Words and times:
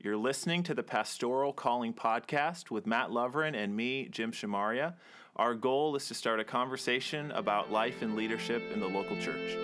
You're 0.00 0.16
listening 0.16 0.62
to 0.62 0.74
the 0.74 0.84
Pastoral 0.84 1.52
Calling 1.52 1.92
Podcast 1.92 2.70
with 2.70 2.86
Mat 2.86 3.10
Loverin 3.10 3.56
and 3.56 3.76
me, 3.76 4.06
Jim 4.08 4.30
Shamaria. 4.30 4.94
Our 5.34 5.56
goal 5.56 5.96
is 5.96 6.06
to 6.06 6.14
start 6.14 6.38
a 6.38 6.44
conversation 6.44 7.32
about 7.32 7.72
life 7.72 8.00
and 8.00 8.14
leadership 8.14 8.62
in 8.72 8.78
the 8.78 8.86
local 8.86 9.16
church. 9.16 9.56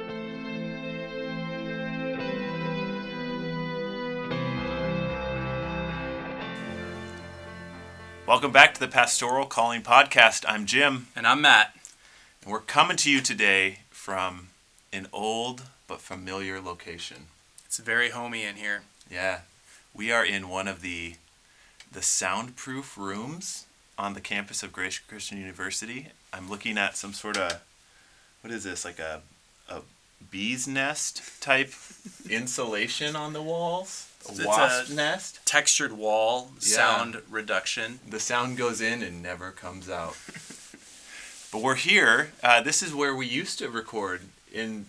Welcome 8.27 8.51
back 8.51 8.75
to 8.75 8.81
the 8.81 8.89
Pastoral 8.89 9.47
Calling 9.47 9.83
Podcast. 9.83 10.45
I'm 10.49 10.67
Jim. 10.67 11.07
And 11.15 11.29
I'm 11.29 11.43
Mat. 11.43 11.77
And 12.43 12.51
we're 12.51 12.59
coming 12.59 12.97
to 12.97 13.09
you 13.09 13.21
today 13.21 13.79
from 13.91 14.49
an 14.93 15.07
old 15.13 15.63
but 15.87 16.01
familiar 16.01 16.61
location. 16.61 17.29
It's 17.67 17.79
very 17.79 18.11
homey 18.11 18.43
in 18.43 18.57
here. 18.57 18.83
Yeah. 19.09 19.43
We 19.95 20.11
are 20.11 20.25
in 20.25 20.49
one 20.49 20.69
of 20.69 20.83
the 20.83 21.15
the 21.91 22.03
soundproof 22.03 22.99
rooms 22.99 23.67
on 23.97 24.15
the 24.15 24.21
campus 24.21 24.65
of 24.65 24.73
Grace 24.73 24.99
Christian 24.99 25.39
University. 25.39 26.09
I'm 26.33 26.51
looking 26.51 26.77
at 26.77 26.97
some 26.97 27.13
sort 27.13 27.37
of 27.37 27.61
what 28.41 28.53
is 28.53 28.65
this? 28.65 28.85
Like 28.85 28.99
a 28.99 29.23
a 29.69 29.81
bee's 30.31 30.67
nest 30.67 31.23
type 31.41 31.73
insulation 32.29 33.15
on 33.15 33.33
the 33.33 33.43
walls? 33.43 34.11
A 34.29 34.47
wasp 34.47 34.91
a- 34.91 34.95
nest? 34.95 35.39
Textured 35.45 35.93
wall, 35.93 36.51
Yeah. 36.61 36.77
sound 36.77 37.23
reduction. 37.31 38.01
The 38.09 38.21
sound 38.21 38.57
goes 38.57 38.81
in 38.81 39.03
and 39.03 39.23
never 39.23 39.51
comes 39.53 39.89
out. 39.89 40.17
but 41.53 41.63
we're 41.63 41.75
here. 41.77 42.33
Uh, 42.43 42.61
this 42.63 42.83
is 42.83 42.95
where 42.95 43.15
we 43.15 43.27
used 43.27 43.59
to 43.61 43.69
record 43.69 44.23
in 44.53 44.87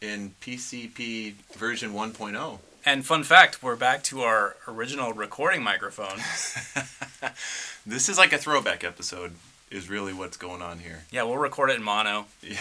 in 0.00 0.34
PCP 0.40 1.34
version 1.54 1.90
oh. 1.94 1.98
1.0. 1.98 2.58
And 2.88 3.04
fun 3.04 3.22
fact, 3.22 3.62
we're 3.62 3.76
back 3.76 4.02
to 4.04 4.22
our 4.22 4.56
original 4.66 5.12
recording 5.12 5.62
microphone. 5.62 6.16
this 7.86 8.08
is 8.08 8.16
like 8.16 8.32
a 8.32 8.38
throwback 8.38 8.82
episode. 8.82 9.32
Is 9.70 9.90
really 9.90 10.14
what's 10.14 10.38
going 10.38 10.62
on 10.62 10.78
here. 10.78 11.04
Yeah, 11.10 11.24
we'll 11.24 11.36
record 11.36 11.68
it 11.68 11.76
in 11.76 11.82
mono. 11.82 12.24
yeah, 12.42 12.56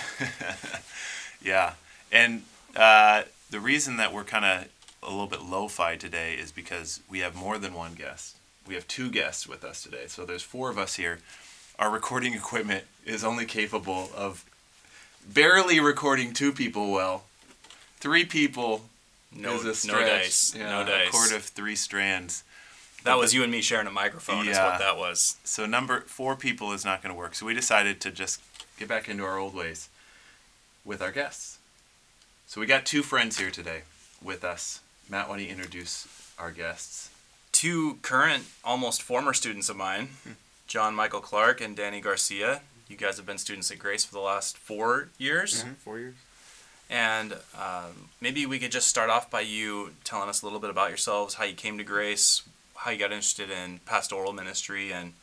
yeah. 1.41 1.73
and 2.11 2.43
uh, 2.75 3.23
the 3.51 3.61
reason 3.61 3.95
that 3.95 4.11
we're 4.11 4.25
kind 4.25 4.43
of 4.43 4.67
a 5.01 5.09
little 5.09 5.27
bit 5.27 5.43
lo-fi 5.43 5.95
today 5.95 6.33
is 6.33 6.51
because 6.51 6.99
we 7.09 7.19
have 7.19 7.33
more 7.33 7.57
than 7.57 7.73
one 7.73 7.93
guest. 7.93 8.35
We 8.67 8.75
have 8.75 8.85
two 8.85 9.09
guests 9.09 9.47
with 9.47 9.63
us 9.63 9.81
today, 9.81 10.07
so 10.07 10.25
there's 10.25 10.43
four 10.43 10.69
of 10.69 10.77
us 10.77 10.97
here. 10.97 11.19
Our 11.79 11.89
recording 11.89 12.33
equipment 12.33 12.83
is 13.05 13.23
only 13.23 13.45
capable 13.45 14.09
of 14.13 14.43
barely 15.25 15.79
recording 15.79 16.33
two 16.33 16.51
people 16.51 16.91
well. 16.91 17.23
Three 18.01 18.25
people 18.25 18.81
No, 19.35 19.55
is 19.55 19.83
a 19.83 19.87
no 19.87 19.99
dice. 19.99 20.55
Yeah, 20.55 20.83
no 20.83 20.91
A 20.91 21.09
cord 21.09 21.31
of 21.33 21.43
three 21.43 21.75
strands. 21.75 22.43
that 23.03 23.17
was 23.17 23.33
you 23.33 23.43
and 23.43 23.51
me 23.51 23.61
sharing 23.61 23.87
a 23.87 23.91
microphone, 23.91 24.47
is 24.47 24.57
what 24.57 24.79
that 24.79 24.97
was. 24.97 25.37
So 25.43 25.65
number 25.65 26.01
four 26.01 26.35
people 26.35 26.71
is 26.73 26.83
not 26.85 27.01
going 27.03 27.13
to 27.13 27.17
work. 27.17 27.35
So 27.35 27.45
we 27.45 27.53
decided 27.53 27.99
to 28.01 28.11
just 28.11 28.41
get 28.79 28.87
back 28.87 29.07
into 29.09 29.23
our 29.23 29.37
old 29.37 29.53
ways 29.53 29.89
with 30.85 31.01
our 31.01 31.11
guests. 31.11 31.59
So 32.47 32.61
we 32.61 32.67
got 32.67 32.85
two 32.85 33.03
friends 33.03 33.37
here 33.37 33.51
today 33.51 33.81
with 34.23 34.43
us. 34.43 34.79
Mat, 35.09 35.27
why 35.29 35.37
don't 35.37 35.45
you 35.45 35.51
introduce 35.51 36.07
our 36.39 36.51
guests? 36.51 37.09
Two 37.51 37.95
current, 38.01 38.43
almost 38.63 39.01
former 39.01 39.33
students 39.33 39.67
of 39.69 39.75
mine, 39.77 40.09
Hmm. 40.23 40.31
Jon-Michael 40.67 41.21
Clark 41.21 41.61
and 41.61 41.75
Danny 41.77 42.01
Garcia. 42.01 42.61
You 42.89 42.97
guys 42.97 43.17
have 43.17 43.25
been 43.25 43.37
students 43.37 43.71
at 43.71 43.79
Grace 43.79 44.03
for 44.03 44.13
the 44.13 44.19
last 44.19 44.57
four 44.57 45.09
years. 45.17 45.63
Four 45.83 45.99
years. 45.99 46.15
And 46.89 47.33
um, 47.55 48.09
maybe 48.21 48.45
we 48.45 48.59
could 48.59 48.71
just 48.71 48.87
start 48.87 49.09
off 49.09 49.29
by 49.29 49.41
you 49.41 49.91
telling 50.03 50.29
us 50.29 50.41
a 50.41 50.45
little 50.45 50.59
bit 50.59 50.69
about 50.69 50.89
yourselves, 50.89 51.35
how 51.35 51.43
you 51.43 51.53
came 51.53 51.77
to 51.77 51.83
Grace, 51.83 52.43
how 52.75 52.91
you 52.91 52.97
got 52.97 53.11
interested 53.11 53.49
in 53.49 53.79
pastoral 53.85 54.31
ministry, 54.31 54.91
and 54.91 55.13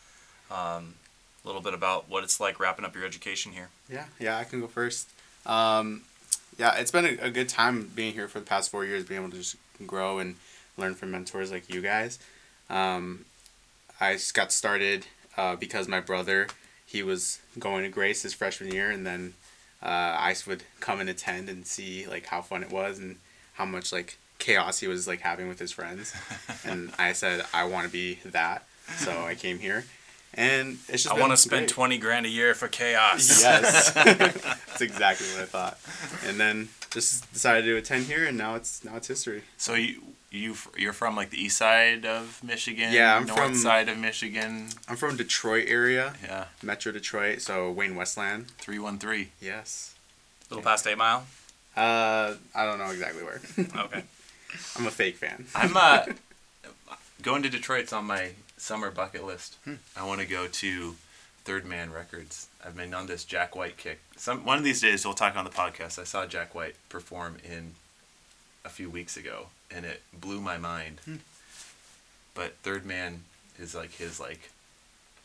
um, 0.51 0.95
a 1.43 1.47
little 1.47 1.63
bit 1.63 1.73
about 1.75 2.09
what 2.09 2.23
it's 2.23 2.39
like 2.39 2.61
wrapping 2.61 2.85
up 2.85 2.95
your 2.95 3.05
education 3.05 3.53
here. 3.53 3.69
Yeah, 3.91 4.05
yeah, 4.19 4.37
I 4.37 4.45
can 4.45 4.61
go 4.61 4.67
first. 4.67 5.09
Um, 5.47 6.03
yeah, 6.59 6.77
it's 6.77 6.91
been 6.91 7.05
a, 7.05 7.27
a 7.27 7.31
good 7.31 7.49
time 7.49 7.91
being 7.95 8.13
here 8.13 8.29
for 8.29 8.41
the 8.41 8.47
past 8.47 8.71
four 8.71 8.85
years, 8.85 9.05
being 9.05 9.21
able 9.21 9.31
to 9.31 9.39
just 9.39 9.57
grow 9.87 10.19
and 10.19 10.37
learn 10.77 10.95
from 10.95 11.11
mentors 11.11 11.51
like 11.51 11.73
you 11.73 11.81
guys. 11.81 12.19
Um, 12.69 13.25
I 14.01 14.19
got 14.33 14.53
started 14.53 15.07
uh, 15.37 15.57
because 15.57 15.89
my 15.89 16.01
brother, 16.01 16.49
he 16.87 17.03
was 17.03 17.41
going 17.59 17.85
to 17.85 17.89
Grace 17.89 18.23
his 18.23 18.35
freshman 18.35 18.73
year, 18.73 18.91
and 18.91 19.07
then 19.07 19.35
uh, 19.85 20.17
I 20.19 20.35
would 20.47 20.63
come 20.81 21.01
and 21.01 21.11
attend 21.11 21.49
and 21.49 21.67
see 21.67 22.07
like 22.07 22.27
how 22.27 22.41
fun 22.41 22.63
it 22.63 22.71
was 22.71 22.99
and 22.99 23.17
how 23.55 23.67
much 23.67 23.93
like 23.93 24.17
chaos 24.39 24.81
he 24.81 24.89
was 24.89 25.07
like 25.07 25.21
having 25.21 25.49
with 25.49 25.59
his 25.59 25.73
friends. 25.73 26.15
and 26.65 26.91
I 26.99 27.13
said 27.13 27.45
I 27.53 27.65
want 27.65 27.87
to 27.87 27.93
be 27.93 28.19
that, 28.25 28.65
so 28.97 29.25
I 29.25 29.35
came 29.35 29.59
here, 29.59 29.85
and 30.33 30.79
it's 30.89 31.05
just 31.05 31.15
I 31.15 31.21
want 31.21 31.33
to 31.33 31.37
spend. 31.37 31.69
20 31.69 31.99
grand 31.99 32.27
a 32.27 32.31
year 32.31 32.55
for 32.55 32.69
chaos. 32.69 33.43
Yes, 33.43 33.91
that's 33.93 34.81
exactly 34.81 35.27
what 35.29 35.43
I 35.43 35.47
thought. 35.47 35.79
And 36.27 36.41
then 36.41 36.71
just 36.91 37.31
decided 37.33 37.65
to 37.67 37.77
attend 37.77 38.07
here, 38.07 38.25
and 38.25 38.39
now 38.39 38.55
it's 38.55 38.85
now 38.85 38.97
it's 38.97 39.09
history. 39.09 39.43
So 39.59 39.75
you 39.75 40.01
you 40.35 40.57
you're 40.77 40.93
from 40.93 41.17
like 41.17 41.31
the 41.31 41.43
east 41.43 41.57
side 41.59 42.05
of 42.05 42.43
Michigan, 42.43 42.93
Yeah, 42.93 43.17
I'm 43.17 43.27
north 43.27 43.39
from- 43.39 43.55
side 43.57 43.89
of 43.89 43.99
Michigan. 43.99 44.69
I'm 44.89 44.97
from 44.97 45.17
Detroit 45.17 45.67
area, 45.69 46.15
Yeah, 46.23 46.47
Metro 46.63 46.93
Detroit, 46.93 47.41
so 47.43 47.71
Wayne 47.71 47.95
Westland. 47.97 48.49
three 48.59 48.79
one 48.79 48.99
three. 48.99 49.31
Yes. 49.41 49.95
A 50.51 50.55
little 50.55 50.69
past 50.71 50.87
8 50.87 50.99
Mile. 50.99 51.27
Uh, 51.77 52.35
I 52.55 52.65
don't 52.67 52.79
know 52.79 52.91
exactly 52.91 53.23
where. 53.25 53.41
Okay. 53.85 54.05
I'm 54.79 54.87
a 54.87 54.91
fake 54.91 55.17
fan. 55.17 55.47
I'm 55.55 55.77
uh 55.77 56.05
going 57.23 57.43
to 57.43 57.49
Detroit's 57.49 57.93
on 57.93 58.05
my 58.05 58.31
summer 58.57 58.91
bucket 58.91 59.25
list. 59.25 59.57
Hmm. 59.65 59.75
I 59.97 60.05
want 60.07 60.21
to 60.21 60.27
go 60.27 60.47
to 60.47 60.95
Third 61.45 61.65
Man 61.67 61.93
Records. 61.93 62.49
I've 62.65 62.77
been 62.77 62.95
on 62.95 63.07
this 63.07 63.25
Jack 63.25 63.57
White 63.57 63.77
kick. 63.77 64.01
Some 64.17 64.45
one 64.45 64.59
of 64.59 64.65
these 64.65 64.81
days 64.81 65.05
we'll 65.05 65.15
talk 65.15 65.37
on 65.37 65.45
the 65.45 65.51
podcast. 65.51 65.99
I 65.99 66.05
saw 66.05 66.27
Jack 66.27 66.55
White 66.55 66.77
perform 66.89 67.37
in 67.45 67.73
a 68.65 68.69
few 68.69 68.89
weeks 68.91 69.17
ago, 69.17 69.47
and 69.71 69.85
it 69.85 70.03
blew 70.13 70.41
my 70.41 70.59
mind. 70.59 71.01
Hmm. 71.05 71.17
But 72.35 72.57
Third 72.63 72.85
Man 72.85 73.23
is 73.59 73.75
like 73.75 73.93
his 73.95 74.19
like 74.19 74.51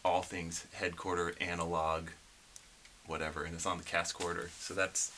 all 0.03 0.21
things 0.21 0.65
headquarter 0.73 1.33
analog, 1.41 2.09
whatever, 3.07 3.43
and 3.43 3.55
it's 3.55 3.65
on 3.65 3.77
the 3.77 3.83
Cass 3.83 4.11
Corridor. 4.11 4.49
So 4.59 4.73
that's 4.73 5.11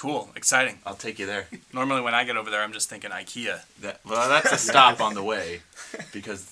Cool. 0.00 0.30
Exciting. 0.34 0.78
I'll 0.86 0.94
take 0.94 1.18
you 1.18 1.26
there. 1.26 1.46
Normally, 1.74 2.00
when 2.00 2.14
I 2.14 2.24
get 2.24 2.38
over 2.38 2.50
there, 2.50 2.62
I'm 2.62 2.72
just 2.72 2.88
thinking 2.88 3.10
IKEA. 3.10 3.60
That 3.82 4.00
well, 4.02 4.30
that's 4.30 4.50
a 4.50 4.56
stop 4.70 4.98
on 4.98 5.12
the 5.12 5.22
way, 5.22 5.60
because 6.12 6.50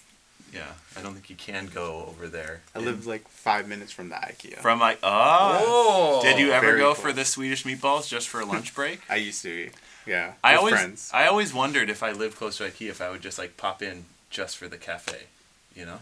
yeah, 0.52 0.72
I 0.94 1.00
don't 1.00 1.14
think 1.14 1.30
you 1.30 1.36
can 1.36 1.66
go 1.66 2.04
over 2.08 2.28
there. 2.28 2.60
I 2.74 2.80
live 2.80 3.06
like 3.06 3.26
five 3.26 3.66
minutes 3.66 3.90
from 3.90 4.10
the 4.10 4.16
IKEA. 4.16 4.58
from 4.58 4.80
like 4.80 4.98
oh. 5.02 5.64
Oh. 5.66 6.22
Did 6.22 6.38
you 6.38 6.52
ever 6.52 6.66
very 6.66 6.80
go 6.80 6.92
close. 6.92 7.00
for 7.00 7.12
the 7.14 7.24
Swedish 7.24 7.64
meatballs 7.64 8.06
just 8.06 8.28
for 8.28 8.40
a 8.40 8.44
lunch 8.44 8.74
break? 8.74 9.00
I 9.08 9.16
used 9.16 9.40
to, 9.44 9.70
yeah. 10.08 10.32
I 10.42 10.56
always 10.56 10.74
friends. 10.74 11.10
I 11.14 11.26
always 11.26 11.54
wondered 11.54 11.88
if 11.90 12.02
I 12.02 12.12
lived 12.12 12.36
close 12.36 12.58
to 12.58 12.64
IKEA 12.64 12.90
if 12.90 13.00
I 13.00 13.10
would 13.10 13.20
just 13.20 13.38
like 13.38 13.56
pop 13.56 13.82
in 13.82 14.06
just 14.30 14.56
for 14.56 14.68
the 14.68 14.76
cafe, 14.78 15.24
you 15.74 15.84
know? 15.86 15.98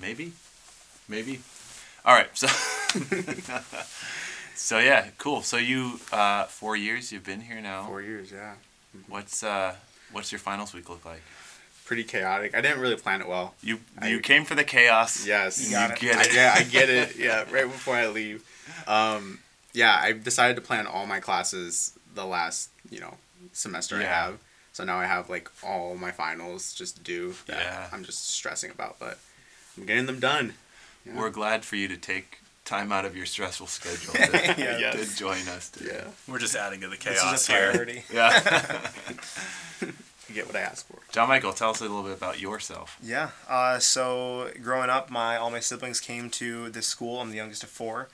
Maybe, 0.00 0.32
maybe. 1.08 1.40
All 2.04 2.14
right, 2.14 2.28
so 2.34 2.46
so 4.54 4.78
yeah, 4.78 5.06
cool. 5.18 5.42
So 5.42 5.56
you 5.56 6.00
uh, 6.12 6.44
four 6.44 6.76
years 6.76 7.12
you've 7.12 7.24
been 7.24 7.40
here 7.40 7.60
now. 7.60 7.86
Four 7.86 8.02
years, 8.02 8.30
yeah. 8.30 8.54
What's 9.08 9.42
uh 9.42 9.74
what's 10.12 10.32
your 10.32 10.38
finals 10.38 10.74
week 10.74 10.88
look 10.88 11.04
like? 11.04 11.22
Pretty 11.84 12.04
chaotic. 12.04 12.54
I 12.54 12.60
didn't 12.60 12.80
really 12.80 12.96
plan 12.96 13.20
it 13.20 13.28
well. 13.28 13.54
You 13.62 13.80
I- 13.98 14.08
you 14.08 14.20
came 14.20 14.44
for 14.44 14.54
the 14.54 14.64
chaos. 14.64 15.26
Yes. 15.26 15.64
You 15.64 15.72
got 15.76 15.92
it. 15.92 15.98
get 16.00 16.26
it. 16.26 16.32
I, 16.32 16.34
yeah, 16.34 16.54
I 16.56 16.62
get 16.64 16.90
it. 16.90 17.16
Yeah, 17.16 17.44
right 17.50 17.64
before 17.66 17.94
I 17.94 18.08
leave. 18.08 18.44
Um, 18.86 19.40
yeah, 19.72 19.98
I 20.00 20.12
decided 20.12 20.56
to 20.56 20.62
plan 20.62 20.86
all 20.86 21.06
my 21.06 21.20
classes 21.20 21.92
the 22.16 22.26
last, 22.26 22.70
you 22.90 22.98
know, 23.00 23.14
semester 23.52 23.96
I 23.96 24.02
have. 24.02 24.38
So 24.72 24.84
now 24.84 24.98
I 24.98 25.04
have 25.06 25.30
like 25.30 25.48
all 25.62 25.94
my 25.96 26.10
finals 26.10 26.74
just 26.74 27.02
due 27.04 27.34
that 27.46 27.60
Yeah. 27.60 27.86
I'm 27.92 28.04
just 28.04 28.28
stressing 28.30 28.70
about, 28.72 28.98
but 28.98 29.18
I'm 29.78 29.86
getting 29.86 30.06
them 30.06 30.18
done. 30.20 30.54
Yeah. 31.06 31.16
We're 31.16 31.30
glad 31.30 31.64
for 31.64 31.76
you 31.76 31.86
to 31.88 31.96
take 31.96 32.40
time 32.64 32.90
out 32.90 33.04
of 33.04 33.16
your 33.16 33.26
stressful 33.26 33.68
schedule 33.68 34.12
to, 34.14 34.54
Yeah. 34.60 34.90
to 34.90 35.16
join 35.16 35.46
us 35.48 35.68
today. 35.70 35.92
Yeah. 36.04 36.10
We're 36.28 36.40
just 36.40 36.56
adding 36.56 36.80
to 36.80 36.88
the 36.88 36.96
This 36.96 37.04
chaos 37.20 37.42
is 37.42 37.48
a 37.48 37.52
here. 37.52 37.70
priority. 37.70 38.02
Yeah. 38.12 38.80
You 39.80 39.92
get 40.34 40.46
what 40.46 40.56
I 40.56 40.60
asked 40.60 40.88
for. 40.88 40.98
Jon-Michael, 41.12 41.52
tell 41.52 41.70
us 41.70 41.80
a 41.80 41.84
little 41.84 42.02
bit 42.02 42.12
about 42.14 42.40
yourself. 42.40 42.98
Yeah. 43.02 43.30
Uh, 43.48 43.78
so 43.78 44.50
growing 44.62 44.90
up, 44.90 45.10
my 45.10 45.36
all 45.36 45.50
my 45.50 45.60
siblings 45.60 46.00
came 46.00 46.28
to 46.30 46.68
this 46.70 46.86
school. 46.86 47.20
I'm 47.20 47.30
the 47.30 47.36
youngest 47.36 47.62
of 47.62 47.68
four, 47.70 48.08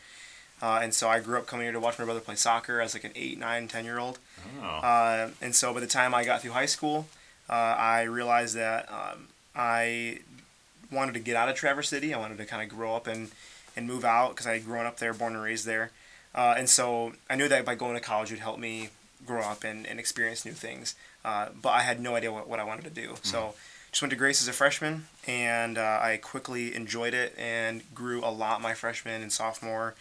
uh, 0.62 0.78
and 0.82 0.94
so 0.94 1.08
I 1.08 1.18
grew 1.20 1.36
up 1.36 1.46
coming 1.46 1.64
here 1.66 1.72
to 1.72 1.80
watch 1.80 1.98
my 1.98 2.04
brother 2.04 2.20
play 2.20 2.36
soccer 2.36 2.80
as 2.80 2.94
like 2.94 3.04
an 3.04 3.10
eight, 3.16 3.38
nine, 3.38 3.68
ten 3.68 3.84
year 3.84 3.98
old. 3.98 4.18
Oh. 4.62 4.66
Uh, 4.66 5.30
and 5.42 5.54
so 5.54 5.74
by 5.74 5.80
the 5.80 5.86
time 5.86 6.14
I 6.14 6.24
got 6.24 6.40
through 6.40 6.52
high 6.52 6.66
school, 6.66 7.08
uh, 7.50 7.52
I 7.52 8.02
realized 8.02 8.54
that 8.56 8.88
um, 8.90 9.28
I 9.54 10.20
wanted 10.90 11.14
to 11.14 11.20
get 11.20 11.36
out 11.36 11.48
of 11.48 11.56
Traverse 11.56 11.88
City. 11.88 12.14
I 12.14 12.18
wanted 12.18 12.38
to 12.38 12.46
kind 12.46 12.62
of 12.62 12.68
grow 12.76 12.94
up 12.94 13.06
and, 13.06 13.30
and 13.76 13.86
move 13.86 14.04
out 14.04 14.30
because 14.30 14.46
I 14.46 14.54
had 14.54 14.64
grown 14.64 14.86
up 14.86 14.98
there, 14.98 15.12
born 15.12 15.34
and 15.34 15.42
raised 15.42 15.66
there. 15.66 15.90
Uh, 16.34 16.54
and 16.56 16.68
so 16.68 17.12
I 17.28 17.34
knew 17.36 17.48
that 17.48 17.64
by 17.64 17.74
going 17.74 17.94
to 17.94 18.00
college 18.00 18.30
would 18.30 18.40
help 18.40 18.58
me 18.58 18.90
grow 19.26 19.42
up 19.42 19.64
and, 19.64 19.86
and 19.86 19.98
experience 19.98 20.44
new 20.44 20.52
things. 20.52 20.94
uh, 21.24 21.48
but 21.60 21.70
I 21.70 21.82
had 21.82 22.00
no 22.00 22.14
idea 22.14 22.32
what, 22.32 22.48
what 22.48 22.60
I 22.60 22.64
wanted 22.64 22.84
to 22.84 22.90
do. 22.90 23.16
So 23.22 23.54
just 23.90 24.02
went 24.02 24.10
to 24.10 24.16
Grace 24.16 24.40
as 24.40 24.48
a 24.48 24.52
freshman, 24.52 25.06
and 25.26 25.76
uh, 25.78 25.98
I 26.02 26.18
quickly 26.22 26.74
enjoyed 26.74 27.14
it 27.14 27.34
and 27.38 27.82
grew 27.94 28.24
a 28.24 28.30
lot 28.30 28.60
my 28.60 28.74
freshman 28.74 29.22
and 29.22 29.32
sophomore 29.32 29.94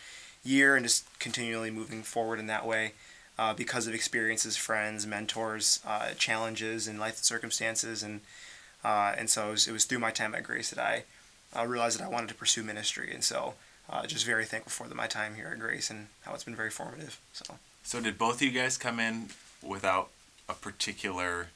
year, 0.43 0.75
and 0.75 0.85
just 0.85 1.05
continually 1.19 1.71
moving 1.71 2.03
forward 2.03 2.39
in 2.39 2.47
that 2.47 2.65
way. 2.65 2.93
Uh, 3.39 3.53
because 3.53 3.87
of 3.87 3.93
experiences, 3.95 4.55
friends, 4.55 5.07
mentors, 5.07 5.79
uh, 5.87 6.09
challenges, 6.17 6.87
and 6.87 6.99
life 6.99 7.17
circumstances, 7.17 8.03
and 8.03 8.21
uh, 8.83 9.15
and 9.17 9.29
so 9.29 9.47
it 9.47 9.51
was, 9.51 9.67
it 9.67 9.71
was 9.71 9.85
through 9.85 9.99
my 9.99 10.11
time 10.11 10.35
at 10.35 10.43
Grace 10.43 10.69
that 10.69 10.79
I 10.79 11.03
uh, 11.57 11.65
realized 11.65 11.97
that 11.97 12.05
I 12.05 12.09
wanted 12.09 12.29
to 12.29 12.35
pursue 12.35 12.61
ministry, 12.61 13.11
and 13.13 13.23
so 13.23 13.55
uh, 13.89 14.05
just 14.05 14.25
very 14.25 14.45
thankful 14.45 14.87
for 14.87 14.93
my 14.93 15.07
time 15.07 15.35
here 15.35 15.49
at 15.51 15.59
Grace 15.59 15.89
and 15.89 16.07
how 16.23 16.33
it's 16.33 16.43
been 16.43 16.55
very 16.55 16.69
formative. 16.69 17.19
So 17.33 17.57
So 17.83 17.99
did 17.99 18.17
both 18.17 18.35
of 18.35 18.41
you 18.43 18.51
guys 18.51 18.77
come 18.77 18.99
in 18.99 19.29
without 19.63 20.09
a 20.47 20.53
particular 20.53 21.47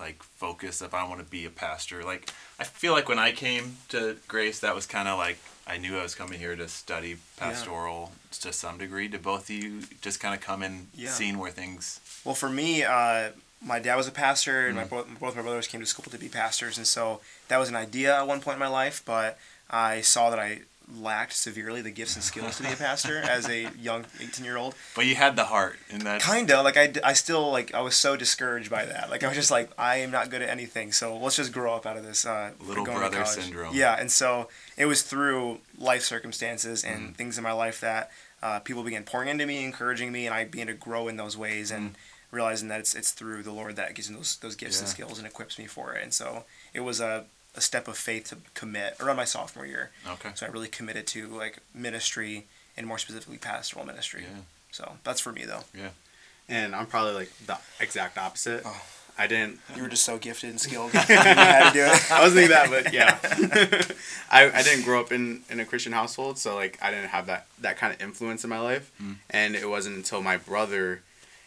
like 0.00 0.22
focus 0.22 0.82
if 0.82 0.94
I 0.94 1.06
want 1.06 1.20
to 1.20 1.26
be 1.26 1.44
a 1.44 1.50
pastor? 1.50 2.02
Like 2.02 2.30
I 2.58 2.64
feel 2.64 2.92
like 2.92 3.08
when 3.08 3.18
I 3.18 3.32
came 3.32 3.76
to 3.90 4.16
Grace, 4.26 4.60
that 4.60 4.74
was 4.74 4.86
kind 4.86 5.06
of 5.08 5.18
like 5.18 5.38
I 5.66 5.76
knew 5.76 5.96
I 5.98 6.02
was 6.02 6.14
coming 6.14 6.38
here 6.38 6.56
to 6.56 6.66
study 6.66 7.16
pastoral 7.36 8.12
to 8.40 8.52
some 8.52 8.78
degree. 8.78 9.06
Did 9.08 9.22
both 9.22 9.44
of 9.44 9.50
you 9.50 9.82
just 10.00 10.18
kind 10.18 10.34
of 10.34 10.40
come 10.40 10.62
in 10.62 10.88
Yeah. 10.94 11.10
seeing 11.10 11.38
where 11.38 11.50
things? 11.52 12.00
Well, 12.24 12.34
for 12.34 12.48
me, 12.48 12.82
uh, 12.82 13.30
my 13.62 13.78
dad 13.78 13.96
was 13.96 14.08
a 14.08 14.12
pastor, 14.12 14.66
and 14.66 14.76
my 14.76 14.84
both, 14.84 15.06
both 15.20 15.36
my 15.36 15.42
brothers 15.42 15.66
came 15.66 15.80
to 15.80 15.86
school 15.86 16.10
to 16.10 16.18
be 16.18 16.28
pastors, 16.28 16.78
and 16.78 16.86
so 16.86 17.20
that 17.48 17.58
was 17.58 17.68
an 17.68 17.76
idea 17.76 18.16
at 18.16 18.26
one 18.26 18.40
point 18.40 18.54
in 18.54 18.58
my 18.60 18.68
life. 18.68 19.02
But 19.04 19.38
I 19.70 20.00
saw 20.00 20.30
that 20.30 20.38
I 20.38 20.62
lacked 20.98 21.32
severely 21.34 21.80
the 21.82 21.90
gifts 21.90 22.14
and 22.16 22.24
skills 22.24 22.56
to 22.56 22.62
be 22.62 22.72
a 22.72 22.76
pastor 22.76 23.18
as 23.22 23.48
a 23.48 23.70
young 23.78 24.06
18 24.20 24.44
year 24.44 24.56
old. 24.56 24.74
But 24.94 25.06
you 25.06 25.14
had 25.14 25.36
the 25.36 25.44
heart, 25.44 25.78
and 25.90 26.02
that 26.02 26.22
Kinda 26.22 26.62
like 26.62 26.76
I, 26.76 26.92
I 27.04 27.12
still 27.12 27.50
like 27.50 27.74
I 27.74 27.80
was 27.80 27.94
so 27.94 28.16
discouraged 28.16 28.70
by 28.70 28.84
that. 28.84 29.10
Like 29.10 29.22
I 29.24 29.28
was 29.28 29.36
just 29.36 29.50
like 29.50 29.70
I 29.78 29.96
am 29.96 30.10
not 30.10 30.30
good 30.30 30.42
at 30.42 30.48
anything. 30.48 30.92
So 30.92 31.16
let's 31.16 31.36
just 31.36 31.52
grow 31.52 31.74
up 31.74 31.86
out 31.86 31.96
of 31.96 32.04
this. 32.04 32.24
Uh, 32.24 32.52
Little 32.60 32.84
going 32.84 32.98
brother 32.98 33.24
syndrome. 33.24 33.74
Yeah, 33.74 33.96
and 33.98 34.10
so 34.10 34.48
it 34.76 34.86
was 34.86 35.02
through 35.02 35.58
life 35.78 36.02
circumstances 36.02 36.84
and 36.84 37.10
Mm. 37.10 37.16
things 37.16 37.38
in 37.38 37.44
my 37.44 37.52
life 37.52 37.80
that 37.80 38.10
uh, 38.42 38.58
people 38.60 38.82
began 38.82 39.04
pouring 39.04 39.28
into 39.28 39.46
me, 39.46 39.64
encouraging 39.64 40.10
me, 40.12 40.26
and 40.26 40.34
I 40.34 40.44
began 40.44 40.66
to 40.68 40.72
grow 40.74 41.08
in 41.08 41.16
those 41.16 41.36
ways 41.36 41.70
and 41.70 41.94
realizing 42.30 42.68
that 42.68 42.78
it's 42.80 42.94
it's 42.94 43.10
through 43.10 43.42
the 43.42 43.52
Lord 43.52 43.76
that 43.76 43.94
gives 43.94 44.08
me 44.10 44.16
those 44.16 44.36
those 44.36 44.54
gifts 44.56 44.78
and 44.80 44.88
Mm. 44.88 44.92
Skills 44.92 45.18
and 45.18 45.26
equips 45.26 45.58
me 45.58 45.66
for 45.66 45.94
it. 45.94 46.02
And 46.02 46.14
so 46.14 46.44
it 46.72 46.80
was 46.80 47.00
a 47.00 47.24
a 47.54 47.60
step 47.60 47.88
of 47.88 47.96
faith 47.96 48.28
to 48.30 48.36
commit 48.54 48.96
around 49.00 49.16
my 49.16 49.24
sophomore 49.24 49.66
year. 49.66 49.90
okay. 50.06 50.30
So 50.34 50.46
I 50.46 50.50
really 50.50 50.68
committed 50.68 51.06
to 51.08 51.26
like 51.28 51.58
ministry 51.74 52.46
and 52.76 52.86
more 52.86 52.98
specifically 52.98 53.38
pastoral 53.38 53.84
ministry. 53.84 54.22
Yeah. 54.22 54.42
So 54.70 54.96
that's 55.04 55.20
for 55.20 55.32
me 55.32 55.44
though. 55.44 55.64
Yeah. 55.76 55.90
And 56.48 56.74
I'm 56.74 56.86
probably 56.86 57.14
like 57.14 57.32
the 57.46 57.58
exact 57.80 58.18
opposite. 58.18 58.62
Oh. 58.64 58.82
I 59.18 59.26
didn't. 59.26 59.58
You 59.76 59.82
were 59.82 59.88
just 59.88 60.04
so 60.04 60.16
gifted 60.16 60.48
and 60.48 60.58
skilled. 60.58 60.94
you 60.94 61.00
had 61.00 61.68
to 61.68 61.74
do 61.74 61.84
it. 61.84 62.10
I 62.10 62.22
wasn't 62.22 62.48
like 62.48 62.50
that, 62.50 62.70
but 62.70 62.92
yeah. 62.94 63.18
I, 64.30 64.50
I 64.50 64.62
didn't 64.62 64.84
grow 64.84 64.98
up 64.98 65.12
in, 65.12 65.42
in 65.50 65.60
a 65.60 65.66
Christian 65.66 65.92
household, 65.92 66.38
so 66.38 66.54
like 66.54 66.78
I 66.80 66.90
didn't 66.90 67.10
have 67.10 67.26
that, 67.26 67.46
that 67.60 67.76
kind 67.76 67.92
of 67.92 68.00
influence 68.00 68.44
in 68.44 68.50
my 68.50 68.60
life. 68.60 68.90
Mm. 69.02 69.16
And 69.28 69.56
it 69.56 69.68
wasn't 69.68 69.96
until 69.96 70.22
my 70.22 70.38
brother, 70.38 71.02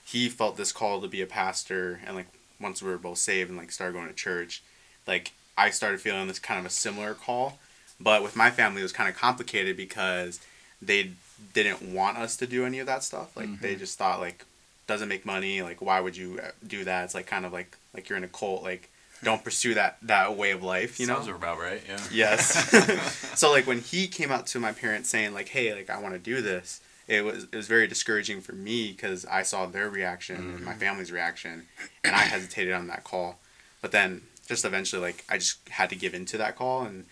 he 0.05 0.29
felt 0.29 0.55
this 0.55 0.71
call 0.71 1.01
to 1.01 1.07
be 1.07 1.21
a 1.21 1.25
pastor, 1.25 1.99
and 2.05 2.15
like 2.15 2.27
once 2.59 2.83
we 2.83 2.91
were 2.91 2.99
both 2.99 3.17
saved 3.17 3.49
and 3.49 3.57
like 3.57 3.71
started 3.71 3.93
going 3.93 4.07
to 4.07 4.13
church, 4.13 4.61
like 5.07 5.31
I 5.57 5.69
started 5.69 6.01
feeling 6.01 6.27
this 6.27 6.39
kind 6.39 6.59
of 6.59 6.65
a 6.65 6.69
similar 6.69 7.13
call. 7.13 7.59
But 7.99 8.23
with 8.23 8.35
my 8.35 8.49
family, 8.49 8.81
it 8.81 8.83
was 8.83 8.91
kind 8.91 9.09
of 9.09 9.15
complicated 9.15 9.77
because 9.77 10.39
they 10.81 11.11
didn't 11.53 11.93
want 11.93 12.17
us 12.17 12.35
to 12.37 12.47
do 12.47 12.65
any 12.65 12.79
of 12.79 12.87
that 12.87 13.03
stuff. 13.03 13.35
Like 13.35 13.61
they 13.61 13.75
just 13.75 13.97
thought 13.97 14.19
like 14.19 14.45
doesn't 14.87 15.07
make 15.07 15.25
money. 15.25 15.61
Like 15.61 15.81
why 15.81 15.99
would 15.99 16.17
you 16.17 16.39
uh, 16.43 16.51
do 16.65 16.83
that? 16.83 17.05
It's 17.05 17.13
like 17.13 17.27
kind 17.27 17.45
of 17.45 17.53
like 17.53 17.77
like 17.93 18.09
you're 18.09 18.17
in 18.17 18.23
a 18.23 18.29
cult. 18.29 18.63
Like 18.63 18.89
don't 19.23 19.43
pursue 19.43 19.73
that 19.75 19.97
that 20.01 20.35
way 20.35 20.51
of 20.51 20.63
life. 20.63 20.99
You 20.99 21.07
know. 21.07 21.15
Sounds 21.15 21.27
about 21.27 21.59
right. 21.59 21.81
Yeah. 21.87 21.99
Yes. 22.11 23.29
so 23.39 23.51
like 23.51 23.67
when 23.67 23.79
he 23.79 24.07
came 24.07 24.31
out 24.31 24.47
to 24.47 24.59
my 24.59 24.71
parents 24.71 25.09
saying 25.09 25.33
like, 25.33 25.49
"Hey, 25.49 25.73
like 25.73 25.89
I 25.89 25.99
want 25.99 26.13
to 26.13 26.19
do 26.19 26.41
this," 26.41 26.81
it 27.07 27.23
was 27.23 27.45
it 27.45 27.55
was 27.55 27.67
very 27.67 27.87
discouraging 27.87 28.41
for 28.41 28.53
me 28.53 28.91
because 28.91 29.25
I 29.25 29.43
saw 29.43 29.65
their 29.65 29.89
reaction 29.89 30.35
and 30.35 30.65
my 30.65 30.73
family's 30.73 31.11
reaction, 31.11 31.67
and 32.03 32.15
I 32.15 32.19
hesitated 32.19 32.73
on 32.73 32.87
that 32.87 33.03
call. 33.03 33.39
But 33.81 33.91
then 33.91 34.21
just 34.47 34.65
eventually, 34.65 35.01
like 35.01 35.23
I 35.29 35.37
just 35.37 35.67
had 35.69 35.89
to 35.89 35.95
give 35.95 36.13
into 36.13 36.37
that 36.37 36.55
call, 36.55 36.83
and 36.83 37.05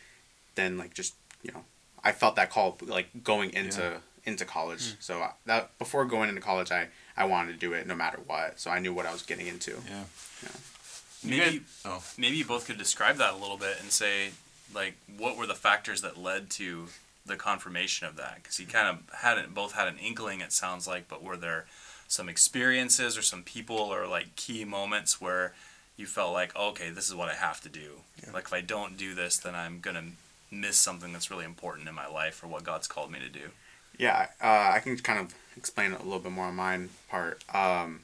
then 0.56 0.78
like 0.78 0.94
just 0.94 1.16
you 1.44 1.52
know 1.52 1.64
I 2.04 2.12
felt 2.12 2.36
that 2.36 2.50
call 2.50 2.78
like 2.82 3.24
going 3.24 3.54
into 3.54 3.82
Yeah. 3.82 3.98
into 4.26 4.46
college. 4.46 4.92
Hmm. 4.92 4.96
So 5.00 5.22
I, 5.22 5.32
that 5.46 5.78
before 5.80 6.06
going 6.06 6.30
into 6.30 6.42
college, 6.42 6.72
I 6.72 6.88
I 7.16 7.26
wanted 7.26 7.54
to 7.54 7.58
do 7.58 7.74
it 7.74 7.88
no 7.88 7.96
matter 7.96 8.20
what. 8.26 8.60
So 8.60 8.72
I 8.72 8.80
knew 8.80 8.94
what 8.94 9.06
I 9.06 9.12
was 9.12 9.22
getting 9.22 9.48
into. 9.48 9.72
Yeah. 9.88 10.04
Yeah. 10.44 10.50
You 11.24 11.30
Maybe 11.30 11.58
guys- 11.60 11.82
oh. 11.86 12.04
maybe 12.18 12.38
you 12.38 12.46
both 12.46 12.66
could 12.66 12.78
describe 12.78 13.18
that 13.18 13.34
a 13.34 13.38
little 13.38 13.58
bit 13.58 13.78
and 13.80 13.92
say 13.92 14.32
like 14.74 14.96
what 15.18 15.38
were 15.38 15.46
the 15.46 15.56
factors 15.56 16.02
that 16.02 16.18
led 16.18 16.50
to 16.52 16.88
the 17.26 17.36
confirmation 17.36 18.08
of 18.08 18.16
that 18.16 18.36
because 18.42 18.60
you 18.60 18.66
hmm. 18.66 18.72
kind 18.72 18.88
of 18.88 19.16
hadn't 19.20 19.54
both 19.54 19.74
had 19.74 19.88
an 19.88 19.98
inkling 20.00 20.42
it 20.42 20.52
sounds 20.52 20.88
like 20.88 21.08
but 21.08 21.22
were 21.22 21.38
there 21.38 21.66
some 22.08 22.28
experiences 22.28 23.18
or 23.18 23.22
some 23.22 23.44
people 23.44 23.78
or 23.78 24.08
like 24.08 24.36
key 24.36 24.66
moments 24.66 25.22
where 25.22 25.54
you 25.98 26.06
felt 26.06 26.34
like 26.34 26.56
okay 26.56 26.90
this 26.90 27.08
is 27.08 27.16
what 27.16 27.30
i 27.30 27.34
have 27.34 27.62
to 27.62 27.70
do. 27.70 28.02
Like 28.34 28.46
if 28.46 28.54
i 28.54 28.62
don't 28.62 28.98
do 28.98 29.14
this 29.14 29.38
then 29.38 29.56
i'm 29.56 29.80
gonna 29.80 30.04
miss 30.50 30.78
something 30.78 31.14
that's 31.14 31.32
really 31.32 31.46
important 31.46 31.88
in 31.88 31.96
my 31.96 32.08
life 32.08 32.44
or 32.44 32.48
what 32.48 32.64
god's 32.64 32.88
called 32.88 33.12
me 33.12 33.20
to 33.20 33.30
do. 33.30 33.50
Yeah, 33.98 34.28
uh, 34.42 34.72
I 34.74 34.80
can 34.80 34.98
kind 34.98 35.20
of 35.20 35.36
explain 35.56 35.92
a 35.92 36.02
little 36.02 36.20
bit 36.20 36.32
more 36.32 36.46
on 36.46 36.56
mine 36.56 36.90
part. 37.10 37.44
Um, 37.54 38.02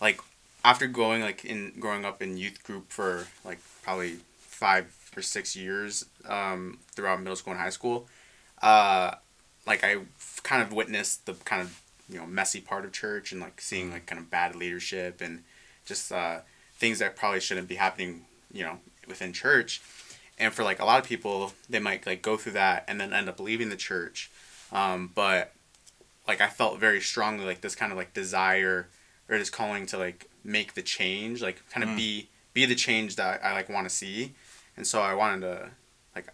like 0.00 0.20
after 0.64 0.86
going 0.86 1.22
like 1.22 1.44
in 1.44 1.72
growing 1.78 2.04
up 2.04 2.20
in 2.22 2.36
youth 2.36 2.62
group 2.62 2.90
for 2.90 3.26
like 3.44 3.58
probably 3.82 4.18
five 4.38 4.94
or 5.16 5.22
six 5.22 5.56
years 5.56 6.04
um, 6.28 6.78
throughout 6.92 7.20
middle 7.20 7.36
school 7.36 7.52
and 7.52 7.60
high 7.60 7.70
school, 7.70 8.06
uh, 8.62 9.14
like 9.66 9.82
I 9.84 9.98
kind 10.42 10.62
of 10.62 10.72
witnessed 10.72 11.26
the 11.26 11.34
kind 11.44 11.62
of 11.62 11.80
you 12.08 12.18
know 12.18 12.26
messy 12.26 12.60
part 12.60 12.84
of 12.84 12.92
church 12.92 13.32
and 13.32 13.40
like 13.40 13.60
seeing 13.60 13.90
like 13.90 14.06
kind 14.06 14.18
of 14.18 14.30
bad 14.30 14.54
leadership 14.54 15.20
and 15.20 15.44
just 15.86 16.12
uh, 16.12 16.40
things 16.80 16.98
that 16.98 17.14
probably 17.14 17.38
shouldn't 17.40 17.68
be 17.68 17.76
happening 17.76 18.24
you 18.52 18.64
know 18.64 18.78
within 19.06 19.32
church. 19.32 19.80
And 20.38 20.52
for 20.54 20.64
like 20.64 20.80
a 20.80 20.84
lot 20.86 20.98
of 21.00 21.06
people, 21.06 21.52
they 21.68 21.78
might 21.80 22.06
like 22.06 22.22
go 22.22 22.36
through 22.38 22.52
that 22.52 22.84
and 22.88 22.98
then 23.00 23.12
end 23.12 23.28
up 23.28 23.38
leaving 23.38 23.68
the 23.68 23.76
church 23.76 24.30
um, 24.72 25.10
but 25.14 25.52
like 26.28 26.40
I 26.40 26.48
felt 26.48 26.78
very 26.78 27.00
strongly 27.00 27.44
like 27.44 27.60
this 27.60 27.74
kind 27.74 27.90
of 27.92 27.98
like 27.98 28.12
desire 28.14 28.88
or 29.28 29.36
this 29.38 29.50
calling 29.50 29.84
to 29.86 29.98
like 29.98 30.28
make 30.44 30.74
the 30.74 30.82
change, 30.82 31.42
like 31.42 31.62
kind 31.70 31.84
of 31.84 31.90
Mm. 31.90 31.96
be 31.96 32.28
be 32.54 32.66
the 32.66 32.74
change 32.74 33.16
that 33.16 33.44
I 33.44 33.52
like 33.52 33.68
want 33.68 33.88
to 33.88 33.94
see, 33.94 34.34
and 34.76 34.86
so 34.86 35.02
I 35.02 35.14
wanted 35.14 35.40
to 35.42 35.70
like 36.14 36.28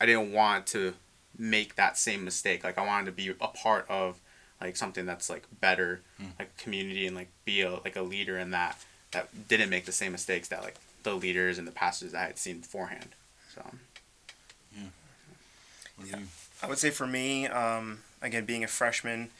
I 0.00 0.06
didn't 0.06 0.32
want 0.32 0.66
to 0.68 0.94
make 1.38 1.76
that 1.76 1.96
same 1.98 2.24
mistake. 2.24 2.64
Like 2.64 2.78
I 2.78 2.86
wanted 2.86 3.06
to 3.06 3.12
be 3.12 3.28
a 3.28 3.48
part 3.48 3.86
of 3.88 4.20
like 4.60 4.76
something 4.76 5.04
that's 5.06 5.28
like 5.30 5.44
better, 5.60 6.00
Mm. 6.20 6.32
like 6.38 6.56
community, 6.56 7.06
and 7.06 7.14
like 7.16 7.28
be 7.44 7.60
a 7.62 7.72
like 7.84 7.96
a 7.96 8.02
leader 8.02 8.38
in 8.38 8.50
that 8.52 8.76
that 9.12 9.48
didn't 9.48 9.70
make 9.70 9.84
the 9.84 9.92
same 9.92 10.12
mistakes 10.12 10.48
that 10.48 10.62
like 10.62 10.76
the 11.02 11.14
leaders 11.14 11.58
and 11.58 11.66
the 11.66 11.72
pastors 11.72 12.14
I 12.14 12.22
had 12.24 12.38
seen 12.38 12.60
beforehand. 12.60 13.10
So 13.54 13.62
What 15.96 16.10
do 16.10 16.18
you- 16.18 16.28
I 16.62 16.66
would 16.66 16.78
say 16.78 16.90
for 16.90 17.06
me, 17.06 17.46
um, 17.46 18.02
again, 18.20 18.44
being 18.44 18.64
a 18.64 18.68
freshman, 18.68 19.30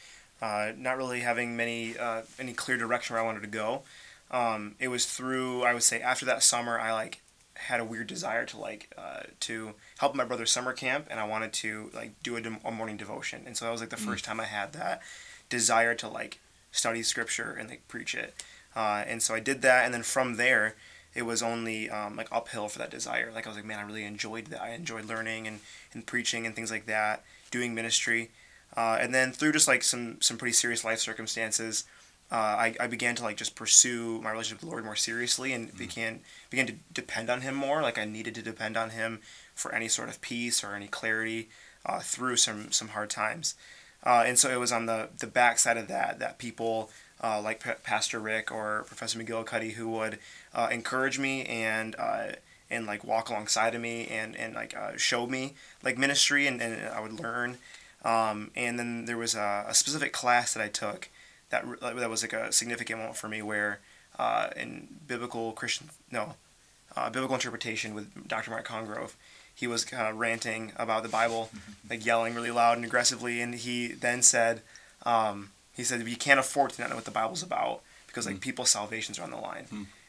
uh, 0.41 0.73
not 0.75 0.97
really 0.97 1.21
having 1.21 1.55
many 1.55 1.97
uh, 1.97 2.23
any 2.37 2.53
clear 2.53 2.77
direction 2.77 3.13
where 3.13 3.23
I 3.23 3.25
wanted 3.25 3.41
to 3.41 3.47
go. 3.47 3.83
Um, 4.29 4.75
it 4.79 4.89
was 4.89 5.05
through 5.05 5.63
I 5.63 5.73
would 5.73 5.83
say 5.83 6.01
after 6.01 6.25
that 6.25 6.43
summer, 6.43 6.79
I 6.79 6.91
like 6.91 7.21
had 7.55 7.79
a 7.79 7.85
weird 7.85 8.07
desire 8.07 8.45
to 8.45 8.57
like 8.57 8.91
uh, 8.97 9.21
to 9.41 9.73
help 9.99 10.15
my 10.15 10.25
brother's 10.25 10.51
summer 10.51 10.73
camp, 10.73 11.07
and 11.09 11.19
I 11.19 11.23
wanted 11.23 11.53
to 11.53 11.89
like 11.93 12.21
do 12.23 12.35
a, 12.35 12.41
dem- 12.41 12.59
a 12.65 12.71
morning 12.71 12.97
devotion, 12.97 13.43
and 13.45 13.55
so 13.57 13.65
that 13.65 13.71
was 13.71 13.79
like 13.81 13.89
the 13.89 13.97
first 13.97 14.25
time 14.25 14.39
I 14.39 14.45
had 14.45 14.73
that 14.73 15.01
desire 15.49 15.95
to 15.95 16.07
like 16.09 16.39
study 16.71 17.03
scripture 17.03 17.53
and 17.53 17.69
like 17.69 17.87
preach 17.87 18.13
it, 18.15 18.33
uh, 18.75 19.03
and 19.07 19.21
so 19.21 19.33
I 19.33 19.39
did 19.39 19.61
that, 19.61 19.85
and 19.85 19.93
then 19.93 20.03
from 20.03 20.35
there. 20.35 20.75
It 21.15 21.27
was 21.27 21.43
only 21.43 21.91
um, 21.91 22.15
like 22.15 22.27
uphill 22.31 22.69
for 22.69 22.79
that 22.79 22.89
desire. 22.89 23.31
Like 23.31 23.45
I 23.45 23.49
was 23.51 23.55
like, 23.55 23.65
man, 23.67 23.77
I 23.77 23.83
really 23.83 24.03
enjoyed 24.03 24.47
that. 24.47 24.63
I 24.63 24.71
enjoyed 24.71 25.05
learning 25.05 25.45
and, 25.45 25.59
and 25.93 26.03
preaching 26.07 26.47
and 26.47 26.55
things 26.55 26.71
like 26.71 26.87
that, 26.87 27.23
doing 27.51 27.75
ministry. 27.75 28.31
Uh, 28.75 28.97
and 28.99 29.13
then 29.13 29.31
through 29.31 29.51
just 29.51 29.67
like 29.67 29.83
some 29.83 30.19
some 30.21 30.37
pretty 30.37 30.53
serious 30.53 30.83
life 30.83 30.99
circumstances, 30.99 31.85
uh, 32.31 32.35
I, 32.35 32.75
I 32.79 32.87
began 32.87 33.15
to 33.15 33.23
like 33.23 33.37
just 33.37 33.55
pursue 33.55 34.19
my 34.21 34.31
relationship 34.31 34.61
with 34.61 34.69
the 34.69 34.71
Lord 34.71 34.85
more 34.85 34.95
seriously 34.95 35.53
and 35.53 35.75
began 35.77 36.21
began 36.49 36.65
to 36.65 36.73
depend 36.91 37.29
on 37.29 37.41
Him 37.41 37.53
more. 37.53 37.83
Like 37.83 37.99
I 37.99 38.05
needed 38.05 38.33
to 38.35 38.41
depend 38.41 38.75
on 38.75 38.89
Him 38.89 39.19
for 39.53 39.73
any 39.73 39.87
sort 39.87 40.09
of 40.09 40.21
peace 40.21 40.63
or 40.63 40.73
any 40.73 40.87
clarity 40.87 41.49
uh, 41.85 41.99
through 41.99 42.37
some 42.37 42.71
some 42.71 42.89
hard 42.89 43.11
times. 43.11 43.53
Uh, 44.03 44.23
and 44.25 44.39
so 44.39 44.49
it 44.49 44.59
was 44.59 44.71
on 44.71 44.87
the 44.87 45.09
the 45.19 45.27
backside 45.27 45.77
of 45.77 45.87
that 45.89 46.17
that 46.17 46.39
people 46.39 46.89
uh, 47.21 47.41
like 47.41 47.63
P- 47.63 47.71
Pastor 47.83 48.19
Rick 48.19 48.51
or 48.51 48.83
Professor 48.87 49.19
McGillicuddy 49.19 49.73
who 49.73 49.89
would 49.89 50.19
uh, 50.53 50.69
encourage 50.71 51.19
me 51.19 51.45
and 51.45 51.95
uh, 51.97 52.33
and 52.69 52.85
like 52.85 53.03
walk 53.03 53.29
alongside 53.29 53.75
of 53.75 53.81
me 53.81 54.07
and 54.07 54.35
and 54.35 54.55
like 54.55 54.75
uh, 54.75 54.97
show 54.97 55.27
me 55.27 55.53
like 55.83 55.97
ministry 55.97 56.47
and, 56.47 56.61
and 56.61 56.87
I 56.87 56.99
would 56.99 57.19
learn. 57.19 57.57
Um, 58.03 58.51
and 58.55 58.77
then 58.77 59.05
there 59.05 59.17
was 59.17 59.33
a, 59.33 59.65
a 59.67 59.73
specific 59.73 60.11
class 60.11 60.53
that 60.53 60.63
I 60.63 60.67
took 60.67 61.09
that 61.49 61.65
that 61.81 62.09
was 62.09 62.21
like 62.21 62.33
a 62.33 62.51
significant 62.51 62.99
moment 62.99 63.17
for 63.17 63.29
me 63.29 63.41
where 63.41 63.79
uh, 64.19 64.49
in 64.55 64.87
biblical 65.07 65.51
Christian 65.53 65.89
no 66.11 66.35
uh, 66.95 67.09
biblical 67.09 67.35
interpretation 67.35 67.93
with 67.93 68.27
Dr. 68.27 68.51
Mark 68.51 68.67
Congrove. 68.67 69.15
He 69.55 69.67
was 69.67 69.85
kind 69.85 70.07
of 70.07 70.17
ranting 70.17 70.71
about 70.77 71.03
the 71.03 71.09
Bible, 71.09 71.49
like 71.89 72.05
yelling 72.05 72.33
really 72.33 72.51
loud 72.51 72.77
and 72.77 72.85
aggressively, 72.85 73.39
and 73.41 73.53
he 73.53 73.87
then 73.87 74.21
said, 74.21 74.61
um, 75.05 75.51
he 75.73 75.83
said, 75.83 76.07
"You 76.07 76.15
can't 76.17 76.39
afford 76.39 76.71
to 76.71 76.81
not 76.81 76.89
know 76.89 76.95
what 76.95 77.05
the 77.05 77.11
Bible's 77.11 77.43
about 77.43 77.81
because 78.07 78.25
like 78.25 78.39
people's 78.41 78.69
salvations 78.69 79.17
are 79.19 79.23
on 79.23 79.31
the 79.31 79.37
line." 79.37 79.65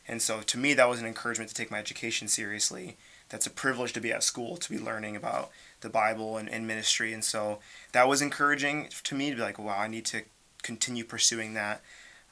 And 0.06 0.20
so 0.20 0.42
to 0.42 0.58
me, 0.58 0.74
that 0.74 0.88
was 0.88 1.00
an 1.00 1.06
encouragement 1.06 1.48
to 1.48 1.54
take 1.54 1.70
my 1.70 1.78
education 1.78 2.28
seriously. 2.28 2.96
That's 3.30 3.46
a 3.46 3.50
privilege 3.50 3.94
to 3.94 4.00
be 4.02 4.12
at 4.12 4.22
school 4.22 4.58
to 4.58 4.70
be 4.70 4.78
learning 4.78 5.16
about 5.16 5.50
the 5.80 5.88
Bible 5.88 6.36
and, 6.36 6.48
and 6.48 6.66
ministry, 6.66 7.12
and 7.14 7.24
so 7.24 7.58
that 7.92 8.06
was 8.06 8.20
encouraging 8.20 8.88
to 9.02 9.14
me 9.14 9.30
to 9.30 9.36
be 9.36 9.42
like, 9.42 9.58
"Wow, 9.58 9.78
I 9.78 9.88
need 9.88 10.04
to 10.06 10.22
continue 10.62 11.04
pursuing 11.04 11.54
that." 11.54 11.80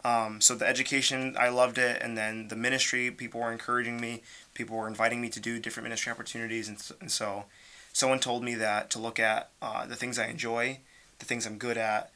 Um, 0.05 0.41
so 0.41 0.55
the 0.57 0.67
education, 0.67 1.37
I 1.39 1.49
loved 1.49 1.79
it, 1.79 2.03
and 2.03 2.19
then 2.19 2.49
the 2.49 2.57
ministry, 2.57 3.11
people 3.11 3.41
were 3.41 3.53
encouraging 3.53 4.01
me. 4.01 4.23
People 4.53 4.77
were 4.77 4.89
inviting 4.89 5.21
me 5.21 5.29
to 5.31 5.39
do 5.41 5.59
different 5.61 5.85
ministry 5.85 6.11
opportunities, 6.11 6.67
and, 6.69 6.77
s- 6.77 6.93
and 7.01 7.11
so 7.11 7.45
someone 7.93 8.19
told 8.19 8.43
me 8.43 8.55
that 8.57 8.91
to 8.91 8.99
look 8.99 9.21
at 9.21 9.51
uh, 9.63 9.87
the 9.87 9.95
things 9.97 10.19
I 10.19 10.27
enjoy, 10.27 10.81
the 11.21 11.25
things 11.25 11.47
I'm 11.47 11.57
good 11.57 11.79
at, 11.79 12.11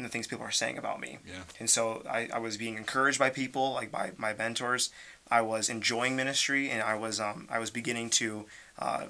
and 0.00 0.04
the 0.06 0.12
things 0.12 0.26
people 0.26 0.44
are 0.44 0.50
saying 0.50 0.78
about 0.78 0.98
me. 0.98 1.18
Yeah. 1.26 1.42
And 1.58 1.68
so 1.68 2.02
I, 2.08 2.28
I 2.32 2.38
was 2.38 2.56
being 2.56 2.76
encouraged 2.76 3.18
by 3.18 3.28
people, 3.30 3.72
like 3.74 3.92
by 3.92 4.12
my 4.16 4.32
mentors. 4.32 4.90
I 5.30 5.42
was 5.42 5.68
enjoying 5.68 6.16
ministry, 6.16 6.70
and 6.70 6.82
I 6.82 6.94
was 6.94 7.20
um, 7.20 7.46
I 7.50 7.58
was 7.58 7.70
beginning 7.70 8.08
to, 8.10 8.46
uh, 8.78 9.04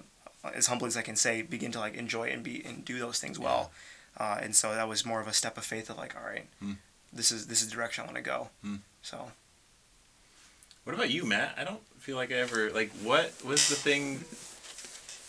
as 0.52 0.66
humbly 0.66 0.88
as 0.88 0.97
I 0.97 1.02
can 1.02 1.16
say, 1.16 1.42
begin 1.42 1.70
to 1.73 1.78
like 1.78 1.94
enjoy 1.94 2.28
and 2.30 2.42
be 2.42 2.62
and 2.64 2.85
do 2.85 2.99
those 2.99 3.20
things 3.20 3.38
well. 3.38 3.70
Uh, 4.18 4.38
and 4.42 4.54
so 4.56 4.75
that 4.75 4.88
was 4.88 5.06
more 5.06 5.20
of 5.20 5.28
a 5.28 5.32
step 5.32 5.56
of 5.56 5.64
faith 5.64 5.88
of 5.88 5.97
like, 5.97 6.14
all 6.16 6.26
right, 6.28 6.47
Hmm. 6.59 6.73
this 7.12 7.30
is 7.30 7.47
this 7.47 7.62
is 7.62 7.68
the 7.68 7.75
direction 7.76 8.02
I 8.02 8.06
want 8.06 8.16
to 8.16 8.23
go. 8.23 8.50
Hmm. 8.62 8.76
So 9.02 9.30
What 10.85 10.94
about 10.94 11.11
you, 11.11 11.25
Mat? 11.25 11.54
I 11.56 11.64
don't 11.64 11.80
feel 11.99 12.16
like 12.16 12.30
I 12.32 12.37
ever 12.37 12.70
like. 12.70 12.90
What 13.02 13.32
was 13.44 13.68
the 13.68 13.76
thing? 13.76 14.25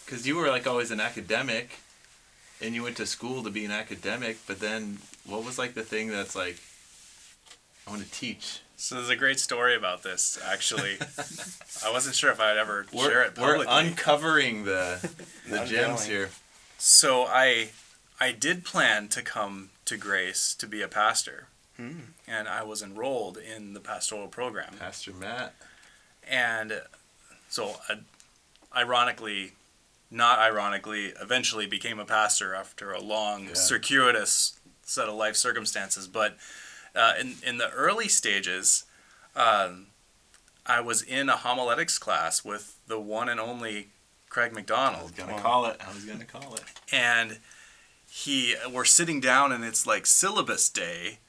Because 0.06 0.27
you 0.27 0.36
were 0.36 0.50
like 0.50 0.68
always 0.68 0.91
an 0.91 1.00
academic, 1.00 1.80
and 2.62 2.75
you 2.75 2.84
went 2.84 2.98
to 2.98 3.06
school 3.06 3.44
to 3.44 3.50
be 3.50 3.65
an 3.65 3.72
academic. 3.72 4.38
But 4.48 4.60
then, 4.60 5.00
what 5.25 5.44
was 5.44 5.58
like 5.58 5.74
the 5.74 5.84
thing 5.84 6.10
that's 6.10 6.36
like, 6.36 6.58
I 7.88 7.91
want 7.91 8.03
to 8.03 8.12
teach. 8.12 8.62
So 8.77 8.96
there's 8.96 9.10
a 9.10 9.15
great 9.15 9.39
story 9.39 9.75
about 9.75 10.01
this. 10.01 10.39
Actually, 10.44 10.98
I 11.86 11.91
wasn't 11.91 12.15
sure 12.15 12.32
if 12.32 12.39
I'd 12.39 12.58
ever 12.58 12.88
We're, 12.91 13.10
share 13.10 13.24
it 13.24 13.38
we're 13.38 13.63
uncovering 13.68 14.65
the 14.65 15.08
the 15.50 15.65
gems 15.65 16.06
here. 16.06 16.30
So 16.77 17.25
I 17.25 17.70
I 18.20 18.32
did 18.32 18.65
plan 18.65 19.08
to 19.10 19.22
come 19.22 19.70
to 19.86 19.98
Grace 19.98 20.56
to 20.56 20.68
be 20.68 20.82
a 20.82 20.88
pastor. 20.88 21.48
Hmm. 21.77 22.00
And 22.27 22.48
I 22.48 22.63
was 22.63 22.82
enrolled 22.82 23.38
in 23.38 23.74
the 23.74 23.80
pastoral 23.80 24.27
program. 24.27 24.74
Pastor 24.80 25.13
Mat. 25.13 25.53
And 26.27 26.82
so 27.50 27.75
uh, 27.89 27.96
ironically 28.75 29.53
not 30.12 30.38
ironically 30.39 31.13
eventually 31.22 31.65
became 31.65 31.98
a 32.00 32.06
pastor 32.06 32.53
after 32.53 32.91
a 32.91 33.00
long 33.00 33.48
Yeah. 33.48 33.53
circuitous 33.53 34.60
set 34.84 35.08
of 35.08 35.15
life 35.15 35.36
circumstances 35.38 36.08
but 36.08 36.36
uh, 36.96 37.13
in, 37.20 37.36
in 37.46 37.58
the 37.58 37.70
early 37.72 38.08
stages 38.10 38.84
um, 39.36 39.88
I 40.65 40.82
was 40.82 41.01
in 41.01 41.30
a 41.30 41.38
homiletics 41.38 41.98
class 41.98 42.44
with 42.44 42.77
the 42.88 43.00
one 43.00 43.30
and 43.30 43.39
only 43.39 43.88
Craig 44.30 44.51
I 44.51 44.56
McDonald 44.56 45.03
was 45.03 45.12
gonna 45.12 45.39
call 45.41 45.65
it. 45.65 45.80
I 45.86 45.94
was 45.94 46.03
gonna 46.06 46.25
call 46.25 46.56
it. 46.56 46.63
and 46.91 47.39
he 48.10 48.56
we're 48.70 48.84
sitting 48.86 49.22
down 49.22 49.51
and 49.53 49.63
it's 49.63 49.88
like 49.88 50.06
syllabus 50.06 50.70
day 50.70 51.20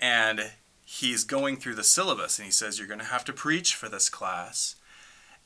and 0.00 0.52
he's 0.84 1.24
going 1.24 1.56
through 1.58 1.74
the 1.74 1.84
syllabus 1.84 2.38
and 2.38 2.46
he 2.46 2.50
says 2.52 2.78
you're 2.78 2.88
going 2.88 3.00
to 3.00 3.04
have 3.06 3.24
to 3.26 3.32
preach 3.32 3.74
for 3.74 3.88
this 3.88 4.08
class 4.08 4.76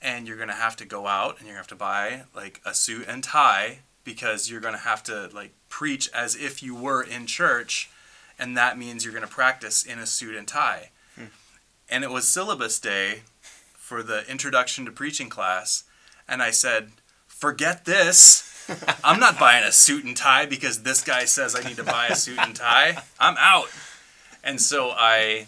and 0.00 0.26
you're 0.26 0.36
going 0.36 0.48
to 0.48 0.54
have 0.54 0.76
to 0.76 0.84
go 0.84 1.06
out 1.06 1.38
and 1.38 1.46
you're 1.46 1.54
going 1.54 1.54
to 1.54 1.58
have 1.58 1.66
to 1.68 1.74
buy 1.74 2.22
like 2.34 2.60
a 2.64 2.74
suit 2.74 3.06
and 3.08 3.22
tie 3.22 3.78
because 4.04 4.50
you're 4.50 4.60
going 4.60 4.74
to 4.74 4.80
have 4.80 5.02
to 5.04 5.28
like 5.34 5.52
preach 5.68 6.08
as 6.14 6.34
if 6.34 6.62
you 6.62 6.74
were 6.74 7.02
in 7.02 7.26
church 7.26 7.90
and 8.38 8.56
that 8.56 8.78
means 8.78 9.04
you're 9.04 9.12
going 9.12 9.26
to 9.26 9.30
practice 9.30 9.84
in 9.84 9.98
a 9.98 10.06
suit 10.06 10.34
and 10.34 10.48
tie 10.48 10.90
hmm. 11.14 11.24
and 11.88 12.04
it 12.04 12.10
was 12.10 12.26
syllabus 12.26 12.78
day 12.78 13.22
for 13.74 14.02
the 14.02 14.28
introduction 14.30 14.84
to 14.84 14.90
preaching 14.90 15.28
class 15.28 15.84
and 16.28 16.42
i 16.42 16.50
said 16.50 16.90
forget 17.26 17.84
this 17.84 18.44
I'm 19.04 19.18
not 19.18 19.38
buying 19.38 19.64
a 19.64 19.72
suit 19.72 20.04
and 20.04 20.16
tie 20.16 20.46
because 20.46 20.82
this 20.82 21.02
guy 21.02 21.24
says 21.24 21.56
I 21.56 21.66
need 21.66 21.76
to 21.76 21.84
buy 21.84 22.08
a 22.08 22.14
suit 22.14 22.38
and 22.38 22.54
tie. 22.54 23.02
I'm 23.18 23.36
out. 23.38 23.68
And 24.44 24.60
so 24.60 24.90
I 24.90 25.46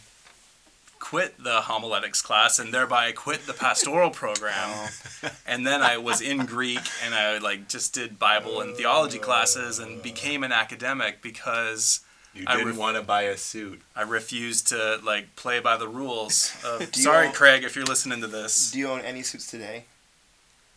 quit 1.01 1.43
the 1.43 1.63
homiletics 1.63 2.23
class 2.23 2.59
and 2.61 2.73
thereby 2.73 3.11
quit 3.11 3.47
the 3.47 3.55
pastoral 3.55 4.11
program. 4.11 4.91
And 5.47 5.67
then 5.67 5.83
I 5.83 5.99
was 5.99 6.21
in 6.23 6.47
Greek 6.47 6.79
and 7.05 7.13
I 7.15 7.39
like 7.39 7.69
just 7.69 7.93
did 7.93 8.19
Bible 8.19 8.61
and 8.61 8.77
theology 8.77 9.19
classes 9.19 9.79
and 9.81 10.01
became 10.03 10.45
an 10.45 10.53
academic 10.53 11.21
because 11.23 12.01
You 12.33 12.45
I 12.47 12.53
didn't 12.57 12.69
ref- 12.69 12.77
want 12.79 12.97
to 12.97 13.03
buy 13.03 13.23
a 13.23 13.37
suit. 13.37 13.83
I 13.97 14.03
refused 14.03 14.69
to 14.69 15.01
like 15.05 15.35
play 15.37 15.59
by 15.61 15.77
the 15.77 15.89
rules 15.89 16.55
of 16.65 16.95
Sorry 16.95 17.27
own- 17.27 17.33
Craig 17.35 17.65
if 17.65 17.75
you're 17.75 17.85
listening 17.85 18.21
to 18.23 18.29
this. 18.29 18.71
do 18.71 18.79
you 18.79 18.89
own 18.89 19.01
any 19.01 19.23
suits 19.23 19.51
today? 19.51 19.85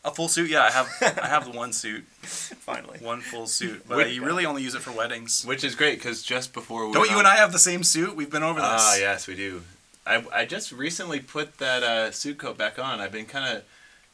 A 0.03 0.11
full 0.11 0.27
suit? 0.27 0.49
Yeah, 0.49 0.63
I 0.63 0.71
have 0.71 0.89
I 1.23 1.27
have 1.27 1.45
the 1.49 1.57
one 1.63 1.71
suit. 1.71 2.03
Finally. 2.23 2.99
One 2.99 3.21
full 3.21 3.47
suit. 3.47 3.85
But 3.87 3.97
Wait, 3.99 4.07
uh, 4.07 4.09
you 4.09 4.25
really 4.25 4.45
only 4.45 4.63
use 4.63 4.75
it 4.75 4.81
for 4.81 4.91
weddings. 4.91 5.45
Which 5.45 5.63
is 5.63 5.75
great 5.75 5.99
because 5.99 6.21
just 6.23 6.51
before 6.53 6.87
we 6.87 6.93
Don't 6.93 7.05
you 7.09 7.13
on- 7.13 7.19
and 7.19 7.27
I 7.27 7.35
have 7.35 7.51
the 7.53 7.59
same 7.59 7.83
suit? 7.83 8.13
We've 8.15 8.29
been 8.31 8.43
over 8.43 8.59
this. 8.59 8.69
Ah, 8.69 8.95
yes, 8.97 9.27
we 9.27 9.35
do. 9.35 9.61
I, 10.05 10.23
I 10.33 10.45
just 10.45 10.71
recently 10.71 11.19
put 11.19 11.57
that 11.59 11.83
uh, 11.83 12.11
suit 12.11 12.37
coat 12.37 12.57
back 12.57 12.77
on. 12.77 12.99
I've 12.99 13.11
been 13.11 13.25
kind 13.25 13.57
of 13.57 13.63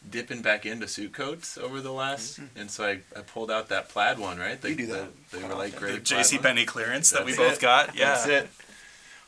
dipping 0.09 0.41
back 0.41 0.65
into 0.65 0.87
suit 0.87 1.11
coats 1.13 1.57
over 1.57 1.81
the 1.81 1.91
last, 1.91 2.39
and 2.55 2.69
so 2.71 2.85
I, 2.85 2.99
I 3.17 3.21
pulled 3.21 3.49
out 3.51 3.69
that 3.69 3.89
plaid 3.89 4.17
one, 4.19 4.37
right? 4.37 4.59
The, 4.61 4.69
You 4.69 4.75
do 4.75 4.85
that 4.87 5.09
The, 5.31 5.37
they 5.37 5.47
were 5.47 5.55
like 5.55 5.75
great. 5.75 5.93
The 6.05 6.15
JC 6.15 6.33
one. 6.35 6.43
Penney 6.43 6.65
clearance 6.65 7.09
that 7.09 7.25
we 7.25 7.31
That's 7.33 7.43
both 7.49 7.57
it. 7.57 7.61
got. 7.61 7.95
Yeah. 7.95 8.05
That's 8.13 8.27
it. 8.27 8.49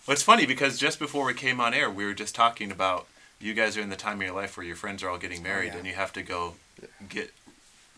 Well, 0.07 0.13
it's 0.13 0.23
funny 0.23 0.45
because 0.45 0.77
just 0.77 0.97
before 0.99 1.25
we 1.25 1.33
came 1.33 1.59
on 1.59 1.73
air, 1.73 1.89
we 1.89 2.05
were 2.05 2.13
just 2.13 2.33
talking 2.35 2.71
about 2.71 3.07
you 3.39 3.53
guys 3.53 3.75
are 3.77 3.81
in 3.81 3.89
the 3.89 3.95
time 3.95 4.17
of 4.17 4.23
your 4.27 4.35
life 4.35 4.55
where 4.55 4.65
your 4.65 4.75
friends 4.75 5.03
are 5.03 5.09
all 5.09 5.17
getting 5.17 5.41
married, 5.43 5.73
yeah. 5.73 5.77
and 5.79 5.87
you 5.87 5.93
have 5.93 6.13
to 6.13 6.21
go 6.21 6.53
get 7.09 7.31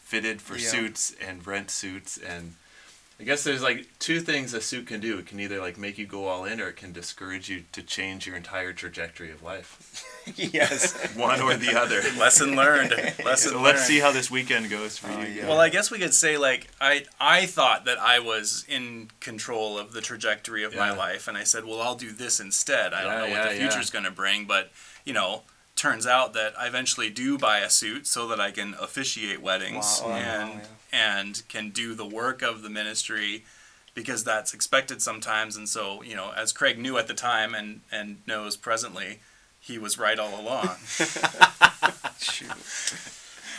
fitted 0.02 0.42
for 0.42 0.56
Yeah. 0.58 0.68
suits 0.70 1.14
and 1.26 1.46
rent 1.46 1.70
suits 1.70 2.18
and. 2.18 2.54
I 3.20 3.26
guess 3.26 3.44
there's 3.44 3.62
like 3.62 3.88
two 4.00 4.20
things 4.20 4.54
a 4.54 4.60
suit 4.60 4.88
can 4.88 5.00
do. 5.00 5.18
It 5.20 5.28
can 5.28 5.40
either 5.40 5.62
like 5.62 5.78
make 5.78 5.98
you 5.98 6.06
go 6.06 6.26
all 6.28 6.46
in, 6.46 6.60
or 6.60 6.70
it 6.70 6.76
can 6.76 6.92
discourage 6.92 7.48
you 7.48 7.64
to 7.72 7.82
change 7.84 8.26
your 8.28 8.36
entire 8.36 8.74
trajectory 8.74 9.32
of 9.32 9.44
life. 9.44 10.04
yes. 10.36 10.94
One 11.16 11.40
or 11.40 11.56
the 11.56 11.80
other. 11.80 12.02
Lesson 12.18 12.56
learned. 12.56 12.90
Lesson 13.24 13.52
So 13.52 13.52
learned. 13.54 13.64
let's 13.66 13.86
see 13.86 14.00
how 14.00 14.12
this 14.12 14.32
weekend 14.32 14.70
goes 14.70 14.98
for 14.98 15.08
Oh, 15.12 15.22
you. 15.22 15.28
yeah. 15.28 15.48
Well, 15.48 15.60
I 15.60 15.70
guess 15.70 15.92
we 15.92 16.00
could 16.00 16.14
say 16.14 16.38
like 16.38 16.68
I 16.82 17.06
I 17.20 17.46
thought 17.46 17.86
that 17.86 18.00
I 18.00 18.20
was 18.20 18.66
in 18.68 19.12
control 19.20 19.78
of 19.78 19.94
the 19.94 20.02
trajectory 20.02 20.64
of 20.64 20.76
my 20.76 20.92
life, 20.92 21.28
and 21.28 21.38
I 21.38 21.44
said, 21.44 21.66
well, 21.66 21.82
I'll 21.82 21.96
do 21.96 22.12
this 22.12 22.40
instead. 22.40 22.94
I 22.94 23.04
don't 23.04 23.20
know 23.20 23.26
yeah, 23.28 23.40
what 23.42 23.50
the 23.52 23.56
yeah. 23.58 23.70
future's 23.70 23.90
going 23.92 24.06
to 24.06 24.12
bring, 24.12 24.46
but 24.46 24.72
you 25.06 25.14
know, 25.14 25.44
turns 25.84 26.08
out 26.08 26.32
that 26.34 26.54
I 26.58 26.66
eventually 26.68 27.10
do 27.10 27.38
buy 27.38 27.60
a 27.60 27.70
suit 27.70 28.08
so 28.08 28.26
that 28.30 28.40
I 28.40 28.52
can 28.52 28.74
officiate 28.80 29.42
weddings 29.42 30.00
Wow, 30.02 30.10
wow, 30.12 30.16
and 30.16 30.50
wow, 30.54 30.62
and 30.94 31.42
can 31.50 31.72
do 31.72 31.94
the 31.94 32.06
work 32.06 32.42
of 32.42 32.62
the 32.62 32.70
ministry 32.70 33.44
because 33.94 34.24
that's 34.24 34.54
expected 34.54 35.02
sometimes. 35.02 35.58
And 35.58 35.68
so, 35.68 36.02
you 36.02 36.16
know, 36.16 36.32
as 36.38 36.54
Craig 36.54 36.80
knew 36.80 36.98
at 36.98 37.08
the 37.08 37.14
time 37.14 37.54
and 37.54 37.82
and 37.92 38.20
knows 38.26 38.56
presently, 38.56 39.20
he 39.60 39.78
was 39.78 39.98
right 40.00 40.18
all 40.18 40.40
along. 40.40 40.70
Shoot. 42.18 42.50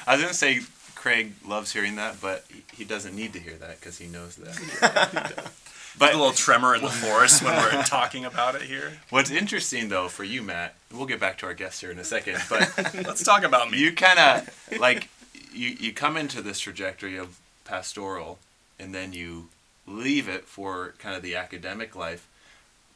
I 0.07 0.15
was 0.15 0.23
gonna 0.23 0.33
say 0.33 0.61
Craig 0.95 1.35
loves 1.47 1.75
hearing 1.75 1.97
that, 1.97 2.23
but 2.23 2.47
he- 2.49 2.65
he 2.75 2.85
doesn't 2.85 3.15
need 3.15 3.35
to 3.35 3.39
hear 3.39 3.57
that 3.57 3.81
because 3.81 3.99
he 3.99 4.07
knows 4.07 4.37
that. 4.37 5.45
But 5.99 6.13
a 6.13 6.17
little 6.17 6.33
tremor 6.33 6.75
in 6.75 6.83
the 6.83 6.89
forest 7.05 7.43
when 7.43 7.55
we're 7.55 7.83
talking 7.85 8.25
about 8.25 8.55
it 8.55 8.63
here. 8.63 8.99
what's 9.11 9.31
interesting 9.31 9.89
though 9.89 10.09
for 10.09 10.25
you, 10.25 10.43
Mat, 10.43 10.75
we'll 10.93 11.07
get 11.07 11.21
back 11.21 11.39
to 11.39 11.47
our 11.47 11.55
guest 11.55 11.81
here 11.81 11.91
in 11.91 11.99
a 11.99 12.05
second, 12.05 12.43
but 12.49 12.95
Let's 12.95 13.23
talk 13.23 13.45
about 13.45 13.71
me. 13.71 13.79
you 13.79 13.93
kind 13.93 14.19
of 14.19 14.79
like 14.81 15.09
you 15.53 15.69
you 15.69 15.93
come 15.93 16.17
into 16.17 16.43
this 16.43 16.59
trajectory 16.61 17.17
of 17.17 17.39
pastoral, 17.65 18.39
and 18.79 18.95
then 18.95 19.13
you 19.13 19.49
leave 19.87 20.29
it 20.29 20.45
for 20.45 20.95
kind 20.99 21.15
of 21.15 21.23
the 21.23 21.37
academic 21.37 21.95
life. 21.95 22.27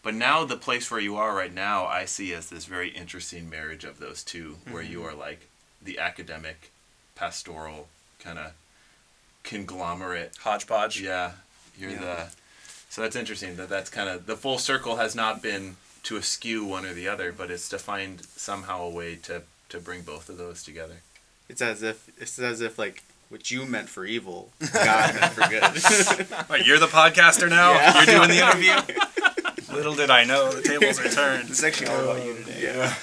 But 0.02 0.14
now 0.14 0.44
the 0.44 0.56
place 0.56 0.90
where 0.90 1.00
you 1.00 1.16
are 1.16 1.34
right 1.34 1.52
now, 1.52 1.86
I 1.86 2.04
see 2.04 2.32
as 2.32 2.48
this 2.48 2.64
very 2.64 2.90
interesting 2.90 3.50
marriage 3.50 3.84
of 3.84 3.98
those 3.98 4.22
2 4.22 4.56
where 4.70 4.82
mm-hmm. 4.82 4.92
you 4.92 5.04
are 5.04 5.14
like 5.14 5.48
the 5.82 5.98
academic, 5.98 6.70
pastoral 7.14 7.88
kind 8.18 8.38
of 8.38 8.52
conglomerate. 9.42 10.36
Hodgepodge. 10.40 11.00
Yeah, 11.00 11.32
you're 11.78 11.90
Yeah. 11.90 12.00
the. 12.00 12.26
So 12.88 13.02
that's 13.02 13.16
interesting 13.16 13.56
that 13.56 13.68
that's 13.68 13.90
kind 13.90 14.08
of 14.08 14.26
the 14.26 14.36
full 14.36 14.58
circle 14.58 14.96
has 14.96 15.14
not 15.14 15.42
been 15.42 15.76
to 16.04 16.16
eschew 16.16 16.64
one 16.64 16.86
or 16.86 16.94
the 16.94 17.08
other, 17.08 17.32
but 17.32 17.50
it's 17.50 17.68
to 17.68 17.78
find 17.78 18.24
somehow 18.24 18.82
a 18.82 18.90
way 18.90 19.16
to 19.16 19.42
to 19.68 19.78
bring 19.78 20.02
both 20.02 20.28
of 20.28 20.38
those 20.38 20.62
together. 20.62 21.02
It's 21.48 21.60
as 21.60 21.82
if 21.82 22.08
it's 22.18 22.38
as 22.38 22.60
if 22.60 22.78
like 22.78 23.02
what 23.28 23.50
you 23.50 23.66
meant 23.66 23.88
for 23.88 24.06
evil, 24.06 24.50
God 24.72 25.14
meant 25.14 25.32
for 25.32 25.48
good. 25.48 26.48
Wait, 26.48 26.66
you're 26.66 26.78
the 26.78 26.86
podcaster 26.86 27.48
now. 27.48 27.72
Yeah. 27.72 27.96
You're 27.96 28.26
doing 28.26 28.28
the 28.30 28.46
interview. 28.46 28.94
Little 29.74 29.94
did 29.94 30.10
I 30.10 30.24
know 30.24 30.50
the 30.50 30.62
tables 30.62 30.98
are 30.98 31.10
turned. 31.10 31.50
It's 31.50 31.62
actually 31.62 31.88
all 31.88 32.00
about 32.00 32.24
you 32.24 32.34
today. 32.38 32.72
Oh, 32.74 32.96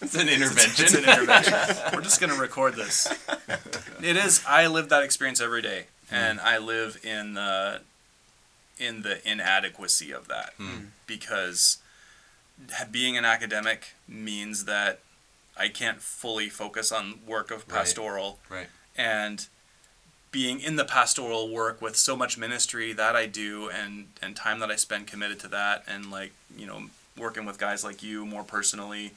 it's 0.00 0.14
an 0.14 0.28
intervention. 0.28 0.84
It's 0.86 0.94
an 0.94 1.04
intervention. 1.04 1.54
We're 1.92 2.00
just 2.00 2.20
gonna 2.20 2.36
record 2.36 2.74
this. 2.74 3.06
It 4.02 4.16
is. 4.16 4.42
I 4.48 4.66
live 4.66 4.88
that 4.88 5.02
experience 5.02 5.42
every 5.42 5.60
day, 5.60 5.84
hmm. 6.08 6.14
and 6.14 6.40
I 6.40 6.56
live 6.56 6.98
in 7.04 7.34
the 7.34 7.82
in 8.78 9.02
the 9.02 9.26
inadequacy 9.28 10.12
of 10.12 10.28
that 10.28 10.52
hmm. 10.56 10.68
Hmm. 10.68 10.84
because 11.06 11.78
being 12.90 13.16
an 13.16 13.24
academic 13.24 13.94
means 14.08 14.64
that 14.64 15.00
I 15.56 15.68
can't 15.68 16.00
fully 16.00 16.48
focus 16.48 16.92
on 16.92 17.20
work 17.26 17.50
of 17.50 17.60
Right. 17.68 17.78
pastoral 17.78 18.38
right. 18.48 18.68
and 18.96 19.46
being 20.30 20.60
in 20.60 20.76
the 20.76 20.84
pastoral 20.84 21.48
work 21.48 21.80
with 21.80 21.96
so 21.96 22.14
much 22.16 22.36
ministry 22.36 22.92
that 22.92 23.16
I 23.16 23.26
do 23.26 23.68
and 23.70 24.08
and 24.20 24.36
time 24.36 24.58
that 24.60 24.70
I 24.70 24.76
spend 24.76 25.06
committed 25.06 25.40
to 25.40 25.48
that 25.48 25.84
and 25.86 26.10
like 26.10 26.32
you 26.54 26.66
know 26.66 26.90
working 27.16 27.46
with 27.46 27.58
guys 27.58 27.82
like 27.84 28.02
you 28.02 28.26
more 28.26 28.44
personally 28.44 29.12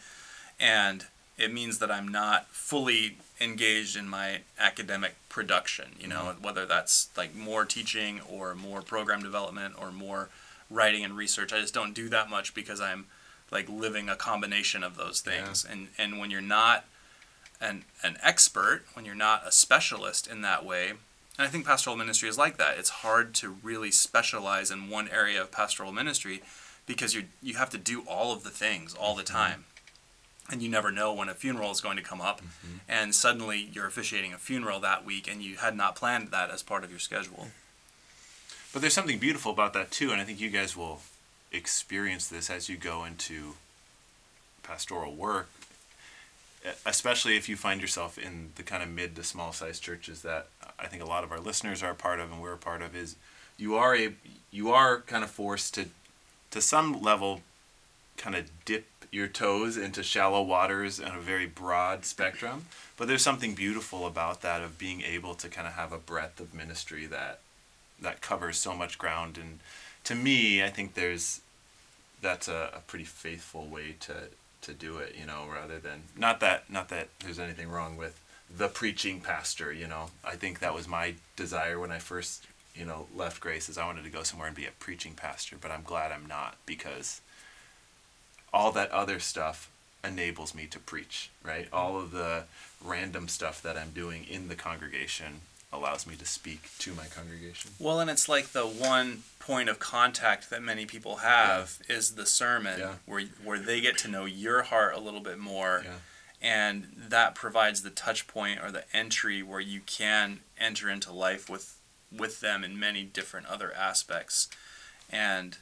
and 0.60 1.06
it 1.40 1.54
means 1.54 1.80
that 1.80 1.92
I'm 1.92 2.08
not 2.08 2.48
fully 2.48 3.18
engaged 3.40 3.96
in 3.96 4.08
my 4.08 4.40
academic 4.60 5.16
production 5.30 5.96
you 6.00 6.08
know 6.08 6.24
mm-hmm. 6.32 6.44
whether 6.44 6.66
that's 6.66 7.10
like 7.16 7.36
more 7.36 7.66
teaching 7.66 8.22
or 8.30 8.56
more 8.56 8.82
program 8.82 9.22
development 9.22 9.76
or 9.80 9.92
more 9.92 10.30
writing 10.70 11.04
and 11.04 11.16
research 11.16 11.54
I 11.54 11.62
just 11.62 11.74
don't 11.74 11.94
do 11.94 12.10
that 12.10 12.30
much 12.30 12.54
because 12.54 12.82
I'm 12.82 13.06
like 13.52 13.68
living 13.68 14.10
a 14.10 14.16
combination 14.16 14.84
of 14.84 14.96
those 14.96 15.22
things. 15.22 15.66
And 15.68 15.88
and 15.98 16.20
when 16.20 16.30
you're 16.30 16.42
not 16.42 16.86
an 17.62 17.84
an 18.04 18.18
expert 18.22 18.84
when 18.94 19.06
you're 19.06 19.16
not 19.16 19.46
a 19.46 19.52
specialist 19.52 20.28
in 20.28 20.42
that 20.42 20.66
way 20.66 20.90
and 20.90 21.00
i 21.38 21.48
think 21.48 21.66
pastoral 21.66 21.96
ministry 21.96 22.30
is 22.30 22.38
like 22.38 22.58
that 22.58 22.78
it's 22.78 22.90
hard 22.90 23.34
to 23.34 23.58
really 23.62 23.92
specialize 23.92 24.72
in 24.72 24.90
one 24.90 25.10
area 25.10 25.42
of 25.42 25.52
pastoral 25.52 25.92
ministry 25.92 26.42
because 26.86 27.14
you 27.14 27.26
you 27.42 27.56
have 27.56 27.70
to 27.70 27.78
do 27.78 28.02
all 28.08 28.32
of 28.32 28.44
the 28.44 28.50
things 28.50 28.94
all 28.94 29.16
the 29.16 29.24
mm-hmm. 29.24 29.36
time 29.36 29.66
and 30.52 30.62
you 30.62 30.70
never 30.70 30.92
know 30.92 31.14
when 31.14 31.30
a 31.30 31.34
funeral 31.34 31.72
is 31.72 31.82
going 31.82 31.98
to 31.98 32.04
come 32.04 32.22
up 32.22 32.42
mm-hmm. 32.42 32.78
and 32.88 33.14
suddenly 33.14 33.70
you're 33.74 33.88
officiating 33.88 34.34
a 34.34 34.38
funeral 34.38 34.80
that 34.80 35.06
week 35.06 35.30
and 35.32 35.42
you 35.42 35.58
had 35.58 35.76
not 35.76 35.96
planned 35.96 36.30
that 36.30 36.50
as 36.50 36.64
part 36.64 36.84
of 36.84 36.90
your 36.90 37.00
schedule 37.00 37.48
But 38.72 38.82
there's 38.82 38.94
something 38.94 39.18
beautiful 39.18 39.52
about 39.52 39.74
that 39.74 39.90
too, 39.92 40.12
and 40.12 40.22
I 40.22 40.24
think 40.24 40.40
you 40.40 40.50
guys 40.50 40.78
will 40.78 41.02
experience 41.52 42.28
this 42.28 42.50
as 42.50 42.70
you 42.70 42.78
go 42.78 43.04
into 43.04 43.56
pastoral 44.62 45.16
work, 45.16 45.50
especially 46.86 47.36
if 47.36 47.50
you 47.50 47.56
find 47.56 47.82
yourself 47.82 48.18
in 48.18 48.52
the 48.56 48.64
kind 48.64 48.84
of 48.84 48.90
mid 48.90 49.16
to 49.16 49.24
small 49.24 49.52
sized 49.54 49.82
churches 49.82 50.22
that 50.22 50.48
I 50.78 50.86
think 50.88 51.02
a 51.02 51.08
lot 51.08 51.24
of 51.24 51.32
our 51.32 51.40
listeners 51.40 51.82
are 51.82 51.92
a 51.92 51.96
part 51.96 52.20
of 52.20 52.32
and 52.32 52.42
we're 52.42 52.54
a 52.54 52.58
part 52.58 52.82
of. 52.82 52.96
Is 52.96 53.16
you 53.58 53.76
are 53.76 53.96
a 53.96 54.14
you 54.52 54.72
are 54.72 55.02
kind 55.02 55.24
of 55.24 55.32
forced 55.32 55.74
to, 55.76 55.86
to 56.52 56.62
some 56.62 57.02
level, 57.02 57.42
kind 58.18 58.36
of 58.36 58.46
dip 58.66 58.86
your 59.12 59.28
toes 59.28 59.78
into 59.78 60.04
shallow 60.04 60.42
waters 60.42 61.00
and 61.00 61.16
a 61.16 61.20
very 61.20 61.46
broad 61.46 62.06
spectrum. 62.06 62.66
But 62.98 63.08
there's 63.08 63.24
something 63.24 63.56
beautiful 63.56 64.06
about 64.06 64.42
that 64.42 64.62
of 64.62 64.78
being 64.78 65.02
able 65.02 65.34
to 65.36 65.50
kind 65.50 65.68
of 65.68 65.74
have 65.74 65.92
a 65.92 65.98
breadth 65.98 66.40
of 66.40 66.54
ministry 66.54 67.06
that 67.08 67.40
that 68.02 68.22
covers 68.22 68.58
so 68.58 68.74
much 68.74 68.98
ground 68.98 69.38
and 69.38 69.60
to 70.04 70.16
me 70.16 70.64
i 70.64 70.70
think 70.70 70.94
there's 70.94 71.42
that's 72.22 72.48
a, 72.48 72.72
a 72.74 72.80
pretty 72.80 73.06
faithful 73.06 73.66
way 73.66 73.96
to 74.00 74.14
to 74.62 74.74
do 74.74 74.98
it 74.98 75.16
you 75.20 75.26
know 75.26 75.46
rather 75.52 75.80
than 75.80 76.04
not 76.18 76.40
that 76.40 76.70
not 76.70 76.90
that 76.90 77.08
there's 77.20 77.40
anything 77.40 77.70
wrong 77.70 77.98
with 77.98 78.20
the 78.56 78.68
preaching 78.68 79.22
pastor 79.22 79.72
you 79.72 79.88
know 79.88 80.10
i 80.24 80.36
think 80.36 80.60
that 80.60 80.74
was 80.74 80.88
my 80.88 81.14
desire 81.36 81.80
when 81.80 81.92
i 81.92 82.00
first 82.00 82.46
you 82.76 82.86
know 82.86 83.08
left 83.16 83.40
grace 83.40 83.70
is 83.70 83.78
i 83.78 83.86
wanted 83.86 84.04
to 84.04 84.10
go 84.10 84.24
somewhere 84.24 84.48
and 84.48 84.56
be 84.56 84.66
a 84.66 84.72
preaching 84.80 85.14
pastor 85.14 85.56
but 85.60 85.72
i'm 85.72 85.84
glad 85.84 86.12
i'm 86.12 86.26
not 86.26 86.56
because 86.66 87.22
all 88.54 88.72
that 88.72 88.92
other 88.92 89.20
stuff 89.20 89.70
enables 90.04 90.56
me 90.56 90.66
to 90.68 90.80
preach 90.80 91.30
right? 91.44 91.66
Mm-hmm. 91.66 91.76
All 91.76 91.98
of 92.00 92.12
the 92.12 92.44
random 92.84 93.28
stuff 93.28 93.62
that 93.62 93.76
i'm 93.78 93.90
doing 93.92 94.26
in 94.30 94.48
the 94.48 94.56
congregation 94.56 95.42
allows 95.72 96.08
me 96.08 96.16
to 96.16 96.26
speak 96.26 96.70
to 96.80 96.94
my 96.96 97.06
congregation. 97.06 97.70
Well, 97.78 98.00
and 98.00 98.10
it's 98.10 98.28
like 98.28 98.54
the 98.54 98.64
one 98.66 99.22
point 99.38 99.70
of 99.70 99.78
contact 99.78 100.50
that 100.50 100.64
many 100.64 100.88
people 100.88 101.18
have 101.18 101.78
is 101.88 102.16
the 102.16 102.26
sermon, 102.26 102.80
Yeah. 102.80 102.94
where 103.06 103.22
where 103.44 103.60
they 103.60 103.80
get 103.80 103.96
to 104.00 104.08
know 104.08 104.26
your 104.26 104.64
heart 104.64 104.96
a 104.96 105.00
little 105.00 105.20
bit 105.20 105.38
more, 105.38 105.84
Yeah. 105.86 105.98
and 106.42 106.92
that 106.98 107.36
provides 107.36 107.84
the 107.84 107.92
touch 107.92 108.26
point 108.26 108.60
or 108.64 108.72
the 108.72 108.84
entry 108.96 109.44
where 109.44 109.60
you 109.60 109.82
can 109.82 110.40
enter 110.58 110.90
into 110.90 111.12
life 111.12 111.48
with 111.50 111.76
with 112.12 112.40
them 112.40 112.64
in 112.64 112.80
many 112.80 113.04
different 113.04 113.46
other 113.46 113.72
aspects, 113.76 114.48
and 115.12 115.60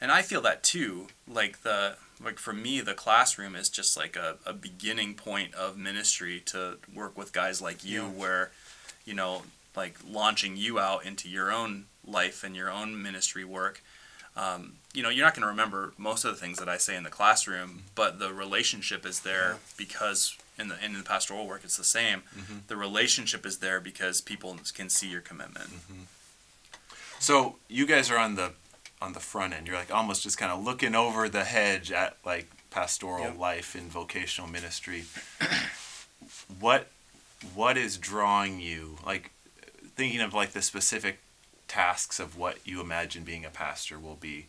and 0.00 0.10
I 0.12 0.22
feel 0.22 0.40
that 0.42 0.62
too. 0.62 1.08
Like 1.26 1.62
the 1.62 1.96
like 2.22 2.38
for 2.38 2.52
me, 2.52 2.80
the 2.80 2.94
classroom 2.94 3.54
is 3.54 3.68
just 3.68 3.96
like 3.96 4.16
a, 4.16 4.36
a 4.44 4.52
beginning 4.52 5.14
point 5.14 5.54
of 5.54 5.76
ministry 5.76 6.40
to 6.46 6.78
work 6.94 7.16
with 7.16 7.32
guys 7.32 7.62
like 7.62 7.84
you, 7.84 8.02
Yeah. 8.02 8.08
where 8.10 8.50
you 9.04 9.14
know, 9.14 9.42
like 9.76 9.96
launching 10.06 10.56
you 10.56 10.78
out 10.78 11.04
into 11.06 11.28
your 11.28 11.50
own 11.52 11.84
life 12.06 12.42
and 12.44 12.54
your 12.56 12.70
own 12.70 13.00
ministry 13.02 13.44
work. 13.44 13.82
Um, 14.36 14.74
you 14.94 15.02
know, 15.02 15.08
you're 15.08 15.24
not 15.24 15.34
going 15.34 15.42
to 15.42 15.48
remember 15.48 15.92
most 15.98 16.24
of 16.24 16.30
the 16.32 16.40
things 16.40 16.58
that 16.58 16.68
I 16.68 16.76
say 16.76 16.94
in 16.96 17.02
the 17.02 17.10
classroom, 17.10 17.82
but 17.96 18.18
the 18.20 18.32
relationship 18.32 19.04
is 19.06 19.20
there 19.20 19.56
because 19.76 20.36
in 20.58 20.68
the 20.68 20.84
in 20.84 20.92
the 20.94 21.02
pastoral 21.02 21.46
work 21.46 21.62
it's 21.64 21.76
the 21.76 21.84
same. 21.84 22.22
The 22.68 22.76
relationship 22.76 23.44
is 23.46 23.58
there 23.58 23.80
because 23.80 24.20
people 24.20 24.56
can 24.74 24.88
see 24.90 25.08
your 25.08 25.20
commitment. 25.22 25.70
So 27.18 27.56
you 27.68 27.86
guys 27.86 28.10
are 28.10 28.18
on 28.18 28.34
the 28.36 28.52
on 29.00 29.12
the 29.12 29.20
front 29.20 29.54
end. 29.54 29.66
You're 29.66 29.76
like 29.76 29.94
almost 29.94 30.22
just 30.22 30.38
kind 30.38 30.52
of 30.52 30.62
looking 30.64 30.94
over 30.94 31.28
the 31.28 31.44
hedge 31.44 31.92
at 31.92 32.16
like 32.24 32.48
pastoral 32.70 33.24
Yep. 33.24 33.38
life 33.38 33.74
and 33.74 33.90
vocational 33.90 34.50
ministry. 34.50 35.04
what 36.60 36.88
what 37.54 37.76
is 37.76 37.96
drawing 37.96 38.60
you? 38.60 38.98
Like 39.06 39.30
thinking 39.96 40.20
of 40.20 40.34
like 40.34 40.50
the 40.52 40.62
specific 40.62 41.20
tasks 41.68 42.18
of 42.18 42.36
what 42.36 42.58
you 42.66 42.80
imagine 42.80 43.24
being 43.24 43.44
a 43.44 43.50
pastor 43.50 43.98
will 43.98 44.16
be. 44.16 44.46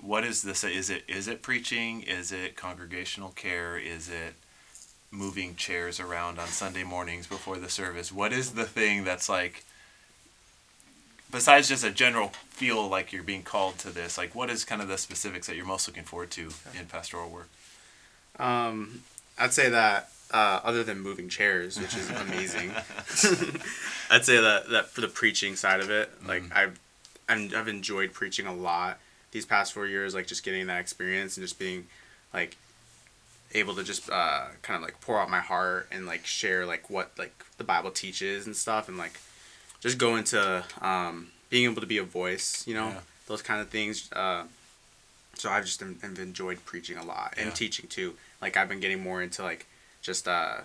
What 0.00 0.24
is 0.24 0.42
this? 0.42 0.64
Is 0.64 0.88
it 0.90 1.04
is 1.08 1.28
it 1.28 1.42
preaching? 1.42 2.02
Is 2.02 2.32
it 2.32 2.56
congregational 2.56 3.30
care? 3.30 3.76
Is 3.76 4.08
it 4.08 4.34
moving 5.10 5.56
chairs 5.56 5.98
around 5.98 6.38
on 6.38 6.46
Sunday 6.46 6.84
mornings 6.84 7.26
before 7.26 7.58
the 7.58 7.68
service? 7.68 8.12
What 8.12 8.32
is 8.32 8.52
the 8.52 8.64
thing 8.64 9.02
that's 9.04 9.28
like 9.28 9.64
besides 11.30 11.68
just 11.68 11.84
a 11.84 11.90
general 11.90 12.28
feel 12.50 12.88
like 12.88 13.12
you're 13.12 13.22
being 13.22 13.42
called 13.42 13.78
to 13.78 13.90
this, 13.90 14.18
like 14.18 14.34
what 14.34 14.50
is 14.50 14.64
kind 14.64 14.82
of 14.82 14.88
the 14.88 14.98
specifics 14.98 15.46
that 15.46 15.56
you're 15.56 15.66
most 15.66 15.86
looking 15.86 16.04
forward 16.04 16.30
to 16.32 16.50
in 16.78 16.86
pastoral 16.86 17.30
work? 17.30 17.48
Um, 18.38 19.02
I'd 19.38 19.52
say 19.52 19.68
that 19.70 20.10
uh, 20.32 20.60
other 20.62 20.84
than 20.84 21.00
moving 21.00 21.28
chairs, 21.28 21.78
which 21.78 21.96
is 21.96 22.10
amazing, 22.28 22.70
I'd 24.10 24.24
say 24.24 24.40
that 24.40 24.68
that 24.70 24.90
for 24.90 25.00
the 25.00 25.08
preaching 25.08 25.56
side 25.56 25.80
of 25.80 25.90
it, 25.90 26.10
like 26.26 26.44
I've 26.54 26.78
I'm, 27.28 27.50
I've 27.56 27.68
enjoyed 27.68 28.12
preaching 28.12 28.46
a 28.46 28.54
lot 28.54 28.98
these 29.32 29.46
past 29.46 29.72
four 29.72 29.86
years, 29.86 30.14
like 30.14 30.26
just 30.26 30.44
getting 30.44 30.66
that 30.66 30.80
experience 30.80 31.36
and 31.36 31.44
just 31.44 31.58
being 31.58 31.86
like 32.34 32.56
able 33.52 33.74
to 33.74 33.82
just 33.82 34.08
uh, 34.10 34.46
kind 34.62 34.76
of 34.76 34.82
like 34.82 35.00
pour 35.00 35.20
out 35.20 35.28
my 35.30 35.40
heart 35.40 35.88
and 35.90 36.06
like 36.06 36.24
share 36.24 36.66
like 36.66 36.90
what 36.90 37.10
like 37.18 37.44
the 37.58 37.64
Bible 37.64 37.90
teaches 37.90 38.46
and 38.46 38.56
stuff 38.56 38.88
and 38.88 38.96
like 38.96 39.20
just 39.80 39.98
go 39.98 40.16
into 40.16 40.64
um, 40.80 41.28
being 41.48 41.64
able 41.70 41.80
to 41.80 41.86
be 41.86 41.98
a 41.98 42.02
voice, 42.04 42.66
you 42.66 42.74
know, 42.74 42.88
Yeah. 42.88 43.00
those 43.26 43.42
kind 43.42 43.60
of 43.60 43.68
things. 43.68 44.10
Uh, 44.12 44.44
so 45.34 45.50
I've 45.50 45.64
just 45.64 45.80
have 45.80 46.18
enjoyed 46.18 46.64
preaching 46.64 46.96
a 46.98 47.04
lot 47.04 47.34
and 47.36 47.46
Yeah. 47.48 47.54
teaching 47.54 47.88
too. 47.88 48.16
Like 48.42 48.56
I've 48.56 48.68
been 48.68 48.80
getting 48.80 49.02
more 49.02 49.22
into 49.22 49.42
like 49.42 49.66
just 50.02 50.28
uh, 50.28 50.58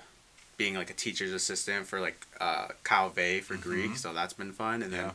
being 0.57 0.75
like 0.75 0.89
a 0.89 0.93
teacher's 0.93 1.31
assistant 1.31 1.87
for 1.87 1.99
like 2.01 2.25
uh, 2.41 2.67
Kyle 2.83 3.09
Vey 3.09 3.39
for 3.41 3.55
Greek, 3.55 3.97
so 3.97 4.13
that's 4.13 4.33
been 4.33 4.51
fun. 4.53 4.81
And 4.83 4.91
then 4.93 5.11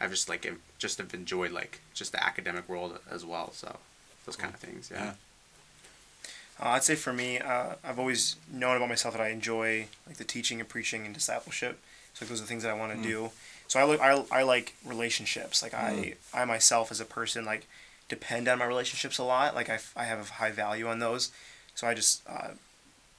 I've 0.00 0.10
just 0.10 0.28
like 0.28 0.50
just 0.78 0.98
have 0.98 1.12
enjoyed 1.14 1.52
like 1.52 1.80
just 1.94 2.12
the 2.12 2.22
academic 2.24 2.68
world 2.68 2.98
as 3.10 3.24
well. 3.24 3.52
So 3.52 3.78
those 4.26 4.36
kind 4.36 4.52
of 4.54 4.60
things, 4.60 4.90
yeah. 4.90 5.04
Yeah. 5.04 5.12
Uh, 6.60 6.68
I'd 6.70 6.84
say 6.84 6.94
for 6.94 7.12
me, 7.12 7.38
uh, 7.38 7.74
I've 7.84 7.98
always 7.98 8.36
known 8.50 8.76
about 8.76 8.88
myself 8.88 9.14
that 9.14 9.22
I 9.22 9.28
enjoy 9.28 9.88
like 10.06 10.16
the 10.16 10.24
teaching 10.24 10.60
and 10.60 10.68
preaching 10.68 11.04
and 11.06 11.14
discipleship. 11.14 11.80
So 12.14 12.24
those 12.24 12.38
are 12.40 12.42
the 12.42 12.48
things 12.48 12.62
that 12.62 12.70
I 12.70 12.78
want 12.78 12.92
to 12.96 13.02
do. 13.02 13.30
So 13.68 13.80
I 13.80 13.84
look, 13.84 14.00
I, 14.00 14.22
I 14.30 14.42
like 14.42 14.74
relationships. 14.84 15.62
Like 15.62 15.74
I, 15.74 16.14
I 16.34 16.44
myself 16.44 16.90
as 16.90 17.00
a 17.00 17.04
person 17.04 17.44
like 17.44 17.66
depend 18.08 18.48
on 18.48 18.58
my 18.58 18.66
relationships 18.66 19.18
a 19.18 19.24
lot. 19.24 19.54
Like 19.54 19.70
I, 19.70 19.78
I 19.96 20.04
have 20.04 20.20
a 20.20 20.32
high 20.34 20.50
value 20.50 20.86
on 20.88 20.98
those. 20.98 21.30
So 21.74 21.86
I 21.86 21.94
just 21.94 22.22
uh, 22.28 22.48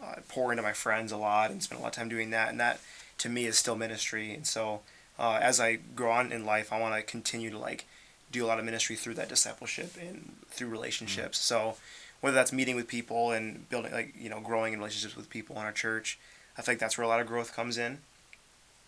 uh, 0.01 0.15
pour 0.29 0.51
into 0.51 0.61
my 0.61 0.73
friends 0.73 1.11
a 1.11 1.17
lot 1.17 1.49
and 1.49 1.63
spend 1.63 1.79
a 1.79 1.81
lot 1.81 1.89
of 1.89 1.93
time 1.95 2.09
doing 2.09 2.29
that. 2.29 2.49
And 2.49 2.59
that 2.59 2.79
to 3.19 3.29
me 3.29 3.45
is 3.45 3.57
still 3.57 3.75
ministry. 3.75 4.33
And 4.33 4.45
so 4.45 4.81
uh, 5.17 5.39
as 5.41 5.59
I 5.59 5.79
grow 5.95 6.11
on 6.11 6.31
in 6.31 6.45
life, 6.45 6.71
I 6.71 6.79
want 6.79 6.95
to 6.95 7.01
continue 7.01 7.49
to 7.49 7.57
like 7.57 7.85
do 8.31 8.45
a 8.45 8.47
lot 8.47 8.59
of 8.59 8.65
ministry 8.65 8.95
through 8.95 9.13
that 9.15 9.29
discipleship 9.29 9.95
and 9.99 10.35
through 10.49 10.69
relationships. 10.69 11.39
So 11.39 11.77
whether 12.21 12.35
that's 12.35 12.53
meeting 12.53 12.75
with 12.75 12.87
people 12.87 13.31
and 13.31 13.67
building 13.69 13.91
like 13.91 14.13
you 14.17 14.29
know 14.29 14.39
growing 14.39 14.73
in 14.73 14.79
relationships 14.79 15.15
with 15.15 15.29
people 15.29 15.55
in 15.55 15.63
our 15.63 15.71
church, 15.71 16.19
I 16.57 16.61
think 16.61 16.79
that's 16.79 16.97
where 16.97 17.05
a 17.05 17.07
lot 17.07 17.19
of 17.19 17.27
growth 17.27 17.55
comes 17.55 17.77
in. 17.77 17.99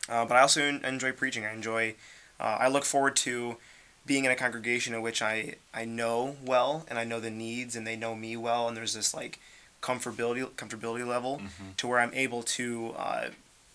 Uh, 0.10 0.26
but 0.26 0.36
I 0.38 0.42
also 0.42 0.62
enjoy 0.64 1.12
preaching. 1.12 1.46
I 1.46 1.54
enjoy. 1.54 1.96
Uh, 2.40 2.58
I 2.60 2.68
look 2.68 2.86
forward 2.86 3.16
to 3.18 3.58
being 4.06 4.26
in 4.26 4.32
a 4.32 4.36
congregation 4.36 4.94
in 4.94 5.02
which 5.02 5.22
I 5.22 5.56
I 5.74 5.86
know 5.86 6.36
well 6.44 6.86
and 6.90 7.00
I 7.00 7.04
know 7.06 7.20
the 7.20 7.32
needs 7.32 7.76
and 7.76 7.88
they 7.88 7.96
know 7.96 8.14
me 8.16 8.38
well 8.38 8.68
and 8.68 8.78
there's 8.78 8.94
this 8.94 9.14
like 9.16 9.40
comfortability 9.82 10.44
comfortability 10.52 11.06
level 11.08 11.42
to 11.78 11.88
where 11.88 12.00
I'm 12.00 12.14
able 12.14 12.44
to 12.44 12.94
uh, 12.98 13.28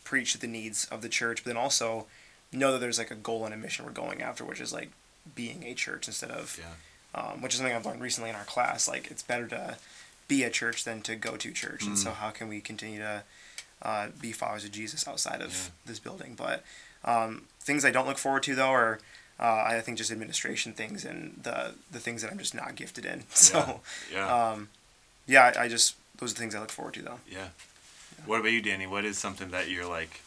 preach 0.05 0.35
the 0.35 0.47
needs 0.47 0.85
of 0.87 1.03
the 1.03 1.09
church, 1.09 1.43
but 1.45 1.51
then 1.51 1.57
also 1.57 2.07
know 2.53 2.73
that 2.73 2.79
there's 2.79 2.99
like 2.99 3.11
a 3.11 3.15
goal 3.17 3.45
and 3.45 3.55
a 3.55 3.57
mission 3.57 3.85
we're 3.85 3.93
going 3.93 4.23
after, 4.23 4.45
which 4.45 4.61
is 4.61 4.73
like 4.73 4.91
being 5.35 5.63
a 5.65 5.75
church 5.75 6.07
instead 6.09 6.31
of 6.31 6.59
Yeah. 6.61 7.21
um, 7.21 7.43
which 7.43 7.55
is 7.55 7.59
something 7.59 7.75
I've 7.75 7.87
learned 7.87 8.01
recently 8.03 8.31
in 8.31 8.37
our 8.37 8.45
class. 8.45 8.89
Like 8.89 9.11
it's 9.11 9.23
better 9.23 9.47
to 9.49 9.77
be 10.29 10.43
a 10.45 10.51
church 10.51 10.85
than 10.85 11.01
to 11.03 11.17
go 11.17 11.37
to 11.37 11.51
church, 11.53 11.83
and 11.87 11.99
so 11.99 12.11
how 12.13 12.31
can 12.31 12.47
we 12.49 12.61
continue 12.61 12.99
to 13.01 13.23
uh, 13.83 14.09
be 14.21 14.33
followers 14.33 14.65
of 14.65 14.73
Jesus 14.73 15.07
outside 15.09 15.41
of 15.41 15.53
Yeah. 15.53 15.71
this 15.87 15.99
building? 15.99 16.35
But 16.37 16.63
um, 17.05 17.47
things 17.61 17.85
I 17.85 17.91
don't 17.91 18.07
look 18.07 18.19
forward 18.19 18.43
to 18.45 18.55
though 18.55 18.69
are 18.71 18.99
uh, 19.39 19.65
I 19.67 19.81
think 19.81 19.97
just 19.99 20.11
administration 20.11 20.73
things 20.75 21.05
and 21.05 21.41
the 21.43 21.75
the 21.91 21.99
things 21.99 22.23
that 22.23 22.31
I'm 22.31 22.39
just 22.39 22.55
not 22.55 22.75
gifted 22.77 23.05
in. 23.07 23.25
So 23.31 23.81
Yeah. 24.13 24.51
um, 24.51 24.69
yeah, 25.27 25.53
I, 25.57 25.65
I 25.65 25.69
just 25.69 25.95
those 26.19 26.33
are 26.33 26.35
the 26.35 26.41
things 26.41 26.55
I 26.55 26.61
look 26.61 26.71
forward 26.71 26.95
to 26.95 27.03
though. 27.03 27.21
Yeah. 27.31 27.49
What 28.27 28.41
about 28.41 28.53
you, 28.53 28.61
Danny? 28.61 28.87
What 28.87 29.05
is 29.07 29.17
something 29.17 29.51
that 29.51 29.71
you're 29.71 29.87
like, 29.87 30.21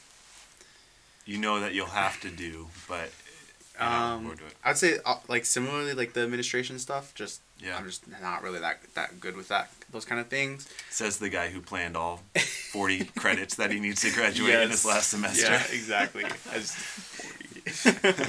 you 1.26 1.38
know 1.38 1.60
that 1.60 1.74
you'll 1.76 1.86
have 1.88 2.20
to 2.22 2.30
do, 2.30 2.70
but 2.88 2.98
you're 2.98 3.10
not 3.10 3.12
looking 3.12 3.33
Um? 3.80 4.36
I'd 4.64 4.78
say 4.78 5.00
uh, 5.06 5.16
like 5.28 5.46
similarly 5.46 5.94
like 5.94 6.14
the 6.14 6.22
administration 6.22 6.78
stuff. 6.80 7.14
Just 7.16 7.42
Yeah. 7.60 7.78
I'm 7.78 7.86
just 7.86 8.04
not 8.22 8.44
really 8.44 8.60
that 8.60 8.80
that 8.94 9.20
good 9.20 9.36
with 9.36 9.48
that 9.48 9.72
those 9.92 10.06
kind 10.06 10.22
of 10.22 10.28
things. 10.28 10.68
Says 10.90 11.18
the 11.18 11.30
guy 11.30 11.50
who 11.50 11.60
planned 11.62 11.98
all 11.98 12.22
40 12.72 13.06
credits 13.18 13.56
that 13.56 13.72
he 13.72 13.80
needs 13.80 14.02
to 14.02 14.12
graduate 14.12 14.56
in 14.62 14.70
his 14.70 14.86
last 14.86 15.10
semester. 15.10 15.52
Yeah, 15.52 15.64
exactly. 15.72 16.24
I 16.26 16.56
just 16.60 16.76
40. 17.74 18.24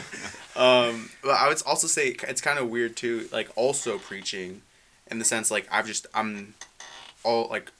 um, 0.57 1.11
but 1.23 1.31
I 1.33 1.49
would 1.49 1.63
also 1.67 1.87
say 1.87 2.17
it's 2.29 2.41
kind 2.41 2.59
of 2.59 2.69
weird 2.69 2.97
too. 2.97 3.29
Like 3.33 3.51
also 3.57 3.99
preaching, 3.99 4.63
in 5.11 5.19
the 5.19 5.25
sense 5.25 5.51
like 5.51 5.69
I've 5.71 5.87
just 5.87 6.07
I'm 6.15 6.55
all 7.23 7.49
like 7.49 7.71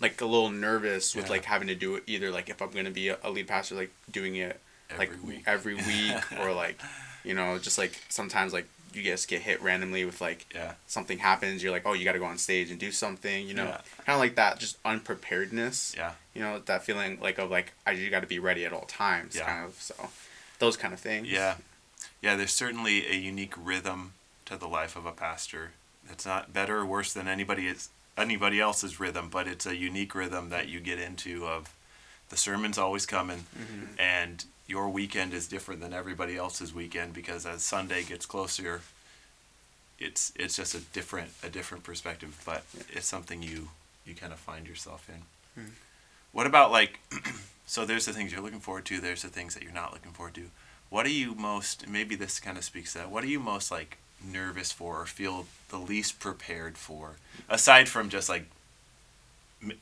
like 0.00 0.20
a 0.20 0.26
little 0.26 0.50
nervous 0.50 1.14
with 1.14 1.26
Yeah. 1.26 1.30
like 1.32 1.44
having 1.46 1.68
to 1.68 1.74
do 1.74 1.94
it 1.96 2.02
either 2.06 2.30
like 2.30 2.48
if 2.48 2.60
I'm 2.60 2.70
gonna 2.70 2.90
be 2.90 3.08
a, 3.08 3.18
a 3.22 3.30
lead 3.30 3.48
pastor 3.48 3.74
like 3.76 3.92
doing 4.10 4.34
it 4.36 4.60
like 4.98 5.10
Every 5.10 5.28
week. 5.28 5.42
every 5.46 5.74
week 5.74 6.22
or 6.40 6.52
like 6.52 6.80
you 7.24 7.34
know 7.34 7.58
just 7.58 7.78
like 7.78 8.00
sometimes 8.08 8.52
like 8.52 8.66
you 8.94 9.02
just 9.02 9.26
get 9.26 9.40
hit 9.40 9.62
randomly 9.62 10.04
with 10.04 10.20
like 10.20 10.44
Yeah. 10.54 10.72
something 10.86 11.18
happens 11.18 11.62
you're 11.62 11.72
like 11.72 11.86
oh 11.86 11.94
you 11.94 12.04
got 12.04 12.12
to 12.12 12.18
go 12.18 12.26
on 12.26 12.36
stage 12.38 12.70
and 12.70 12.78
do 12.78 12.92
something 12.92 13.46
you 13.48 13.54
know 13.54 13.64
Yeah. 13.64 13.80
kind 14.04 14.14
of 14.16 14.18
like 14.20 14.34
that 14.36 14.58
just 14.58 14.76
unpreparedness 14.84 15.94
Yeah. 15.96 16.12
you 16.34 16.42
know 16.42 16.58
that 16.66 16.84
feeling 16.84 17.18
like 17.20 17.38
of 17.38 17.50
like 17.50 17.72
I 17.86 17.92
you 17.92 18.10
got 18.10 18.20
to 18.20 18.26
be 18.26 18.38
ready 18.38 18.64
at 18.66 18.72
all 18.72 18.84
times 18.86 19.34
Yeah. 19.36 19.46
kind 19.46 19.64
of 19.64 19.74
so 19.80 19.94
those 20.58 20.76
kind 20.76 20.92
of 20.94 21.00
things 21.00 21.28
Yeah. 21.28 21.56
Yeah, 22.20 22.36
there's 22.36 22.54
certainly 22.54 23.06
a 23.10 23.14
unique 23.16 23.54
rhythm 23.56 24.12
to 24.46 24.56
the 24.56 24.68
life 24.68 24.94
of 24.94 25.06
a 25.06 25.12
pastor. 25.12 25.72
It's 26.08 26.24
not 26.24 26.52
better 26.52 26.78
or 26.78 26.86
worse 26.86 27.12
than 27.12 27.26
anybody 27.26 27.66
is 27.66 27.88
anybody 28.16 28.60
else's 28.60 29.00
rhythm, 29.00 29.28
but 29.28 29.48
it's 29.48 29.66
a 29.66 29.74
unique 29.74 30.14
rhythm 30.14 30.50
that 30.50 30.68
you 30.68 30.78
get 30.78 30.98
into 31.00 31.46
of 31.46 31.72
the 32.28 32.36
sermon's 32.36 32.78
always 32.78 33.06
coming 33.06 33.44
mm-hmm. 33.58 33.86
and 33.98 34.44
your 34.66 34.88
weekend 34.88 35.34
is 35.34 35.48
different 35.48 35.80
than 35.80 35.92
everybody 35.92 36.36
else's 36.36 36.74
weekend 36.74 37.12
because 37.12 37.44
as 37.46 37.62
Sunday 37.62 38.02
gets 38.02 38.26
closer 38.26 38.82
it's 40.02 40.32
it's 40.36 40.56
just 40.56 40.74
a 40.74 40.80
different 40.80 41.30
a 41.42 41.48
different 41.48 41.84
perspective, 41.84 42.40
but 42.44 42.64
it's 42.90 43.06
something 43.06 43.42
you 43.42 43.68
you 44.04 44.14
kind 44.14 44.32
of 44.32 44.38
find 44.38 44.66
yourself 44.66 45.08
in. 45.08 45.62
Hmm. 45.62 45.70
What 46.32 46.46
about 46.46 46.70
like 46.70 46.98
so 47.66 47.84
there's 47.84 48.06
the 48.06 48.12
things 48.12 48.32
you're 48.32 48.42
looking 48.42 48.60
forward 48.60 48.84
to, 48.86 49.00
there's 49.00 49.22
the 49.22 49.28
things 49.28 49.54
that 49.54 49.62
you're 49.62 49.72
not 49.72 49.92
looking 49.92 50.12
forward 50.12 50.34
to. 50.34 50.46
What 50.90 51.06
are 51.06 51.10
you 51.10 51.34
most 51.34 51.88
maybe 51.88 52.14
this 52.14 52.40
kind 52.40 52.58
of 52.58 52.64
speaks 52.64 52.92
to 52.92 52.98
that. 52.98 53.10
What 53.10 53.24
are 53.24 53.28
you 53.28 53.40
most 53.40 53.70
like 53.70 53.98
nervous 54.24 54.72
for 54.72 55.00
or 55.00 55.06
feel 55.06 55.46
the 55.68 55.78
least 55.78 56.20
prepared 56.20 56.76
for 56.76 57.12
aside 57.48 57.88
from 57.88 58.08
just 58.08 58.28
like 58.28 58.46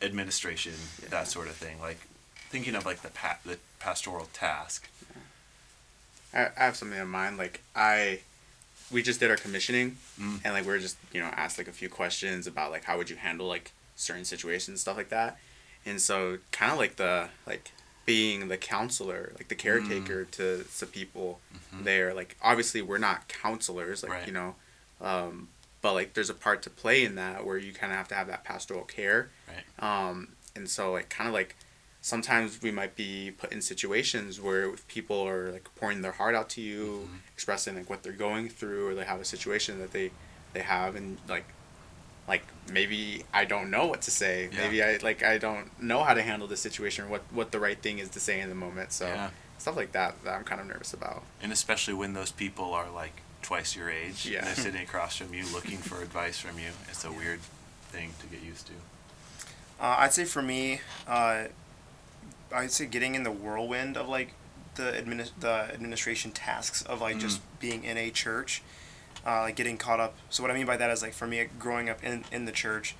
administration 0.02 0.72
that 1.08 1.26
sort 1.26 1.46
of 1.46 1.54
thing 1.54 1.80
like 1.80 1.98
thinking 2.50 2.74
of 2.74 2.84
like 2.84 3.00
the 3.02 3.08
pa- 3.10 3.38
the 3.46 3.58
pastoral 3.78 4.28
task 4.32 4.88
I, 6.34 6.46
I 6.56 6.64
have 6.64 6.76
something 6.76 6.98
in 6.98 7.08
mind 7.08 7.36
like 7.38 7.60
I 7.74 8.20
we 8.90 9.02
just 9.02 9.20
did 9.20 9.30
our 9.30 9.36
commissioning 9.36 9.96
Mm. 10.20 10.40
and 10.44 10.52
like 10.52 10.66
we 10.66 10.72
are 10.74 10.78
just 10.78 10.96
you 11.12 11.20
know 11.20 11.28
asked 11.28 11.56
like 11.56 11.68
a 11.68 11.72
few 11.72 11.88
questions 11.88 12.46
about 12.46 12.70
like 12.70 12.84
how 12.84 12.98
would 12.98 13.08
you 13.08 13.16
handle 13.16 13.46
like 13.46 13.72
certain 13.96 14.24
situations 14.26 14.82
stuff 14.82 14.96
like 14.98 15.08
that 15.08 15.38
and 15.86 15.98
so 16.00 16.36
kind 16.52 16.70
of 16.72 16.76
like 16.78 16.96
the 16.96 17.28
like 17.46 17.70
being 18.04 18.48
the 18.48 18.56
counselor 18.58 19.32
like 19.38 19.48
the 19.48 19.54
caretaker 19.54 20.24
Mm. 20.26 20.30
to 20.32 20.64
to 20.78 20.86
people 20.86 21.40
there 21.72 22.12
like 22.12 22.36
obviously 22.42 22.82
we're 22.82 22.98
not 22.98 23.28
counselors 23.28 24.02
like 24.02 24.10
Mm-hmm. 24.12 24.18
Right. 24.20 24.26
you 24.26 24.32
know 24.34 24.54
um 25.00 25.48
but 25.82 25.94
like 25.94 26.12
there's 26.12 26.28
a 26.28 26.34
part 26.34 26.60
to 26.64 26.70
play 26.70 27.02
in 27.04 27.14
that 27.14 27.46
where 27.46 27.56
you 27.56 27.72
kind 27.72 27.90
of 27.92 27.96
have 27.96 28.08
to 28.08 28.14
have 28.14 28.26
that 28.26 28.44
pastoral 28.44 28.82
care 28.82 29.30
right 29.48 30.08
um, 30.10 30.28
and 30.54 30.68
so 30.68 30.92
like 30.92 31.08
kind 31.08 31.28
of 31.28 31.32
like 31.32 31.56
sometimes 32.02 32.62
we 32.62 32.70
might 32.70 32.96
be 32.96 33.30
put 33.36 33.52
in 33.52 33.60
situations 33.60 34.40
where 34.40 34.70
people 34.88 35.20
are 35.26 35.52
like 35.52 35.68
pouring 35.76 36.00
their 36.02 36.12
heart 36.12 36.34
out 36.34 36.48
to 36.50 36.60
you 36.60 37.02
Mm-hmm. 37.04 37.16
expressing 37.34 37.74
like 37.76 37.88
what 37.90 38.02
they're 38.02 38.12
going 38.12 38.48
through 38.48 38.88
or 38.88 38.94
they 38.94 39.04
have 39.04 39.20
a 39.20 39.24
situation 39.24 39.78
that 39.78 39.92
they 39.92 40.10
they 40.52 40.60
have 40.60 40.94
and 40.96 41.18
like 41.28 41.44
like 42.28 42.42
maybe 42.72 43.24
i 43.32 43.44
don't 43.44 43.70
know 43.70 43.86
what 43.86 44.02
to 44.02 44.10
say 44.10 44.48
Yeah. 44.52 44.58
maybe 44.58 44.82
i 44.82 44.98
like 45.02 45.22
i 45.22 45.36
don't 45.38 45.66
know 45.82 46.02
how 46.04 46.14
to 46.14 46.22
handle 46.22 46.46
this 46.48 46.60
situation 46.60 47.04
or 47.04 47.08
what 47.08 47.22
what 47.32 47.50
the 47.50 47.58
right 47.58 47.80
thing 47.80 47.98
is 47.98 48.08
to 48.10 48.20
say 48.20 48.40
in 48.40 48.48
the 48.48 48.54
moment 48.54 48.92
so 48.92 49.06
Yeah. 49.06 49.30
stuff 49.58 49.76
like 49.76 49.92
that 49.92 50.22
that 50.24 50.34
i'm 50.34 50.44
kind 50.44 50.60
of 50.60 50.66
nervous 50.66 50.92
about 50.92 51.22
and 51.42 51.50
especially 51.52 51.94
when 51.94 52.12
those 52.14 52.30
people 52.32 52.72
are 52.74 52.90
like 52.90 53.22
twice 53.42 53.74
your 53.74 53.88
age 53.90 54.26
Yeah. 54.26 54.38
and 54.38 54.46
they're 54.48 54.54
sitting 54.54 54.82
across 54.82 55.16
from 55.16 55.32
you 55.34 55.44
looking 55.52 55.78
for 55.78 56.02
advice 56.08 56.38
from 56.38 56.58
you 56.58 56.68
it's 56.88 57.04
a 57.04 57.10
weird 57.12 57.40
thing 57.90 58.12
to 58.20 58.26
get 58.26 58.42
used 58.42 58.66
to 58.68 58.72
Uh, 59.80 59.96
I'd 60.00 60.12
say 60.12 60.24
for 60.26 60.42
me, 60.42 60.80
uh, 61.08 61.44
I'd 62.54 62.70
say 62.70 62.86
getting 62.86 63.14
in 63.14 63.22
the 63.22 63.30
whirlwind 63.30 63.96
of 63.96 64.08
like 64.08 64.34
the 64.76 64.92
admini- 64.92 65.30
the 65.38 65.72
administration 65.72 66.30
tasks 66.32 66.82
of 66.82 67.00
like 67.00 67.18
just 67.18 67.40
being 67.60 67.84
in 67.84 67.96
a 67.96 68.10
church, 68.10 68.62
uh, 69.26 69.42
like 69.42 69.56
getting 69.56 69.76
caught 69.76 70.00
up. 70.00 70.14
So 70.30 70.42
what 70.42 70.50
I 70.50 70.54
mean 70.54 70.66
by 70.66 70.76
that 70.76 70.90
is 70.90 71.02
like 71.02 71.12
for 71.12 71.26
me, 71.26 71.46
growing 71.58 71.88
up 71.88 72.02
in 72.02 72.24
in 72.32 72.44
the 72.44 72.52
church, 72.52 72.94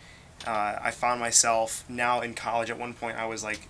uh, 0.47 0.77
I 0.83 0.91
found 0.91 1.21
myself 1.21 1.85
now 1.89 2.21
in 2.21 2.35
college. 2.35 2.71
At 2.71 2.79
one 2.79 2.95
point, 2.95 3.17
I 3.19 3.27
was 3.27 3.43
like 3.45 3.69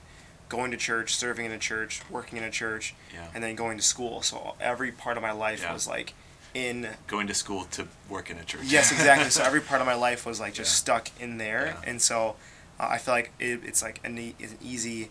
going 0.48 0.70
to 0.72 0.76
church, 0.76 1.14
serving 1.14 1.46
in 1.46 1.52
a 1.52 1.58
church, 1.58 2.02
working 2.10 2.36
in 2.38 2.42
a 2.44 2.50
church, 2.50 2.94
Yeah. 3.14 3.28
and 3.34 3.42
then 3.44 3.54
going 3.54 3.76
to 3.78 3.84
school. 3.84 4.20
So 4.22 4.54
every 4.60 4.90
part 4.90 5.16
of 5.16 5.22
my 5.22 5.30
life 5.32 5.62
Yeah. 5.62 5.72
was 5.72 5.86
like 5.86 6.12
in 6.54 6.88
going 7.06 7.28
to 7.28 7.34
school 7.34 7.64
to 7.70 7.86
work 8.08 8.28
in 8.28 8.36
a 8.36 8.42
church 8.44 8.62
Yes, 8.64 8.90
exactly. 8.90 9.30
so 9.30 9.44
every 9.44 9.60
part 9.60 9.80
of 9.80 9.86
my 9.86 9.94
life 9.94 10.26
was 10.26 10.40
like 10.40 10.52
just 10.54 10.72
Yeah. 10.72 10.76
stuck 10.96 11.10
in 11.20 11.38
there, 11.38 11.76
and 11.84 12.02
so 12.02 12.34
uh, 12.80 12.88
I 12.90 12.98
feel 12.98 13.14
like 13.14 13.30
it, 13.38 13.60
it's 13.64 13.82
like 13.82 14.00
an, 14.02 14.18
e- 14.18 14.34
an 14.40 14.58
easy 14.60 15.10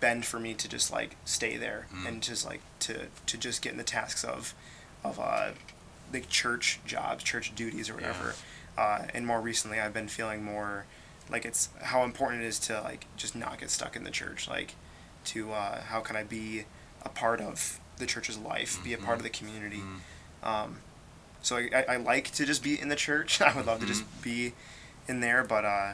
bend 0.00 0.24
for 0.26 0.38
me 0.38 0.54
to 0.54 0.68
just 0.68 0.90
like 0.92 1.16
stay 1.24 1.56
there 1.56 1.86
Mm. 1.94 2.06
and 2.08 2.22
just 2.22 2.44
like 2.44 2.60
to 2.80 3.06
to 3.26 3.36
just 3.38 3.62
get 3.62 3.72
in 3.72 3.78
the 3.78 3.84
tasks 3.84 4.24
of 4.24 4.54
of 5.02 5.18
uh, 5.20 5.50
the 6.12 6.20
church 6.20 6.80
jobs, 6.86 7.22
church 7.24 7.54
duties, 7.54 7.88
or 7.90 7.94
whatever. 7.94 8.34
Uh, 8.76 9.06
and 9.14 9.26
more 9.26 9.40
recently, 9.40 9.78
I've 9.80 9.92
been 9.94 10.08
feeling 10.08 10.42
more 10.44 10.86
like 11.30 11.44
it's 11.44 11.68
how 11.82 12.04
important 12.04 12.42
it 12.42 12.46
is 12.46 12.58
to 12.60 12.80
like 12.82 13.06
just 13.16 13.34
not 13.36 13.58
get 13.58 13.70
stuck 13.70 13.96
in 13.96 14.04
the 14.04 14.10
church. 14.10 14.48
Like 14.48 14.74
to 15.26 15.52
uh, 15.52 15.82
how 15.82 16.00
can 16.00 16.16
I 16.16 16.22
be 16.24 16.64
a 17.02 17.08
part 17.08 17.40
of 17.40 17.80
the 17.98 18.06
church's 18.06 18.36
life, 18.38 18.82
be 18.82 18.92
a 18.92 18.98
part 18.98 19.18
of 19.18 19.22
the 19.22 19.30
community. 19.30 19.80
Um, 20.42 20.78
so 21.42 21.56
I, 21.56 21.68
I, 21.74 21.84
I 21.94 21.96
like 21.96 22.30
to 22.32 22.44
just 22.44 22.62
be 22.62 22.78
in 22.80 22.88
the 22.88 22.96
church. 22.96 23.40
I 23.42 23.54
would 23.54 23.66
love 23.66 23.80
to 23.80 23.86
just 23.86 24.04
be 24.22 24.52
in 25.06 25.20
there, 25.20 25.44
but 25.44 25.64
uh, 25.64 25.92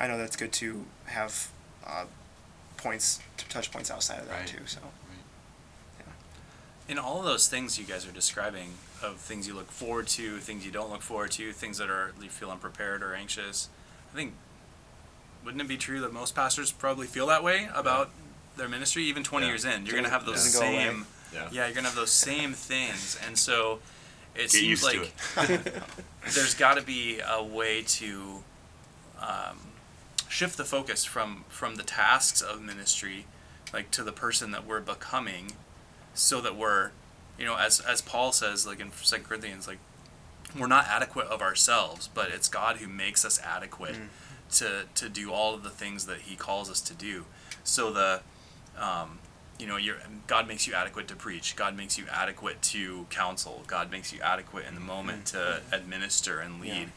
I 0.00 0.06
know 0.08 0.16
that's 0.18 0.36
good 0.36 0.52
to 0.54 0.84
have 1.06 1.50
uh, 1.86 2.04
points, 2.82 3.20
to 3.36 3.48
touch 3.48 3.70
points 3.70 3.90
outside 3.90 4.18
of 4.20 4.28
that 4.28 4.40
Right. 4.40 4.46
too. 4.46 4.66
So 4.66 4.80
yeah. 5.98 6.04
In 6.88 6.98
all 6.98 7.18
of 7.20 7.24
those 7.24 7.48
things 7.48 7.78
you 7.78 7.84
guys 7.84 8.06
are 8.06 8.10
describing, 8.12 8.74
of 9.02 9.16
things 9.16 9.46
you 9.48 9.54
look 9.54 9.70
forward 9.70 10.06
to, 10.08 10.38
things 10.38 10.64
you 10.64 10.70
don't 10.72 10.90
look 10.90 11.02
forward 11.02 11.30
to, 11.32 11.52
things 11.52 11.78
that 11.78 11.88
are 11.90 12.12
you 12.20 12.28
feel 12.28 12.50
unprepared 12.50 13.02
or 13.02 13.14
anxious, 13.14 13.68
I 14.12 14.16
think 14.16 14.34
wouldn't 15.44 15.60
it 15.60 15.68
be 15.68 15.76
true 15.76 16.00
that 16.00 16.12
most 16.12 16.34
pastors 16.34 16.70
probably 16.70 17.06
feel 17.06 17.26
that 17.26 17.42
way 17.42 17.68
about 17.74 18.10
their 18.56 18.68
ministry, 18.68 19.04
even 19.04 19.22
twenty 19.24 19.46
Yeah. 19.46 19.52
years 19.52 19.64
in? 19.64 19.86
You're 19.86 19.96
gonna 19.96 20.08
have 20.10 20.24
those 20.26 20.36
Doesn't 20.44 20.60
go 20.60 20.66
same 20.66 21.06
yeah 21.32 21.48
yeah, 21.50 21.66
you're 21.66 21.74
gonna 21.74 21.88
have 21.88 21.96
those 21.96 22.12
same 22.12 22.52
things, 22.72 23.18
and 23.26 23.38
so 23.38 23.80
it 24.34 24.42
get 24.42 24.50
seems 24.50 24.82
like 24.84 25.12
it 25.38 25.74
there's 26.34 26.54
got 26.54 26.76
to 26.76 26.82
be 26.82 27.20
a 27.20 27.42
way 27.42 27.82
to 27.82 28.42
um, 29.20 29.58
shift 30.32 30.56
the 30.56 30.64
focus 30.64 31.04
from 31.04 31.44
from 31.48 31.74
the 31.74 31.82
tasks 31.82 32.40
of 32.40 32.62
ministry 32.62 33.26
like 33.72 33.90
to 33.90 34.02
the 34.02 34.12
person 34.12 34.50
that 34.50 34.66
we're 34.66 34.80
becoming 34.80 35.52
so 36.14 36.40
that 36.40 36.56
we're 36.56 36.90
you 37.38 37.44
know 37.44 37.56
as 37.56 37.80
as 37.80 38.00
paul 38.00 38.32
says 38.32 38.66
like 38.66 38.80
in 38.80 38.90
second 38.92 39.26
corinthians 39.26 39.68
like 39.68 39.78
we're 40.58 40.66
not 40.66 40.86
adequate 40.88 41.26
of 41.26 41.42
ourselves 41.42 42.08
but 42.14 42.30
it's 42.30 42.48
god 42.48 42.78
who 42.78 42.88
makes 42.88 43.26
us 43.26 43.38
adequate 43.42 43.96
to 44.50 44.84
to 44.94 45.08
do 45.10 45.30
all 45.30 45.54
of 45.54 45.62
the 45.62 45.70
things 45.70 46.06
that 46.06 46.22
he 46.22 46.34
calls 46.34 46.70
us 46.70 46.80
to 46.80 46.94
do 46.94 47.26
so 47.62 47.92
the 47.92 48.22
um, 48.78 49.18
you 49.58 49.66
know, 49.66 49.76
you're, 49.76 49.98
God 50.26 50.48
makes 50.48 50.66
you 50.66 50.74
adequate 50.74 51.08
to 51.08 51.14
preach. 51.14 51.54
God 51.54 51.76
makes 51.76 51.96
you 51.96 52.06
adequate 52.10 52.62
to 52.62 53.06
counsel. 53.10 53.62
God 53.66 53.92
makes 53.92 54.12
you 54.12 54.18
adequate 54.20 54.66
in 54.66 54.74
the 54.74 54.80
moment 54.80 55.26
to 55.26 55.60
administer 55.70 56.40
and 56.40 56.60
lead. 56.60 56.88
Uh, 56.88 56.90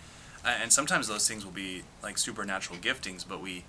And 0.46 0.72
sometimes 0.72 1.08
those 1.08 1.28
things 1.28 1.44
will 1.44 1.52
be 1.52 1.84
like 2.04 2.18
supernatural 2.18 2.80
giftings, 2.80 3.26
but 3.28 3.42
we 3.42 3.64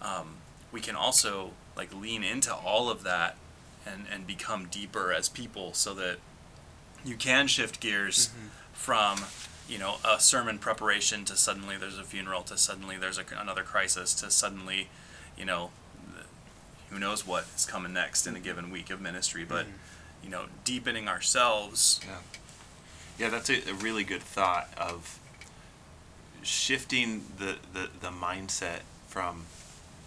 um, 0.00 0.36
we 0.70 0.80
can 0.80 0.94
also 0.96 1.50
like 1.76 1.94
lean 1.94 2.22
into 2.22 2.54
all 2.54 2.88
of 2.90 3.02
that 3.02 3.36
and 3.86 4.06
and 4.12 4.26
become 4.26 4.66
deeper 4.70 5.12
as 5.12 5.28
people, 5.28 5.74
so 5.74 5.94
that 5.94 6.18
you 7.04 7.16
can 7.16 7.46
shift 7.48 7.80
gears 7.80 8.30
from 8.72 9.18
you 9.68 9.78
know 9.78 9.96
a 10.04 10.20
sermon 10.20 10.58
preparation 10.58 11.24
to 11.24 11.36
suddenly 11.36 11.76
there's 11.76 11.98
a 11.98 12.04
funeral 12.04 12.42
to 12.42 12.56
suddenly 12.56 12.96
there's 12.96 13.18
a, 13.18 13.24
another 13.38 13.62
crisis 13.62 14.14
to 14.14 14.30
suddenly 14.30 14.88
you 15.36 15.44
know 15.44 15.70
who 16.90 16.98
knows 16.98 17.26
what 17.26 17.46
is 17.56 17.64
coming 17.64 17.92
next 17.92 18.26
in 18.26 18.36
a 18.36 18.40
given 18.40 18.70
week 18.70 18.90
of 18.90 19.00
ministry. 19.00 19.44
But 19.44 19.66
you 20.22 20.30
know 20.30 20.44
deepening 20.64 21.08
ourselves 21.08 22.00
Yeah, 23.18 23.28
that's 23.28 23.50
a, 23.50 23.68
a 23.70 23.74
really 23.74 24.04
good 24.04 24.22
thought 24.22 24.68
of 24.76 25.18
shifting 26.42 27.24
the, 27.38 27.56
the, 27.72 27.88
the 28.00 28.08
mindset 28.08 28.80
from 29.06 29.46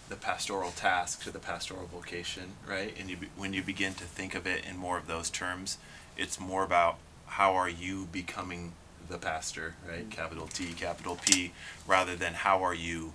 the 0.08 0.16
pastoral 0.16 0.70
task 0.70 1.22
to 1.24 1.30
the 1.30 1.38
pastoral 1.38 1.86
vocation, 1.86 2.52
right? 2.68 2.94
And 2.98 3.10
you, 3.10 3.16
when 3.36 3.52
you 3.52 3.62
begin 3.62 3.94
to 3.94 4.04
think 4.04 4.34
of 4.34 4.46
it 4.46 4.64
in 4.64 4.76
more 4.76 4.98
of 4.98 5.06
those 5.06 5.30
terms, 5.30 5.78
it's 6.16 6.38
more 6.38 6.62
about 6.62 6.98
how 7.26 7.54
are 7.54 7.68
you 7.68 8.06
becoming 8.12 8.72
the 9.08 9.18
pastor, 9.18 9.74
right? 9.88 10.00
Mm-hmm. 10.00 10.10
Capital 10.10 10.46
T, 10.46 10.72
capital 10.72 11.18
P, 11.24 11.52
rather 11.86 12.14
than 12.16 12.34
how 12.34 12.62
are 12.62 12.74
you 12.74 13.12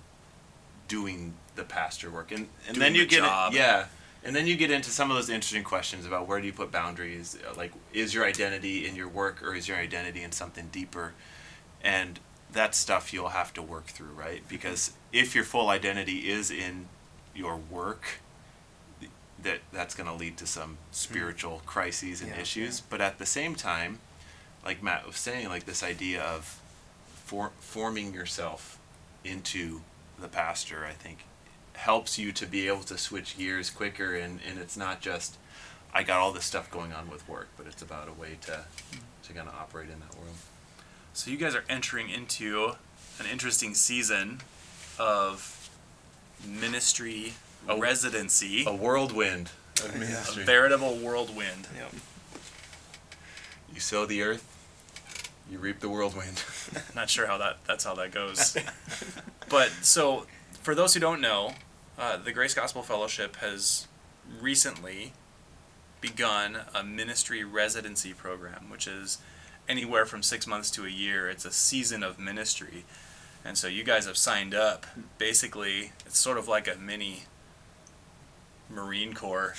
doing 0.88 1.34
the 1.54 1.64
pastor 1.64 2.10
work. 2.10 2.32
And 2.32 2.48
and 2.68 2.76
then 2.76 2.94
you 2.94 3.02
the 3.02 3.08
get 3.08 3.20
job. 3.20 3.52
yeah. 3.54 3.86
And 4.24 4.36
then 4.36 4.46
you 4.46 4.56
get 4.56 4.70
into 4.70 4.90
some 4.90 5.10
of 5.10 5.16
those 5.16 5.28
interesting 5.28 5.64
questions 5.64 6.06
about 6.06 6.28
where 6.28 6.40
do 6.40 6.46
you 6.46 6.52
put 6.52 6.70
boundaries? 6.70 7.36
Like, 7.56 7.72
is 7.92 8.14
your 8.14 8.24
identity 8.24 8.86
in 8.86 8.94
your 8.94 9.08
work 9.08 9.42
or 9.42 9.52
is 9.52 9.66
your 9.66 9.78
identity 9.78 10.22
in 10.22 10.30
something 10.30 10.68
deeper? 10.70 11.12
And 11.82 12.20
that's 12.52 12.78
stuff 12.78 13.12
you'll 13.12 13.28
have 13.28 13.52
to 13.54 13.62
work 13.62 13.86
through, 13.86 14.12
right? 14.12 14.42
Because 14.48 14.92
if 15.12 15.34
your 15.34 15.44
full 15.44 15.68
identity 15.68 16.30
is 16.30 16.50
in 16.50 16.86
your 17.34 17.56
work, 17.56 18.20
that 19.42 19.60
that's 19.72 19.94
going 19.94 20.08
to 20.08 20.14
lead 20.14 20.36
to 20.38 20.46
some 20.46 20.70
hmm. 20.70 20.76
spiritual 20.92 21.62
crises 21.66 22.20
and 22.20 22.30
Yeah, 22.30 22.40
issues. 22.40 22.80
But 22.80 23.00
at 23.00 23.18
the 23.18 23.26
same 23.26 23.54
time, 23.54 23.98
like 24.64 24.82
Mat 24.82 25.06
was 25.06 25.16
saying, 25.16 25.48
like 25.48 25.64
this 25.64 25.82
idea 25.82 26.22
of 26.22 26.60
for, 27.24 27.52
forming 27.58 28.14
yourself 28.14 28.78
into 29.24 29.80
the 30.20 30.28
pastor, 30.28 30.84
I 30.84 30.92
think 30.92 31.24
helps 31.74 32.18
you 32.18 32.32
to 32.32 32.46
be 32.46 32.68
able 32.68 32.82
to 32.82 32.98
switch 32.98 33.38
gears 33.38 33.70
quicker 33.70 34.14
and, 34.14 34.40
and 34.46 34.58
it's 34.58 34.76
not 34.76 35.00
just 35.00 35.38
I 35.94 36.02
got 36.02 36.20
all 36.20 36.32
this 36.32 36.44
stuff 36.44 36.70
going 36.70 36.92
on 36.92 37.10
with 37.10 37.28
work, 37.28 37.48
but 37.56 37.66
it's 37.66 37.82
about 37.82 38.08
a 38.08 38.12
way 38.12 38.38
to 38.42 38.64
to 39.24 39.32
kind 39.32 39.48
of 39.48 39.54
operate 39.54 39.90
in 39.90 40.00
that 40.00 40.14
world. 40.16 40.36
So 41.14 41.30
you 41.30 41.36
guys 41.36 41.54
are 41.54 41.64
entering 41.68 42.08
into 42.10 42.72
an 43.18 43.26
interesting 43.30 43.74
season 43.74 44.40
of 44.98 45.70
ministry 46.46 47.34
A- 47.68 47.76
residency, 47.78 48.64
A 48.66 48.74
whirlwind 48.74 49.50
of 49.84 49.94
a 49.94 49.98
ministry. 49.98 50.44
veritable 50.44 50.96
whirlwind. 50.96 51.68
Yep. 51.76 51.92
You 53.74 53.80
sow 53.80 54.06
the 54.06 54.22
earth, 54.22 54.44
you 55.50 55.58
reap 55.58 55.80
the 55.80 55.88
whirlwind. 55.88 56.42
Not 56.94 57.08
sure 57.10 57.26
how 57.26 57.38
that 57.38 57.58
that's 57.66 57.84
how 57.84 57.94
that 57.94 58.10
goes. 58.12 58.56
but 59.48 59.68
so 59.82 60.26
for 60.62 60.74
those 60.74 60.94
who 60.94 61.00
don't 61.00 61.20
know, 61.20 61.52
uh, 61.98 62.16
the 62.16 62.32
Grace 62.32 62.54
Gospel 62.54 62.82
Fellowship 62.82 63.36
has 63.36 63.86
recently 64.40 65.12
begun 66.00 66.58
a 66.74 66.82
ministry 66.82 67.44
residency 67.44 68.12
program, 68.12 68.68
which 68.70 68.86
is 68.86 69.18
anywhere 69.68 70.06
from 70.06 70.22
six 70.22 70.46
months 70.46 70.70
to 70.72 70.84
a 70.84 70.90
year. 70.90 71.28
It's 71.28 71.44
a 71.44 71.52
season 71.52 72.02
of 72.02 72.18
ministry. 72.18 72.84
And 73.44 73.58
so 73.58 73.66
you 73.66 73.84
guys 73.84 74.06
have 74.06 74.16
signed 74.16 74.54
up. 74.54 74.86
Basically, 75.18 75.92
it's 76.06 76.18
sort 76.18 76.38
of 76.38 76.48
like 76.48 76.68
a 76.68 76.76
mini 76.76 77.24
Marine 78.70 79.14
Corps 79.14 79.54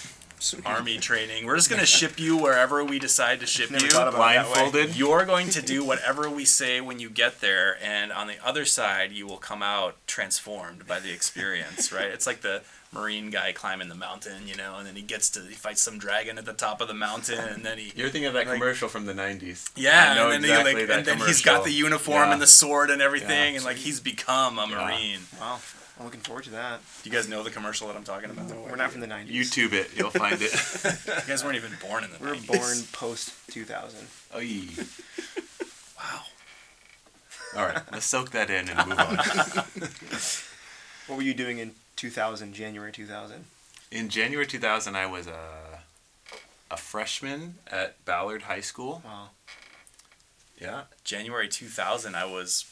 Army 0.65 0.97
training. 0.99 1.45
We're 1.45 1.55
just 1.55 1.69
going 1.69 1.79
to 1.81 1.85
ship 1.85 2.19
you 2.19 2.37
wherever 2.37 2.83
we 2.83 2.99
decide 2.99 3.39
to 3.41 3.45
ship 3.45 3.71
Never 3.71 3.85
you. 3.85 3.91
thought 3.91 4.07
about 4.07 4.31
it 4.31 4.33
that 4.35 4.47
way. 4.47 4.53
Blindfolded. 4.71 4.95
You're 4.95 5.25
going 5.25 5.49
to 5.49 5.61
do 5.61 5.83
whatever 5.85 6.29
we 6.29 6.45
say 6.45 6.81
when 6.81 6.99
you 6.99 7.09
get 7.09 7.41
there, 7.41 7.77
and 7.83 8.11
on 8.11 8.27
the 8.27 8.35
other 8.45 8.65
side, 8.65 9.11
you 9.11 9.27
will 9.27 9.37
come 9.37 9.61
out 9.63 9.95
transformed 10.07 10.87
by 10.87 10.99
the 10.99 11.11
experience, 11.13 11.91
right? 11.91 12.07
It's 12.07 12.27
like 12.27 12.41
the 12.41 12.63
Marine 12.93 13.29
guy 13.29 13.51
climbing 13.51 13.89
the 13.89 13.95
mountain, 13.95 14.47
you 14.47 14.55
know, 14.55 14.75
and 14.77 14.85
then 14.87 14.95
he 14.95 15.01
gets 15.01 15.29
to, 15.31 15.39
he 15.41 15.55
fights 15.55 15.81
some 15.81 15.97
dragon 15.97 16.37
at 16.37 16.45
the 16.45 16.53
top 16.53 16.79
of 16.81 16.87
the 16.87 16.93
mountain, 16.93 17.39
and 17.39 17.65
then 17.65 17.77
he. 17.77 17.91
You're 17.99 18.09
thinking 18.09 18.27
of 18.27 18.33
that 18.33 18.45
Like- 18.47 18.59
commercial 18.59 18.87
from 18.89 19.05
the 19.05 19.13
'90s. 19.13 19.69
Yeah, 19.75 20.11
I 20.11 20.15
know 20.15 20.29
and 20.31 20.43
then, 20.43 20.49
exactly 20.51 20.71
he, 20.73 20.77
like, 20.79 20.87
that 20.87 20.97
and 20.99 21.05
then 21.21 21.27
he's 21.27 21.41
got 21.41 21.63
the 21.63 21.71
uniform 21.71 22.27
Yeah. 22.27 22.33
and 22.33 22.41
the 22.41 22.47
sword 22.47 22.89
and 22.89 23.01
everything, 23.01 23.53
Yeah. 23.53 23.57
and 23.57 23.65
like 23.65 23.77
he's 23.77 23.99
become 23.99 24.59
a 24.59 24.67
Yeah. 24.67 24.75
Marine. 24.85 25.19
Wow. 25.39 25.59
I'm 25.99 26.05
looking 26.05 26.21
forward 26.21 26.43
to 26.45 26.49
that. 26.51 26.79
Do 27.03 27.09
you 27.09 27.15
guys 27.15 27.27
know 27.27 27.43
the 27.43 27.51
commercial 27.51 27.87
that 27.87 27.95
I'm 27.95 28.03
talking 28.03 28.31
about? 28.31 28.49
We're 28.49 28.75
not 28.75 28.89
from 28.91 29.01
the 29.01 29.07
90s. 29.07 29.29
YouTube 29.31 29.73
it, 29.73 29.91
you'll 29.95 30.09
find 30.09 30.39
it. 30.41 30.51
You 31.23 31.27
guys 31.27 31.43
weren't 31.43 31.55
even 31.55 31.71
born 31.87 32.03
in 32.03 32.09
the 32.11 32.17
We're 32.19 32.33
90s. 32.35 32.47
born 32.47 32.77
post 32.93 33.31
2000. 33.51 34.07
Oy. 34.35 34.61
Wow. 35.97 36.21
All 37.55 37.65
right, 37.67 37.81
let's 37.91 38.07
soak 38.07 38.31
that 38.31 38.49
in 38.49 38.69
and 38.69 38.89
move 38.89 38.99
on. 38.99 39.17
What 41.07 41.17
were 41.17 41.21
you 41.23 41.33
doing 41.33 41.57
in 41.59 41.71
2000, 41.95 42.53
January 42.53 42.91
2000? 42.91 43.45
In 43.91 44.09
January 44.09 44.47
2000, 44.47 44.95
I 44.95 45.05
was 45.05 45.27
a 45.27 45.81
a 46.71 46.77
freshman 46.77 47.55
at 47.71 48.03
Ballard 48.03 48.43
High 48.43 48.61
School. 48.61 49.03
Wow. 49.05 49.29
Yeah, 50.59 50.83
January 51.03 51.47
2000, 51.47 52.15
I 52.15 52.25
was 52.25 52.65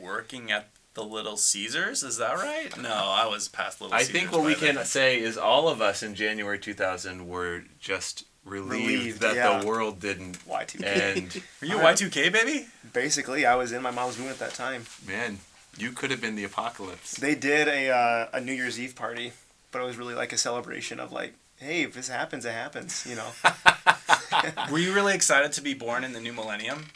working 0.00 0.50
at 0.50 0.68
the 0.94 1.04
Little 1.04 1.36
Caesars. 1.36 2.02
Is 2.02 2.16
that 2.18 2.36
right? 2.36 2.74
No, 2.80 2.90
I 2.90 3.26
was 3.26 3.48
past 3.48 3.80
Little 3.80 3.94
I 3.94 4.00
Caesars. 4.00 4.14
I 4.14 4.18
think 4.18 4.32
what 4.32 4.44
we 4.44 4.54
then. 4.54 4.76
can 4.76 4.84
say 4.84 5.20
is 5.20 5.36
all 5.36 5.68
of 5.68 5.82
us 5.82 6.02
in 6.02 6.14
January 6.14 6.58
2000 6.58 7.28
were 7.28 7.64
just 7.78 8.24
relieved, 8.44 8.86
Relieved, 8.86 9.20
that 9.20 9.34
yeah. 9.34 9.58
the 9.58 9.66
world 9.66 10.00
didn't 10.00 10.38
Y2K. 10.46 10.84
end. 10.84 11.42
Are 11.62 11.66
you 11.66 11.78
a 11.78 11.82
Y2K 11.82 12.32
baby? 12.32 12.66
Basically, 12.92 13.44
I 13.44 13.56
was 13.56 13.72
in 13.72 13.82
my 13.82 13.90
mom's 13.90 14.18
room 14.18 14.28
at 14.28 14.38
that 14.38 14.54
time. 14.54 14.84
Man, 15.06 15.38
you 15.78 15.92
could 15.92 16.10
have 16.10 16.20
been 16.20 16.34
the 16.36 16.44
apocalypse. 16.44 17.14
They 17.14 17.34
did 17.34 17.68
a 17.68 17.90
uh, 17.90 18.28
a 18.32 18.40
New 18.40 18.52
Year's 18.52 18.78
Eve 18.80 18.94
party, 18.96 19.32
but 19.72 19.80
it 19.82 19.84
was 19.84 19.96
really 19.96 20.14
like 20.14 20.32
a 20.32 20.38
celebration 20.38 20.98
of 21.00 21.12
like, 21.12 21.34
hey, 21.56 21.82
if 21.82 21.94
this 21.94 22.08
happens, 22.08 22.44
it 22.44 22.52
happens. 22.52 23.06
You 23.08 23.16
know. 23.16 23.28
Were 24.70 24.78
you 24.78 24.92
really 24.92 25.14
excited 25.14 25.52
to 25.52 25.60
be 25.62 25.74
born 25.74 26.04
in 26.04 26.12
the 26.12 26.20
new 26.20 26.32
millennium? 26.32 26.86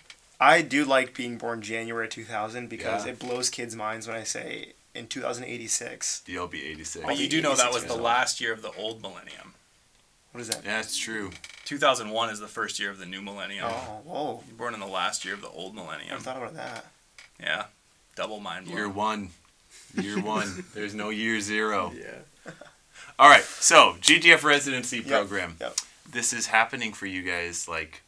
I 0.40 0.62
do 0.62 0.84
like 0.84 1.14
being 1.14 1.36
born 1.36 1.60
January 1.62 2.08
2000 2.08 2.68
because 2.68 3.04
Yeah. 3.04 3.12
it 3.12 3.18
blows 3.18 3.50
kids' 3.50 3.76
minds 3.76 4.06
when 4.08 4.16
I 4.16 4.24
say 4.24 4.72
in 4.94 5.06
2086. 5.06 6.22
You'll 6.26 6.46
be 6.48 6.64
86. 6.66 7.04
But 7.04 7.18
you 7.18 7.28
do 7.28 7.42
know 7.42 7.54
that 7.54 7.72
was 7.72 7.84
the 7.84 7.94
last 7.96 8.40
year 8.40 8.52
of 8.52 8.62
the 8.62 8.72
old 8.72 9.02
millennium. 9.02 9.54
What 10.32 10.40
is 10.40 10.48
that? 10.48 10.64
Yeah, 10.64 10.80
it's 10.80 10.96
true. 10.96 11.30
2001 11.66 12.30
is 12.30 12.40
the 12.40 12.48
first 12.48 12.78
year 12.78 12.90
of 12.90 12.98
the 12.98 13.06
new 13.06 13.20
millennium. 13.20 13.66
Oh, 13.68 14.00
whoa. 14.04 14.42
You're 14.46 14.56
born 14.56 14.74
in 14.74 14.80
the 14.80 14.86
last 14.86 15.24
year 15.24 15.34
of 15.34 15.42
the 15.42 15.48
old 15.48 15.72
I 15.72 15.82
millennium. 15.82 16.10
never 16.10 16.22
thought 16.22 16.36
about 16.38 16.54
that. 16.54 16.86
Yeah. 17.38 17.64
Double 18.20 18.38
mind 18.40 18.66
blown. 18.66 18.76
Year 18.76 18.88
one. 18.88 19.30
Year 19.94 20.20
one. 20.22 20.64
There's 20.74 20.94
no 20.94 21.08
year 21.08 21.40
zero. 21.40 21.90
Yeah. 21.96 22.52
All 23.18 23.30
right, 23.30 23.42
so 23.42 23.96
GGF 24.00 24.42
residency 24.44 24.98
Yep, 24.98 25.06
program. 25.06 25.56
yep. 25.60 25.76
This 26.10 26.32
is 26.34 26.46
happening 26.48 26.92
for 26.92 27.06
you 27.06 27.22
guys 27.22 27.66
like 27.66 28.02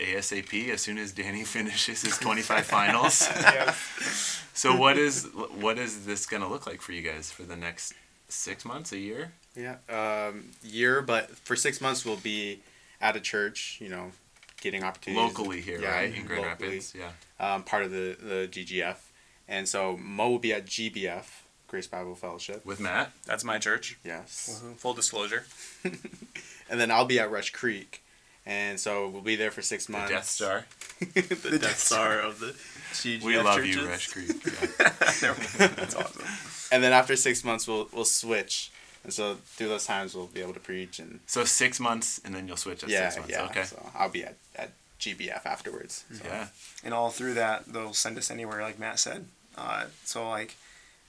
ASAP 0.00 0.70
as 0.70 0.82
soon 0.82 0.98
as 0.98 1.12
Danny 1.12 1.44
finishes 1.56 2.02
his 2.02 2.18
25 2.18 2.64
finals. 2.66 3.28
Yeah. 3.40 3.74
So 4.56 4.74
what 4.76 4.96
is 4.98 5.28
what 5.60 5.78
is 5.78 6.04
this 6.06 6.26
gonna 6.26 6.48
look 6.48 6.66
like 6.66 6.80
for 6.80 6.90
you 6.92 7.02
guys 7.02 7.30
for 7.30 7.42
the 7.44 7.56
next 7.56 7.92
six 8.28 8.64
months, 8.64 8.92
a 8.92 8.98
year? 8.98 9.32
Yeah. 9.56 9.76
Um, 9.88 10.50
year, 10.64 11.00
but 11.02 11.30
for 11.30 11.54
six 11.56 11.80
months 11.80 12.04
we'll 12.04 12.16
be 12.16 12.60
at 13.00 13.14
a 13.16 13.20
church. 13.20 13.78
You 13.80 13.88
know, 13.88 14.12
getting 14.60 14.82
opportunities 14.84 15.24
Locally 15.36 15.60
here, 15.60 15.80
Yeah, 15.80 15.94
right? 15.94 16.14
In 16.14 16.26
Grand 16.26 16.42
locally. 16.42 16.68
Rapids. 16.68 16.94
Yeah. 16.96 17.10
Um, 17.54 17.62
part 17.64 17.82
of 17.84 17.90
the 17.90 18.16
the 18.20 18.48
GGF, 18.48 18.96
and 19.48 19.68
so 19.68 19.96
Mo 19.96 20.30
will 20.30 20.38
be 20.38 20.52
at 20.52 20.66
GBF, 20.66 21.24
Grace 21.68 21.86
Bible 21.86 22.14
Fellowship. 22.14 22.64
With 22.64 22.80
Mat. 22.80 23.12
That's 23.26 23.44
my 23.44 23.58
church. 23.58 23.98
Yes. 24.04 24.60
Mm-hmm. 24.62 24.74
Full 24.74 24.94
disclosure. 24.94 25.44
And 26.70 26.80
then 26.80 26.90
I'll 26.90 27.04
be 27.04 27.20
at 27.20 27.30
Rush 27.30 27.50
Creek, 27.50 28.02
and 28.46 28.80
so 28.80 29.06
we'll 29.06 29.20
be 29.20 29.36
there 29.36 29.50
for 29.50 29.60
six 29.60 29.84
The 29.84 29.92
months. 29.92 30.10
Death 30.10 30.24
Star. 30.24 30.64
the, 31.14 31.58
Death 31.60 31.78
Star 31.78 32.18
of 32.20 32.40
the 32.40 32.54
GGF 32.94 33.22
We 33.22 33.36
love 33.36 33.56
churches. 33.56 33.76
you, 33.76 33.86
Rush 33.86 34.08
Creek. 34.08 34.30
Yeah. 35.22 35.34
That's 35.68 35.94
awesome. 35.94 36.24
And 36.72 36.82
then 36.82 36.92
after 36.94 37.16
six 37.16 37.44
months 37.44 37.68
we'll 37.68 37.88
we'll 37.92 38.06
switch, 38.06 38.72
and 39.04 39.12
so 39.12 39.34
through 39.44 39.68
those 39.68 39.84
times 39.84 40.14
we'll 40.14 40.26
be 40.26 40.40
able 40.40 40.54
to 40.54 40.60
preach 40.60 40.98
and 40.98 41.20
So 41.26 41.44
six 41.44 41.78
months 41.78 42.18
and 42.24 42.34
then 42.34 42.48
you'll 42.48 42.56
switch 42.56 42.82
at 42.82 42.88
yeah 42.88 43.10
six 43.10 43.16
months. 43.20 43.30
yeah. 43.32 43.44
Okay. 43.44 43.64
So 43.64 43.90
I'll 43.94 44.08
be 44.08 44.24
at, 44.24 44.36
at 44.56 44.70
GBF 45.00 45.44
afterwards. 45.46 46.04
So. 46.12 46.24
Yeah. 46.24 46.46
And 46.84 46.94
all 46.94 47.10
through 47.10 47.34
that, 47.34 47.66
they'll 47.66 47.92
send 47.94 48.16
us 48.18 48.30
anywhere, 48.30 48.62
like 48.62 48.78
Mat 48.78 48.98
said. 48.98 49.26
Uh, 49.56 49.84
so, 50.04 50.28
like, 50.28 50.56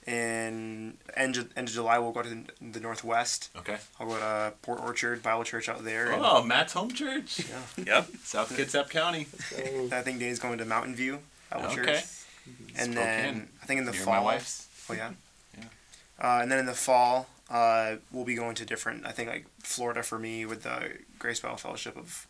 in 0.06 0.98
end 1.16 1.38
of, 1.38 1.50
end 1.58 1.68
of 1.68 1.74
July, 1.74 1.98
we'll 2.00 2.12
go 2.12 2.22
to 2.22 2.30
the, 2.30 2.44
the 2.62 2.80
Northwest. 2.80 3.50
Okay. 3.58 3.78
I'll 4.00 4.08
go 4.08 4.18
to 4.18 4.54
Port 4.62 4.80
Orchard 4.82 5.24
Bible 5.24 5.44
Church 5.44 5.68
out 5.70 5.84
there. 5.84 6.12
and- 6.12 6.22
Oh, 6.24 6.44
Mat's 6.44 6.74
home 6.74 6.92
church. 6.92 7.42
Yeah. 7.78 7.84
Yep. 7.86 8.08
South 8.24 8.56
Kitsap 8.56 8.90
County. 8.90 9.28
I 9.96 10.02
think 10.02 10.20
Dane's 10.20 10.40
going 10.40 10.58
to 10.60 10.66
Mountain 10.66 10.96
View 10.96 11.20
Bible 11.50 11.66
Okay. 11.68 11.76
Church. 11.76 12.04
And 12.78 12.94
then 12.96 13.50
I 13.62 13.66
think 13.66 13.80
in 13.80 13.86
the 13.86 13.92
Near 13.92 14.02
fall. 14.02 14.14
my 14.14 14.20
wife's. 14.20 14.68
Oh 14.90 14.94
yeah. 14.94 15.12
Yeah. 15.58 15.64
Uh, 16.22 16.40
and 16.44 16.52
then 16.52 16.60
in 16.60 16.68
the 16.68 16.74
fall, 16.76 17.28
uh, 17.50 17.96
we'll 18.12 18.26
be 18.26 18.36
going 18.36 18.54
to 18.56 18.66
different. 18.66 19.06
I 19.06 19.12
think 19.12 19.30
like 19.30 19.46
Florida 19.64 20.04
for 20.04 20.20
me 20.20 20.46
with 20.46 20.62
the 20.62 20.92
Grace 21.18 21.40
Bible 21.40 21.58
Fellowship 21.58 21.98
of, 21.98 22.28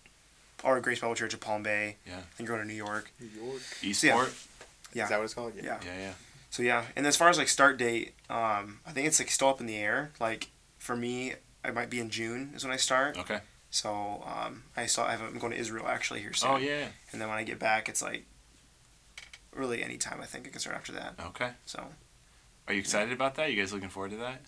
or 0.63 0.79
Grace 0.79 0.99
Bible 0.99 1.15
Church 1.15 1.33
of 1.33 1.39
Palm 1.39 1.63
Bay. 1.63 1.97
Yeah. 2.07 2.21
And 2.37 2.47
going 2.47 2.59
to 2.61 2.65
New 2.67 2.73
York. 2.73 3.11
New 3.19 3.27
York. 3.27 3.61
Eastport. 3.81 4.33
Yeah. 4.93 5.03
Is 5.03 5.09
that 5.09 5.17
what 5.17 5.25
it's 5.25 5.33
called? 5.33 5.53
Yeah. 5.55 5.79
Yeah, 5.85 5.99
yeah. 5.99 6.13
So 6.49 6.63
yeah, 6.63 6.85
and 6.95 7.05
as 7.05 7.17
far 7.17 7.27
as 7.27 7.37
like 7.37 7.49
start 7.49 7.77
date, 7.77 8.13
um, 8.29 8.79
I 8.87 8.91
think 8.91 9.07
it's 9.07 9.19
like 9.19 9.29
still 9.29 9.49
up 9.49 9.59
in 9.59 9.65
the 9.65 9.75
air. 9.75 10.11
Like 10.21 10.51
for 10.77 10.95
me, 10.95 11.33
I 11.65 11.71
might 11.71 11.89
be 11.89 11.99
in 11.99 12.09
June 12.09 12.53
is 12.55 12.63
when 12.63 12.71
I 12.71 12.77
start. 12.77 13.17
Okay. 13.17 13.39
So 13.71 14.23
um, 14.25 14.63
I 14.77 14.85
saw 14.85 15.05
I 15.05 15.11
have, 15.11 15.21
I'm 15.21 15.37
going 15.37 15.51
to 15.51 15.59
Israel 15.59 15.85
actually 15.85 16.21
here 16.21 16.31
soon. 16.31 16.51
Oh 16.51 16.55
yeah. 16.57 16.85
And 17.11 17.19
then 17.19 17.27
when 17.27 17.37
I 17.37 17.43
get 17.43 17.59
back, 17.59 17.89
it's 17.89 18.01
like 18.01 18.23
really 19.53 19.83
any 19.83 19.97
time 19.97 20.19
I 20.21 20.25
think 20.25 20.47
I 20.47 20.49
can 20.49 20.59
start 20.59 20.77
after 20.77 20.93
that. 20.93 21.15
Okay. 21.27 21.49
So 21.65 21.83
Are 22.69 22.73
you 22.73 22.79
excited 22.79 23.11
about 23.11 23.35
that? 23.35 23.51
You 23.51 23.57
guys 23.61 23.73
looking 23.73 23.89
forward 23.89 24.11
to 24.11 24.17
that? 24.17 24.41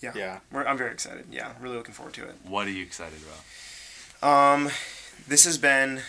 yeah, 0.00 0.12
Yeah. 0.16 0.38
We're, 0.50 0.64
I'm 0.64 0.76
very 0.76 0.90
excited. 0.90 1.26
Yeah, 1.30 1.52
really 1.60 1.76
looking 1.76 1.94
forward 1.94 2.14
to 2.14 2.24
it. 2.24 2.34
What 2.48 2.66
are 2.66 2.70
you 2.70 2.82
excited 2.82 3.20
about? 4.20 4.28
Um, 4.28 4.70
this 5.26 5.44
has 5.44 5.58
been 5.58 6.02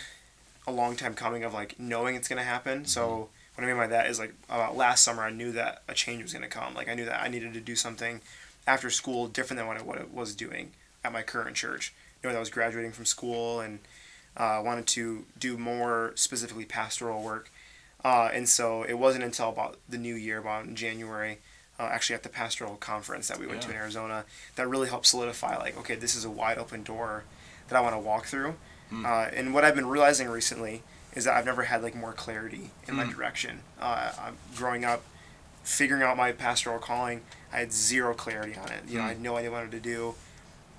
a 0.66 0.72
long 0.72 0.96
time 0.96 1.14
coming 1.14 1.44
of 1.44 1.54
like 1.54 1.78
knowing 1.78 2.16
it's 2.16 2.28
gonna 2.28 2.42
happen. 2.42 2.84
So 2.84 3.28
what 3.54 3.64
I 3.64 3.66
mean 3.66 3.76
by 3.76 3.86
that 3.86 4.08
is 4.08 4.18
like 4.18 4.34
about 4.48 4.76
last 4.76 5.04
summer, 5.04 5.22
I 5.22 5.30
knew 5.30 5.52
that 5.52 5.82
a 5.88 5.94
change 5.94 6.22
was 6.22 6.32
gonna 6.32 6.48
come. 6.48 6.74
Like 6.74 6.88
I 6.88 6.94
knew 6.94 7.04
that 7.04 7.22
I 7.22 7.28
needed 7.28 7.54
to 7.54 7.60
do 7.60 7.76
something 7.76 8.20
after 8.66 8.90
school 8.90 9.28
different 9.28 9.58
than 9.58 9.66
what 9.66 9.78
I, 9.78 9.82
what 9.82 9.98
I 9.98 10.04
was 10.12 10.34
doing 10.34 10.72
at 11.04 11.12
my 11.12 11.22
current 11.22 11.56
church. 11.56 11.94
Knowing 12.22 12.34
that 12.34 12.38
I 12.38 12.40
was 12.40 12.50
graduating 12.50 12.92
from 12.92 13.04
school 13.04 13.60
and 13.60 13.78
uh, 14.36 14.60
wanted 14.64 14.86
to 14.88 15.24
do 15.38 15.56
more 15.56 16.12
specifically 16.14 16.64
pastoral 16.64 17.22
work. 17.22 17.50
Uh, 18.04 18.30
and 18.32 18.48
so 18.48 18.82
it 18.82 18.94
wasn't 18.94 19.24
until 19.24 19.48
about 19.48 19.78
the 19.88 19.98
new 19.98 20.14
year, 20.14 20.38
about 20.38 20.64
in 20.64 20.76
January, 20.76 21.38
uh, 21.78 21.84
actually 21.84 22.14
at 22.14 22.22
the 22.22 22.28
pastoral 22.28 22.76
conference 22.76 23.28
that 23.28 23.38
we 23.38 23.46
went 23.46 23.62
to 23.62 23.70
in 23.70 23.76
Arizona, 23.76 24.24
that 24.56 24.68
really 24.68 24.88
helped 24.88 25.06
solidify 25.06 25.56
like, 25.56 25.76
okay, 25.78 25.94
this 25.94 26.14
is 26.14 26.24
a 26.24 26.30
wide 26.30 26.58
open 26.58 26.82
door 26.82 27.24
that 27.68 27.76
I 27.76 27.80
want 27.80 27.94
to 27.94 27.98
walk 27.98 28.26
through. 28.26 28.54
Uh, 28.92 29.28
and 29.34 29.52
what 29.52 29.64
I've 29.64 29.74
been 29.74 29.86
realizing 29.88 30.28
recently 30.28 30.82
is 31.14 31.24
that 31.24 31.34
I've 31.34 31.44
never 31.46 31.64
had 31.64 31.82
like 31.82 31.94
more 31.94 32.12
clarity 32.12 32.70
in 32.86 32.94
my 32.94 33.04
direction. 33.04 33.60
Uh, 33.80 34.12
I'm 34.20 34.36
growing 34.56 34.84
up, 34.84 35.02
figuring 35.64 36.02
out 36.02 36.16
my 36.16 36.32
pastoral 36.32 36.78
calling, 36.78 37.22
I 37.52 37.58
had 37.60 37.72
zero 37.72 38.14
clarity 38.14 38.54
on 38.56 38.70
it. 38.70 38.82
You 38.88 38.98
know, 38.98 39.04
I 39.04 39.08
had 39.08 39.20
no 39.20 39.36
idea 39.36 39.50
what 39.50 39.58
I 39.58 39.60
wanted 39.64 39.72
to 39.72 39.80
do. 39.80 40.14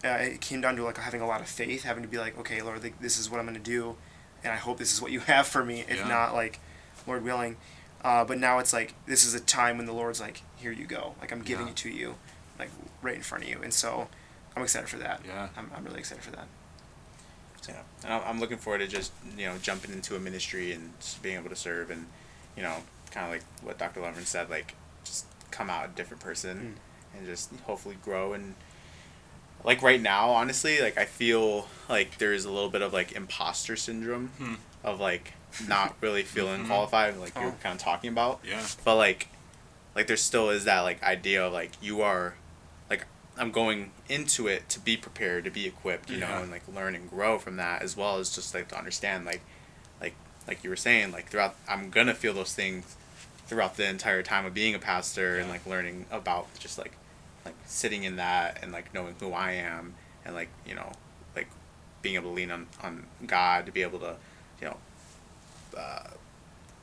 Uh, 0.05 0.09
it 0.09 0.41
came 0.41 0.61
down 0.61 0.75
to 0.75 0.83
like 0.83 0.97
having 0.97 1.21
a 1.21 1.27
lot 1.27 1.41
of 1.41 1.47
faith, 1.47 1.83
having 1.83 2.03
to 2.03 2.09
be 2.09 2.17
like, 2.17 2.37
okay, 2.39 2.61
Lord, 2.61 2.83
like, 2.83 2.99
this 3.01 3.17
is 3.17 3.29
what 3.29 3.39
I'm 3.39 3.45
going 3.47 3.57
to 3.57 3.63
do, 3.63 3.95
and 4.43 4.53
I 4.53 4.57
hope 4.57 4.77
this 4.77 4.93
is 4.93 5.01
what 5.01 5.11
you 5.11 5.19
have 5.31 5.47
for 5.47 5.65
me. 5.65 5.81
If 5.89 5.97
Yeah. 5.97 6.07
not, 6.07 6.33
like, 6.33 6.59
Lord 7.07 7.23
willing. 7.23 7.57
Uh, 8.03 8.23
but 8.23 8.37
now 8.37 8.59
it's 8.59 8.71
like 8.73 8.93
this 9.07 9.25
is 9.25 9.33
a 9.33 9.39
time 9.39 9.77
when 9.77 9.87
the 9.87 9.91
Lord's 9.93 10.21
like, 10.21 10.43
here 10.55 10.71
you 10.71 10.85
go, 10.85 11.15
like 11.19 11.31
I'm 11.31 11.41
giving 11.41 11.65
Yeah. 11.65 11.71
it 11.71 11.77
to 11.77 11.89
you, 11.89 12.15
like 12.59 12.69
right 13.01 13.15
in 13.15 13.23
front 13.23 13.43
of 13.43 13.49
you, 13.49 13.59
and 13.63 13.73
so 13.73 14.07
I'm 14.55 14.61
excited 14.63 14.87
for 14.87 14.97
that. 14.99 15.21
Yeah. 15.25 15.49
I'm, 15.57 15.71
I'm 15.75 15.83
really 15.83 15.99
excited 15.99 16.23
for 16.23 16.31
that. 16.31 16.47
Yeah, 17.67 17.81
and 18.03 18.13
I'm, 18.13 18.21
I'm 18.25 18.39
looking 18.39 18.57
forward 18.57 18.79
to 18.79 18.87
just 18.87 19.11
you 19.37 19.45
know 19.45 19.57
jumping 19.61 19.91
into 19.91 20.15
a 20.15 20.19
ministry 20.19 20.71
and 20.71 20.93
just 20.99 21.21
being 21.21 21.35
able 21.37 21.49
to 21.49 21.55
serve 21.55 21.89
and 21.91 22.05
you 22.55 22.63
know 22.63 22.77
kind 23.11 23.25
of 23.25 23.31
like 23.31 23.43
what 23.63 23.77
Dr. 23.77 24.01
Loverin 24.01 24.25
said, 24.25 24.49
like 24.49 24.75
just 25.03 25.25
come 25.51 25.69
out 25.69 25.85
a 25.85 25.87
different 25.89 26.21
person 26.21 26.75
and 27.17 27.25
just 27.25 27.51
hopefully 27.65 27.97
grow 28.03 28.33
and 28.33 28.55
like 29.63 29.81
right 29.81 30.01
now, 30.01 30.29
honestly, 30.29 30.81
like 30.81 30.97
I 30.97 31.05
feel 31.05 31.67
like 31.89 32.17
there 32.19 32.33
is 32.33 32.45
a 32.45 32.51
little 32.51 32.69
bit 32.69 32.81
of 32.81 32.93
like 32.93 33.11
imposter 33.13 33.75
syndrome 33.75 34.27
Hmm. 34.37 34.53
of 34.83 34.99
like 34.99 35.33
not 35.67 35.95
really 36.01 36.23
feeling 36.23 36.63
Mhm. 36.63 36.67
qualified, 36.67 37.17
like 37.17 37.33
you're 37.35 37.45
Oh. 37.45 37.55
kind 37.63 37.73
of 37.73 37.79
talking 37.79 38.09
about 38.09 38.39
Yeah. 38.43 38.65
but 38.83 38.95
like 38.95 39.27
like 39.95 40.05
there 40.07 40.17
still 40.17 40.51
is 40.51 40.65
that 40.65 40.81
like 40.81 41.01
idea 41.01 41.43
of 41.45 41.53
like 41.53 41.71
you 41.81 42.01
are 42.01 42.35
i'm 43.39 43.51
going 43.51 43.91
into 44.09 44.47
it 44.47 44.67
to 44.69 44.79
be 44.79 44.97
prepared 44.97 45.43
to 45.43 45.51
be 45.51 45.65
equipped 45.65 46.09
you 46.09 46.17
Yeah. 46.17 46.29
know 46.37 46.41
and 46.43 46.51
like 46.51 46.63
learn 46.67 46.95
and 46.95 47.09
grow 47.09 47.37
from 47.39 47.57
that 47.57 47.81
as 47.81 47.95
well 47.97 48.17
as 48.17 48.33
just 48.33 48.53
like 48.53 48.67
to 48.69 48.77
understand 48.77 49.25
like 49.25 49.41
like 50.01 50.13
like 50.47 50.63
you 50.63 50.69
were 50.69 50.75
saying 50.75 51.11
like 51.11 51.29
throughout 51.29 51.55
i'm 51.67 51.89
gonna 51.89 52.13
feel 52.13 52.33
those 52.33 52.53
things 52.53 52.95
throughout 53.47 53.77
the 53.77 53.87
entire 53.87 54.23
time 54.23 54.45
of 54.45 54.53
being 54.53 54.75
a 54.75 54.79
pastor 54.79 55.37
and 55.37 55.49
like 55.49 55.65
learning 55.65 56.05
about 56.11 56.47
just 56.59 56.77
like 56.77 56.93
like 57.45 57.55
sitting 57.65 58.03
in 58.03 58.15
that 58.17 58.59
and 58.61 58.71
like 58.71 58.93
knowing 58.93 59.15
who 59.19 59.31
i 59.33 59.51
am 59.51 59.93
and 60.25 60.35
like 60.35 60.49
you 60.65 60.75
know 60.75 60.91
like 61.35 61.47
being 62.01 62.15
able 62.15 62.29
to 62.31 62.35
lean 62.35 62.51
on 62.51 62.67
on 62.83 63.05
god 63.25 63.65
to 63.65 63.71
be 63.71 63.81
able 63.81 63.99
to 63.99 64.15
you 64.61 64.67
know 64.67 64.77
uh, 65.77 66.09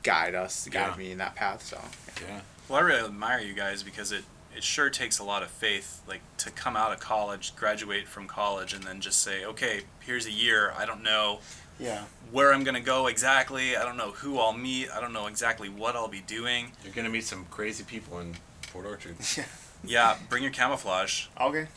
guide 0.03 0.35
us 0.35 0.67
guide 0.71 0.91
Yeah. 0.91 0.97
me 0.97 1.11
in 1.11 1.17
that 1.19 1.35
path 1.35 1.63
so 1.63 1.79
Yeah. 2.21 2.41
Well, 2.67 2.79
I 2.79 2.81
really 2.81 3.05
admire 3.05 3.39
you 3.41 3.53
guys 3.53 3.83
because 3.83 4.11
it, 4.11 4.23
it 4.55 4.63
sure 4.63 4.89
takes 4.89 5.19
a 5.19 5.23
lot 5.23 5.43
of 5.43 5.49
faith, 5.49 6.01
like 6.07 6.21
to 6.37 6.49
come 6.51 6.75
out 6.75 6.91
of 6.93 6.99
college, 6.99 7.55
graduate 7.55 8.07
from 8.07 8.27
college, 8.27 8.73
and 8.73 8.83
then 8.83 9.01
just 9.01 9.19
say, 9.21 9.43
okay, 9.45 9.81
here's 10.01 10.25
a 10.25 10.31
year. 10.31 10.73
I 10.77 10.85
don't 10.85 11.03
know 11.03 11.39
Yeah. 11.79 12.03
where 12.31 12.53
I'm 12.53 12.63
gonna 12.63 12.79
go 12.79 13.07
exactly. 13.07 13.75
I 13.75 13.83
don't 13.83 13.97
know 13.97 14.11
who 14.11 14.39
I'll 14.39 14.53
meet. 14.53 14.89
I 14.91 15.01
don't 15.01 15.13
know 15.13 15.27
exactly 15.27 15.67
what 15.69 15.95
I'll 15.95 16.07
be 16.07 16.21
doing. 16.21 16.71
You're 16.83 16.93
gonna 16.93 17.09
meet 17.09 17.25
some 17.25 17.45
crazy 17.51 17.83
people 17.83 18.19
in 18.19 18.35
Port 18.71 18.85
Orchard. 18.85 19.17
Yeah, 19.87 20.17
bring 20.29 20.41
your 20.41 20.51
camouflage. 20.51 21.27
Okay. 21.39 21.67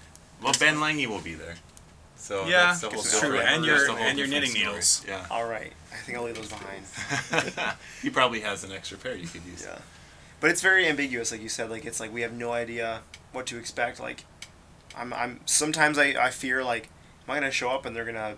Well, 0.43 0.55
Ben 0.59 0.81
Lange 0.81 1.07
will 1.11 1.21
be 1.21 1.35
there. 1.35 1.57
So 2.17 2.47
Yeah, 2.47 2.67
that's 2.67 2.81
the 2.81 2.89
whole 2.89 3.01
it's 3.01 3.13
different- 3.13 3.35
true, 3.35 3.43
and 3.45 3.65
your- 3.67 3.85
the 3.87 3.93
whole 3.93 3.99
and 4.03 4.19
your 4.19 4.27
knitting 4.29 4.51
story. 4.51 4.65
needles. 4.65 5.03
Yeah. 5.07 5.27
All 5.31 5.45
right. 5.47 5.73
I 5.93 5.97
think 5.97 6.17
I'll 6.17 6.25
leave 6.25 6.37
those 6.37 6.49
behind. 6.49 6.85
he 8.03 8.09
probably 8.09 8.41
has 8.41 8.65
an 8.65 8.73
extra 8.73 8.97
pair 8.97 9.15
you 9.15 9.27
could 9.29 9.45
use. 9.45 9.65
Yeah. 9.67 9.79
But 10.41 10.51
it's 10.51 10.63
very 10.63 10.87
ambiguous, 10.87 11.33
like 11.33 11.43
you 11.43 11.49
said. 11.49 11.71
Like 11.71 11.85
it's 11.85 12.01
like 12.01 12.13
we 12.13 12.23
have 12.23 12.33
no 12.33 12.53
idea 12.53 13.03
what 13.33 13.47
to 13.47 13.59
expect. 13.59 14.01
Like, 14.01 14.25
I'm 14.97 15.13
I'm 15.13 15.41
sometimes 15.47 15.99
I, 15.99 16.15
I 16.19 16.31
fear 16.31 16.63
like, 16.63 16.91
am 17.27 17.33
I 17.33 17.35
gonna 17.35 17.51
show 17.51 17.71
up 17.71 17.85
and 17.85 17.95
they're 17.95 18.05
gonna 18.05 18.37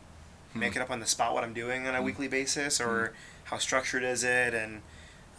hmm. 0.53 0.59
make 0.59 0.77
it 0.77 0.83
up 0.83 0.91
on 0.91 1.01
the 1.01 1.07
spot 1.07 1.35
what 1.35 1.45
I'm 1.45 1.55
doing 1.55 1.87
on 1.87 1.95
a 1.95 1.99
hmm. 1.99 2.05
weekly 2.05 2.29
basis, 2.29 2.79
hmm. 2.79 2.89
or 2.89 3.13
how 3.45 3.59
structured 3.59 4.03
is 4.03 4.25
it, 4.25 4.55
and 4.55 4.83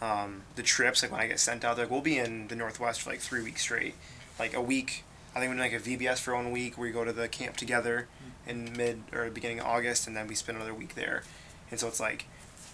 um, 0.00 0.42
the 0.54 0.62
trips. 0.62 1.02
Like 1.02 1.12
when 1.12 1.20
I 1.20 1.26
get 1.26 1.40
sent 1.40 1.64
out, 1.64 1.78
like 1.78 1.90
we'll 1.90 2.00
be 2.00 2.18
in 2.18 2.48
the 2.48 2.56
Northwest 2.56 3.02
for 3.02 3.10
like 3.10 3.20
three 3.20 3.42
weeks 3.42 3.62
straight, 3.62 3.94
like 4.38 4.54
a 4.54 4.62
week. 4.62 5.04
I 5.34 5.40
think 5.40 5.50
we 5.50 5.56
do 5.56 5.62
like 5.62 5.72
a 5.72 5.80
VBS 5.80 6.18
for 6.18 6.34
one 6.34 6.50
week 6.50 6.76
where 6.76 6.86
we 6.86 6.92
go 6.92 7.04
to 7.04 7.12
the 7.12 7.26
camp 7.26 7.56
together 7.56 8.06
in 8.46 8.76
mid 8.76 9.02
or 9.12 9.30
beginning 9.30 9.60
of 9.60 9.66
August, 9.66 10.06
and 10.06 10.16
then 10.16 10.26
we 10.26 10.34
spend 10.34 10.56
another 10.56 10.74
week 10.74 10.94
there. 10.94 11.22
And 11.70 11.80
so 11.80 11.88
it's 11.88 12.00
like, 12.00 12.26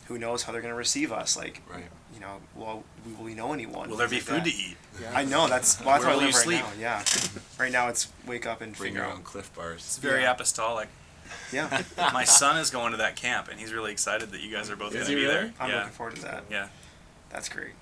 who 0.08 0.18
knows 0.18 0.42
how 0.42 0.52
they're 0.52 0.60
gonna 0.62 0.74
receive 0.74 1.12
us? 1.12 1.36
Like, 1.36 1.62
Right. 1.70 1.84
you 2.12 2.20
know, 2.20 2.40
will 2.54 2.84
will 3.16 3.24
we 3.24 3.34
know 3.34 3.52
anyone? 3.52 3.88
Will 3.88 3.96
there 3.96 4.08
be 4.08 4.16
like 4.16 4.24
food 4.24 4.44
that. 4.44 4.50
to 4.50 4.56
eat? 4.56 4.76
I 5.14 5.24
know 5.24 5.46
that's 5.46 5.78
well, 5.84 5.90
that's 5.94 6.04
Where 6.04 6.08
where 6.08 6.08
I 6.10 6.12
will 6.14 6.20
live 6.24 6.30
you 6.30 6.36
right 6.36 6.44
sleep? 6.44 6.60
now. 6.60 6.72
Yeah, 6.78 7.04
right 7.58 7.72
now 7.72 7.88
it's 7.88 8.08
wake 8.26 8.46
up 8.46 8.60
and 8.60 8.76
Bring 8.76 8.92
figure 8.92 9.02
your 9.04 9.10
out. 9.10 9.16
own 9.18 9.22
Cliff 9.22 9.54
Bars. 9.54 9.80
It's 9.80 9.98
very 9.98 10.22
Yeah. 10.22 10.32
apostolic. 10.32 10.88
Yeah, 11.52 11.82
My 12.12 12.24
son 12.24 12.56
is 12.56 12.70
going 12.70 12.92
to 12.92 12.96
that 12.98 13.14
camp, 13.16 13.48
and 13.48 13.60
he's 13.60 13.72
really 13.72 13.92
excited 13.92 14.30
that 14.32 14.40
you 14.40 14.50
guys 14.50 14.70
are 14.70 14.76
both 14.76 14.94
going 14.94 15.04
to 15.04 15.10
he 15.10 15.14
be 15.14 15.22
really? 15.22 15.34
there. 15.34 15.52
I'm 15.60 15.68
yeah, 15.70 15.76
looking 15.76 15.92
forward 15.92 16.16
to 16.16 16.22
that. 16.22 16.44
yeah. 16.50 16.68
That's 17.28 17.50
great. 17.50 17.72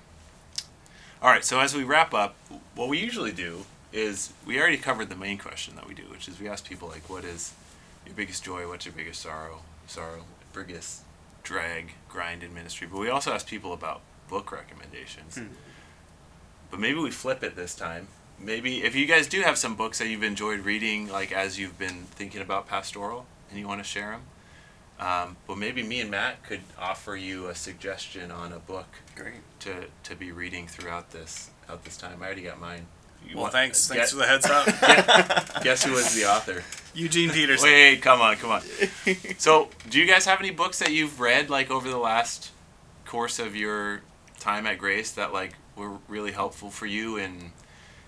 All 1.21 1.29
right. 1.29 1.45
So 1.45 1.59
as 1.61 1.73
we 1.73 1.83
wrap 1.85 2.13
up, 2.13 2.35
what 2.75 2.89
we 2.89 2.97
usually 2.99 3.31
do 3.31 3.65
is 3.93 4.33
we 4.45 4.59
already 4.59 4.75
covered 4.77 5.07
the 5.09 5.15
main 5.15 5.37
question 5.37 5.75
that 5.77 5.87
we 5.87 5.93
do, 5.93 6.03
which 6.03 6.27
is 6.27 6.39
we 6.41 6.49
ask 6.49 6.67
people 6.67 6.89
like, 6.89 7.09
"What 7.09 7.23
is 7.23 7.53
your 8.05 8.13
biggest 8.15 8.43
joy? 8.43 8.67
What's 8.67 8.85
your 8.85 8.93
biggest 8.93 9.21
sorrow? 9.21 9.61
Sorrow, 9.87 10.25
biggest 10.53 11.01
drag, 11.47 11.93
grind 12.09 12.43
in 12.43 12.53
ministry?" 12.53 12.87
But 12.91 12.99
we 12.99 13.09
also 13.09 13.31
ask 13.33 13.47
people 13.47 13.73
about 13.73 14.01
book 14.29 14.51
recommendations. 14.51 15.35
Hmm. 15.37 15.45
But 16.69 16.79
maybe 16.79 16.99
we 16.99 17.11
flip 17.11 17.43
it 17.43 17.55
this 17.55 17.73
time. 17.75 18.07
Maybe 18.39 18.83
if 18.83 18.93
you 18.95 19.05
guys 19.05 19.25
do 19.27 19.41
have 19.41 19.57
some 19.57 19.75
books 19.75 19.97
that 19.99 20.07
you've 20.09 20.23
enjoyed 20.23 20.59
reading, 20.59 21.07
like 21.09 21.31
as 21.31 21.57
you've 21.57 21.79
been 21.79 22.03
thinking 22.11 22.41
about 22.41 22.67
pastoral, 22.67 23.25
and 23.49 23.57
you 23.57 23.67
want 23.67 23.79
to 23.81 23.87
share 23.87 24.11
them, 24.11 24.21
um, 24.99 25.37
but 25.47 25.57
maybe 25.57 25.81
me 25.81 26.01
and 26.01 26.11
Mat 26.11 26.43
could 26.43 26.61
offer 26.77 27.15
you 27.15 27.47
a 27.47 27.55
suggestion 27.55 28.29
on 28.31 28.51
a 28.51 28.59
book 28.59 28.87
Great. 29.15 29.35
to 29.61 29.85
to 30.03 30.15
be 30.15 30.31
reading 30.31 30.67
throughout 30.67 31.11
this 31.11 31.49
out 31.69 31.83
this 31.85 31.97
time. 31.97 32.21
I 32.21 32.25
already 32.25 32.41
got 32.43 32.59
mine. 32.59 32.85
You 33.25 33.35
Well, 33.35 33.43
want- 33.43 33.53
thanks. 33.53 33.87
Thanks 33.87 34.01
guess, 34.01 34.11
for 34.11 34.17
the 34.17 34.27
heads 34.27 34.45
up. 34.45 35.63
guess 35.63 35.83
who 35.85 35.93
was 35.93 36.13
the 36.13 36.25
author? 36.29 36.63
Eugene 36.97 37.29
Peterson. 37.29 37.69
Wait, 37.69 38.01
come 38.01 38.21
on, 38.21 38.35
come 38.37 38.51
on. 38.51 38.61
So, 39.37 39.69
do 39.89 39.99
you 39.99 40.07
guys 40.07 40.25
have 40.25 40.39
any 40.39 40.49
books 40.49 40.79
that 40.79 40.91
you've 40.91 41.19
read 41.19 41.49
like 41.49 41.69
over 41.69 41.87
the 41.89 41.97
last 41.97 42.51
course 43.05 43.37
of 43.39 43.55
your 43.55 44.01
time 44.39 44.65
at 44.65 44.77
Grace 44.79 45.11
that 45.11 45.31
like 45.31 45.53
were 45.75 45.97
really 46.07 46.31
helpful 46.31 46.71
for 46.71 46.87
you 46.87 47.17
in 47.17 47.51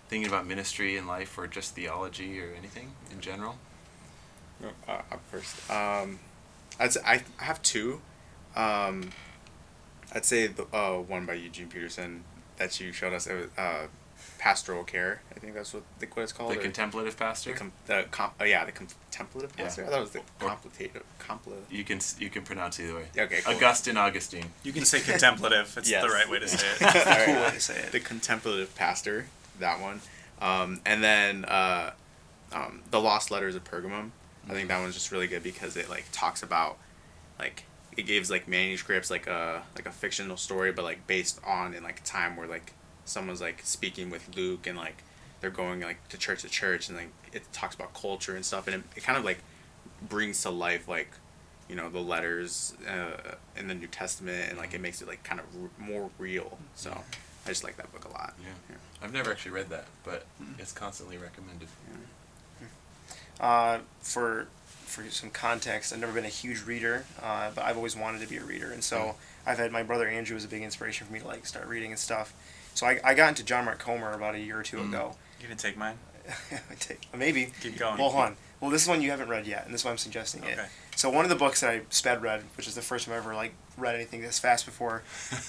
thinking 0.07 0.27
about 0.27 0.47
ministry 0.47 0.97
and 0.97 1.07
life 1.07 1.37
or 1.37 1.45
just 1.45 1.75
theology 1.75 2.41
or 2.41 2.51
anything 2.57 2.93
in 3.11 3.21
general? 3.21 3.57
Uh, 4.87 5.01
first. 5.31 5.69
Um, 5.69 6.19
I'd 6.79 6.93
say 6.93 7.01
I 7.05 7.21
I 7.39 7.43
have 7.43 7.61
two. 7.61 8.01
Um, 8.55 9.11
I'd 10.13 10.25
say 10.25 10.47
the 10.47 10.63
uh, 10.73 10.97
one 10.97 11.25
by 11.25 11.33
Eugene 11.35 11.67
Peterson 11.67 12.23
that 12.57 12.79
you 12.79 12.91
showed 12.91 13.13
us. 13.13 13.27
It 13.27 13.35
was 13.35 13.47
uh, 13.57 13.87
pastoral 14.37 14.83
care. 14.83 15.21
I 15.35 15.39
think 15.39 15.53
that's 15.53 15.73
what 15.73 15.83
the 15.99 16.07
what 16.07 16.23
it's 16.23 16.31
called. 16.31 16.51
The 16.51 16.57
contemplative 16.57 17.17
pastor. 17.17 17.51
the, 17.53 17.57
com- 17.59 17.71
the 17.87 18.05
com- 18.11 18.31
oh, 18.39 18.43
yeah, 18.45 18.65
the 18.65 18.71
contemplative 18.71 19.51
Yeah. 19.57 19.63
pastor. 19.65 19.85
I 19.85 19.89
thought 19.89 19.97
it 19.97 20.01
was 20.01 20.11
the 20.11 20.19
Or- 20.19 20.23
contemplative. 20.57 21.03
Compl- 21.19 21.53
you 21.69 21.83
can 21.83 21.99
you 22.19 22.29
can 22.29 22.43
pronounce 22.43 22.79
either 22.79 22.95
way. 22.95 23.05
Okay, 23.17 23.41
cool. 23.41 23.55
Augustine 23.55 23.97
Augustine. 23.97 24.51
You 24.63 24.71
can 24.73 24.85
say 24.85 25.01
contemplative. 25.01 25.75
It's 25.77 25.89
Yes. 25.89 26.03
the 26.03 26.09
right 26.09 26.29
way 26.29 26.39
to 26.39 26.47
say 26.47 26.67
it. 26.79 26.81
All 26.95 27.03
right. 27.05 27.25
Cool 27.25 27.35
way 27.35 27.49
to 27.51 27.59
say 27.59 27.79
it. 27.79 27.91
the 27.91 27.99
contemplative 27.99 28.73
pastor, 28.75 29.27
that 29.59 29.79
one, 29.79 30.01
um, 30.41 30.81
and 30.85 31.03
then 31.03 31.45
uh, 31.45 31.91
um, 32.51 32.81
the 32.91 32.99
Lost 32.99 33.31
Letters 33.31 33.55
of 33.55 33.63
Pergamum. 33.63 34.11
I 34.49 34.53
think 34.53 34.69
that 34.69 34.79
one's 34.79 34.95
just 34.95 35.11
really 35.11 35.27
good 35.27 35.43
because 35.43 35.77
it 35.77 35.89
like 35.89 36.05
talks 36.11 36.41
about 36.41 36.77
like 37.37 37.65
it 37.97 38.03
gives 38.07 38.31
like 38.31 38.47
manuscripts 38.47 39.11
like 39.11 39.27
a 39.27 39.63
like 39.75 39.85
a 39.85 39.91
fictional 39.91 40.37
story, 40.37 40.71
but 40.71 40.83
like 40.85 41.05
based 41.05 41.39
on 41.45 41.73
in 41.73 41.83
like 41.83 41.99
a 41.99 42.03
time 42.03 42.35
where 42.35 42.47
like 42.47 42.73
someone's 43.09 43.41
like 43.41 43.61
speaking 43.63 44.09
with 44.09 44.35
Luke 44.35 44.67
and 44.67 44.77
like 44.77 45.03
they're 45.41 45.49
going 45.49 45.81
like 45.81 46.07
to 46.09 46.17
church 46.17 46.41
to 46.41 46.49
church 46.49 46.89
and 46.89 46.97
like 46.97 47.09
it 47.33 47.43
talks 47.53 47.75
about 47.75 47.93
culture 47.93 48.35
and 48.35 48.45
stuff 48.45 48.67
and 48.67 48.75
it, 48.77 48.83
it 48.97 49.03
kind 49.03 49.17
of 49.17 49.23
like 49.25 49.39
brings 50.07 50.41
to 50.43 50.49
life 50.49 50.87
like 50.87 51.11
you 51.69 51.75
know 51.75 51.89
the 51.89 51.99
letters 51.99 52.73
uh, 52.87 53.35
in 53.55 53.67
the 53.67 53.75
New 53.75 53.87
Testament 53.87 54.49
and 54.49 54.57
like 54.57 54.73
it 54.73 54.81
makes 54.81 55.01
it 55.01 55.07
like 55.07 55.23
kind 55.23 55.39
of 55.39 55.45
r- 55.61 55.69
more 55.77 56.09
real. 56.17 56.57
So 56.75 56.91
I 57.45 57.49
just 57.49 57.63
like 57.63 57.77
that 57.77 57.91
book 57.91 58.05
a 58.05 58.11
lot. 58.11 58.33
Yeah. 58.41 58.75
I've 59.01 59.13
never 59.13 59.31
actually 59.31 59.51
read 59.51 59.69
that, 59.69 59.85
but 60.03 60.25
it's 60.57 60.71
constantly 60.71 61.17
recommended. 61.17 61.69
Uh, 63.39 63.79
for 64.01 64.47
for 64.85 65.03
some 65.09 65.29
context, 65.29 65.93
I've 65.93 65.99
never 65.99 66.11
been 66.11 66.25
a 66.25 66.29
huge 66.29 66.65
reader, 66.65 67.05
uh, 67.21 67.51
but 67.53 67.63
I've 67.63 67.77
always 67.77 67.95
wanted 67.95 68.21
to 68.21 68.27
be 68.27 68.37
a 68.37 68.43
reader, 68.43 68.71
and 68.71 68.83
so 68.83 69.15
I've 69.45 69.57
had 69.57 69.71
my 69.71 69.83
brother 69.83 70.07
Andrew 70.07 70.33
was 70.33 70.43
a 70.43 70.47
big 70.47 70.63
inspiration 70.63 71.07
for 71.07 71.13
me 71.13 71.19
to 71.19 71.27
like 71.27 71.45
start 71.45 71.67
reading 71.67 71.91
and 71.91 71.99
stuff. 71.99 72.33
So 72.73 72.85
I, 72.87 72.99
I 73.03 73.13
got 73.13 73.29
into 73.29 73.43
John 73.43 73.65
Mark 73.65 73.79
Comer 73.79 74.11
about 74.13 74.35
a 74.35 74.39
year 74.39 74.59
or 74.59 74.63
two 74.63 74.77
Mm. 74.77 74.89
ago. 74.89 75.15
You 75.41 75.47
can 75.47 75.57
take 75.57 75.77
mine. 75.77 75.97
Take- 76.79 77.01
Maybe. 77.17 77.51
Keep 77.61 77.77
going. 77.77 77.97
Well, 77.97 78.09
hold 78.09 78.23
on. 78.25 78.37
Well, 78.61 78.69
this 78.69 78.83
is 78.83 78.87
one 78.89 79.01
you 79.01 79.09
haven't 79.09 79.29
read 79.29 79.47
yet, 79.47 79.65
and 79.65 79.73
this 79.73 79.81
is 79.81 79.85
why 79.85 79.91
I'm 79.91 79.97
suggesting 79.97 80.43
it. 80.43 80.59
Okay. 80.59 80.67
So 80.95 81.09
one 81.09 81.23
of 81.25 81.29
the 81.29 81.35
books 81.35 81.61
that 81.61 81.69
I 81.71 81.81
sped 81.89 82.21
read, 82.21 82.43
which 82.57 82.67
is 82.67 82.75
the 82.75 82.81
first 82.81 83.05
time 83.05 83.13
I 83.15 83.17
ever 83.17 83.33
like 83.33 83.53
read 83.77 83.95
anything 83.95 84.21
this 84.21 84.37
fast 84.37 84.65
before, 84.65 85.01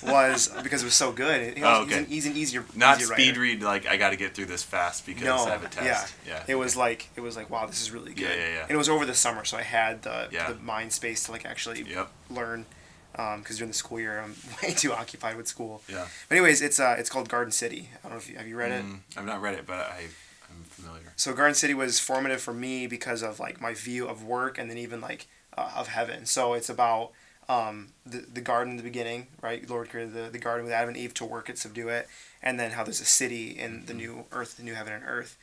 was 0.02 0.48
because 0.62 0.82
it 0.82 0.84
was 0.86 0.94
so 0.94 1.10
good. 1.12 1.40
It- 1.58 1.62
Oh, 1.62 1.84
he's, 1.84 1.92
okay. 1.92 1.98
an, 1.98 2.06
he's 2.06 2.26
an 2.26 2.36
easier, 2.36 2.64
Not 2.74 2.96
easier 3.00 3.14
speed 3.14 3.28
writer. 3.30 3.40
read 3.40 3.62
like 3.62 3.86
I 3.86 3.96
got 3.96 4.10
to 4.10 4.16
get 4.16 4.34
through 4.34 4.46
this 4.46 4.62
fast 4.62 5.04
because 5.06 5.24
No, 5.24 5.36
I 5.38 5.50
have 5.50 5.64
a 5.64 5.68
test. 5.68 6.14
yeah, 6.26 6.32
Yeah. 6.34 6.44
It 6.46 6.54
was 6.54 6.76
like 6.76 7.10
it 7.16 7.20
was 7.20 7.36
like 7.36 7.50
wow, 7.50 7.66
this 7.66 7.82
is 7.82 7.90
really 7.90 8.12
good. 8.14 8.22
Yeah, 8.30 8.34
yeah, 8.36 8.52
yeah. 8.54 8.62
And 8.62 8.70
it 8.70 8.76
was 8.78 8.88
over 8.88 9.04
the 9.04 9.14
summer, 9.14 9.44
so 9.44 9.56
I 9.58 9.62
had 9.62 10.02
the, 10.02 10.28
Yeah. 10.30 10.50
the 10.52 10.54
mind 10.60 10.92
space 10.92 11.24
to 11.24 11.32
like 11.32 11.44
actually 11.44 11.82
Yep. 11.82 12.10
learn. 12.30 12.64
Because 13.12 13.58
during 13.58 13.70
the 13.70 13.76
school 13.76 14.00
year, 14.00 14.20
I'm 14.20 14.34
way 14.62 14.74
too 14.74 14.92
occupied 14.92 15.36
with 15.36 15.48
school. 15.48 15.82
Yeah. 15.88 16.06
But 16.28 16.36
anyways, 16.36 16.62
it's 16.62 16.80
uh, 16.80 16.96
it's 16.98 17.10
called 17.10 17.28
Garden 17.28 17.52
City. 17.52 17.90
I 17.98 18.02
don't 18.02 18.12
know 18.12 18.18
if 18.18 18.28
you 18.28 18.36
have 18.36 18.46
you 18.46 18.56
read 18.56 18.72
it. 18.72 18.84
Mm, 18.84 19.00
I've 19.16 19.26
not 19.26 19.42
read 19.42 19.54
it, 19.54 19.66
but 19.66 19.78
I 19.78 20.06
I'm 20.50 20.64
familiar. 20.64 21.12
So 21.16 21.32
Garden 21.32 21.54
City 21.54 21.74
was 21.74 22.00
formative 22.00 22.40
for 22.40 22.54
me 22.54 22.86
because 22.86 23.22
of 23.22 23.40
like 23.40 23.60
my 23.60 23.74
view 23.74 24.06
of 24.06 24.24
work 24.24 24.58
and 24.58 24.70
then 24.70 24.78
even 24.78 25.00
like 25.00 25.26
uh, 25.56 25.70
of 25.76 25.88
heaven. 25.88 26.26
So 26.26 26.54
it's 26.54 26.68
about 26.68 27.12
um, 27.48 27.88
the 28.06 28.24
the 28.32 28.40
garden 28.40 28.72
in 28.72 28.76
the 28.76 28.82
beginning, 28.82 29.26
right? 29.42 29.68
Lord 29.68 29.90
created 29.90 30.14
the, 30.14 30.30
the 30.30 30.38
garden 30.38 30.64
with 30.64 30.72
Adam 30.72 30.90
and 30.90 30.96
Eve 30.96 31.14
to 31.14 31.24
work 31.24 31.48
it, 31.48 31.58
subdue 31.58 31.88
it, 31.88 32.08
and 32.42 32.58
then 32.58 32.72
how 32.72 32.84
there's 32.84 33.00
a 33.00 33.06
city 33.06 33.50
in 33.50 33.86
the 33.86 33.94
new 33.94 34.24
earth, 34.32 34.56
the 34.56 34.62
new 34.62 34.74
heaven 34.74 34.92
and 34.92 35.04
earth, 35.04 35.36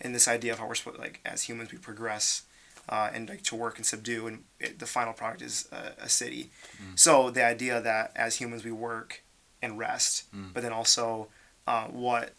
and 0.00 0.14
this 0.14 0.28
idea 0.28 0.52
of 0.52 0.58
how 0.58 0.68
we're 0.68 0.74
supposed 0.74 0.98
like 0.98 1.20
as 1.24 1.42
humans 1.42 1.72
we 1.72 1.78
progress. 1.78 2.42
Uh, 2.88 3.10
and 3.14 3.28
like 3.28 3.42
to 3.42 3.54
work 3.56 3.78
and 3.78 3.86
subdue, 3.86 4.26
and 4.26 4.44
it, 4.60 4.78
the 4.78 4.86
final 4.86 5.12
product 5.14 5.40
is 5.42 5.66
a, 5.72 6.04
a 6.04 6.08
city. 6.08 6.50
So 6.96 7.30
the 7.30 7.42
idea 7.44 7.80
that 7.80 8.12
as 8.14 8.36
humans 8.36 8.62
we 8.64 8.72
work 8.72 9.22
and 9.62 9.78
rest, 9.78 10.24
but 10.52 10.62
then 10.62 10.72
also 10.72 11.28
uh, 11.66 11.84
what 11.86 12.34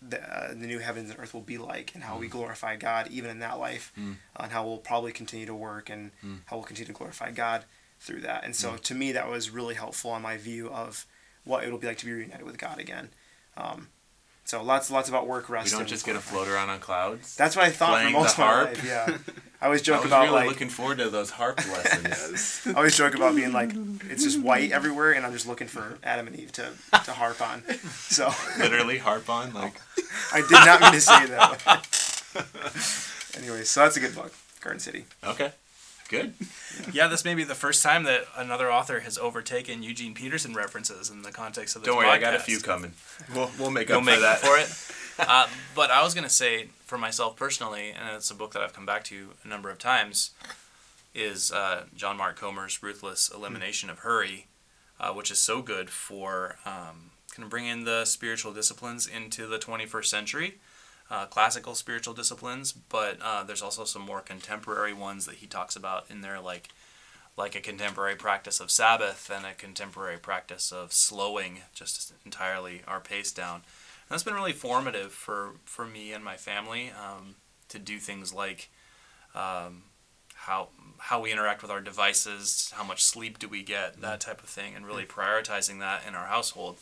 the, 0.00 0.18
uh, 0.22 0.48
the 0.48 0.66
new 0.66 0.78
heavens 0.78 1.10
and 1.10 1.20
earth 1.20 1.34
will 1.34 1.42
be 1.42 1.58
like 1.58 1.94
and 1.94 2.02
how 2.04 2.16
we 2.18 2.26
glorify 2.26 2.74
God 2.76 3.08
even 3.10 3.30
in 3.30 3.38
that 3.40 3.58
life 3.58 3.92
Mm. 3.98 4.16
and 4.36 4.50
how 4.50 4.66
we'll 4.66 4.78
probably 4.78 5.12
continue 5.12 5.44
to 5.46 5.54
work 5.54 5.90
and 5.90 6.10
Mm. 6.24 6.38
how 6.46 6.56
we'll 6.56 6.64
continue 6.64 6.86
to 6.92 6.98
glorify 6.98 7.30
God 7.30 7.64
through 8.00 8.22
that. 8.22 8.42
And 8.44 8.56
so 8.56 8.76
to 8.78 8.94
me 8.94 9.12
that 9.12 9.28
was 9.28 9.50
really 9.50 9.74
helpful 9.74 10.10
on 10.10 10.22
my 10.22 10.38
view 10.38 10.70
of 10.70 11.06
what 11.44 11.62
it'll 11.64 11.78
be 11.78 11.86
like 11.86 11.98
to 11.98 12.06
be 12.06 12.12
reunited 12.12 12.44
with 12.46 12.58
God 12.58 12.78
again. 12.80 13.10
Um, 13.56 13.88
so 14.44 14.60
lots 14.62 14.90
lots 14.90 15.08
about 15.08 15.26
work, 15.28 15.48
rest. 15.48 15.70
We 15.72 15.78
don't 15.78 15.86
just 15.86 16.04
get 16.04 16.12
to 16.14 16.18
glorifying. 16.18 16.44
float 16.46 16.54
around 16.54 16.70
on 16.70 16.80
clouds. 16.80 17.36
That's 17.36 17.54
what 17.54 17.64
I 17.66 17.70
thought 17.70 18.02
for 18.02 18.10
most 18.10 18.36
the 18.36 18.42
of 18.42 18.48
my 18.48 18.62
life. 18.64 18.84
Yeah, 18.84 19.18
I 19.62 19.66
always 19.66 19.80
I 19.82 19.84
joke 19.84 20.02
was 20.02 20.06
about 20.08 20.24
really 20.24 20.34
like 20.34 20.48
looking 20.48 20.68
forward 20.68 20.98
to 20.98 21.08
those 21.08 21.30
harp 21.30 21.56
lessons. 21.68 22.66
I 22.66 22.76
always 22.76 22.96
joke 22.96 23.14
about 23.14 23.36
being 23.36 23.52
like 23.52 23.70
it's 24.10 24.24
just 24.24 24.40
white 24.42 24.72
everywhere, 24.72 25.12
and 25.12 25.24
I'm 25.24 25.32
just 25.32 25.46
looking 25.46 25.68
for 25.68 25.98
Adam 26.02 26.26
and 26.26 26.34
Eve 26.34 26.50
to, 26.52 26.72
to 27.04 27.12
harp 27.12 27.40
on. 27.40 27.62
So 28.08 28.32
Literally 28.58 28.98
harp 28.98 29.30
on 29.30 29.54
like 29.54 29.74
I 30.32 30.40
did 30.40 30.50
not 30.50 30.80
mean 30.80 30.92
to 30.92 31.00
say 31.00 31.26
that. 31.26 31.86
anyway, 33.38 33.62
so 33.62 33.80
that's 33.82 33.96
a 33.96 34.00
good 34.00 34.16
book, 34.16 34.34
Garden 34.60 34.80
City. 34.80 35.04
okay, 35.22 35.52
good. 36.12 36.34
Yeah, 36.92 37.06
this 37.06 37.24
may 37.24 37.34
be 37.34 37.44
the 37.44 37.54
first 37.54 37.82
time 37.82 38.04
that 38.04 38.24
another 38.36 38.72
author 38.72 39.00
has 39.00 39.18
overtaken 39.18 39.82
Eugene 39.82 40.14
Peterson 40.14 40.54
references 40.54 41.10
in 41.10 41.20
the 41.22 41.30
context 41.30 41.76
of 41.76 41.82
this 41.82 41.86
Don't 41.86 41.98
worry, 41.98 42.08
I 42.08 42.18
got 42.18 42.34
a 42.34 42.38
few 42.40 42.60
coming. 42.60 42.92
We'll 43.34 43.50
we'll 43.58 43.70
make 43.70 43.88
You'll 43.90 43.98
up 43.98 44.04
make 44.04 44.16
for 44.16 44.20
that. 44.22 44.38
for 44.38 44.56
it. 44.58 44.98
Uh, 45.28 45.46
but 45.76 45.90
I 45.90 46.02
was 46.02 46.14
gonna 46.14 46.30
say 46.30 46.68
for 46.86 46.96
myself 46.96 47.36
personally, 47.36 47.90
and 47.90 48.16
it's 48.16 48.30
a 48.30 48.34
book 48.34 48.52
that 48.54 48.62
I've 48.62 48.72
come 48.72 48.86
back 48.86 49.04
to 49.04 49.28
a 49.44 49.48
number 49.48 49.68
of 49.70 49.78
times, 49.78 50.30
is 51.14 51.52
uh, 51.52 51.84
John 51.94 52.16
Mark 52.16 52.36
Comer's 52.40 52.82
"Ruthless 52.82 53.30
Elimination 53.32 53.90
of 53.90 53.98
Hurry," 54.00 54.46
uh, 54.98 55.12
which 55.12 55.30
is 55.30 55.38
so 55.38 55.60
good 55.60 55.90
for 55.90 56.56
um, 56.64 57.10
kind 57.30 57.44
of 57.44 57.50
bringing 57.50 57.84
the 57.84 58.06
spiritual 58.06 58.52
disciplines 58.54 59.06
into 59.06 59.46
the 59.46 59.58
21st 59.58 60.06
century. 60.06 60.54
Uh, 61.12 61.26
classical 61.26 61.74
spiritual 61.74 62.14
disciplines, 62.14 62.72
but 62.72 63.18
uh, 63.20 63.44
there's 63.44 63.60
also 63.60 63.84
some 63.84 64.00
more 64.00 64.22
contemporary 64.22 64.94
ones 64.94 65.26
that 65.26 65.34
he 65.34 65.46
talks 65.46 65.76
about 65.76 66.10
in 66.10 66.22
there, 66.22 66.40
like 66.40 66.70
like 67.36 67.54
a 67.54 67.60
contemporary 67.60 68.16
practice 68.16 68.60
of 68.60 68.70
Sabbath 68.70 69.30
and 69.30 69.44
a 69.44 69.52
contemporary 69.52 70.16
practice 70.16 70.72
of 70.72 70.90
slowing 70.90 71.60
just 71.74 72.14
entirely 72.24 72.80
our 72.88 72.98
pace 72.98 73.30
down. 73.30 73.56
And 73.56 74.08
that's 74.08 74.22
been 74.22 74.32
really 74.32 74.54
formative 74.54 75.12
for, 75.12 75.56
for 75.64 75.86
me 75.86 76.14
and 76.14 76.24
my 76.24 76.36
family 76.38 76.90
um, 76.90 77.34
to 77.68 77.78
do 77.78 77.98
things 77.98 78.32
like 78.32 78.70
um, 79.34 79.82
how 80.34 80.68
how 80.96 81.20
we 81.20 81.30
interact 81.30 81.60
with 81.60 81.70
our 81.70 81.82
devices, 81.82 82.72
how 82.74 82.84
much 82.84 83.04
sleep 83.04 83.38
do 83.38 83.48
we 83.48 83.62
get, 83.62 84.00
that 84.00 84.20
type 84.20 84.42
of 84.42 84.48
thing, 84.48 84.74
and 84.74 84.86
really 84.86 85.04
prioritizing 85.04 85.78
that 85.80 86.06
in 86.08 86.14
our 86.14 86.28
household 86.28 86.78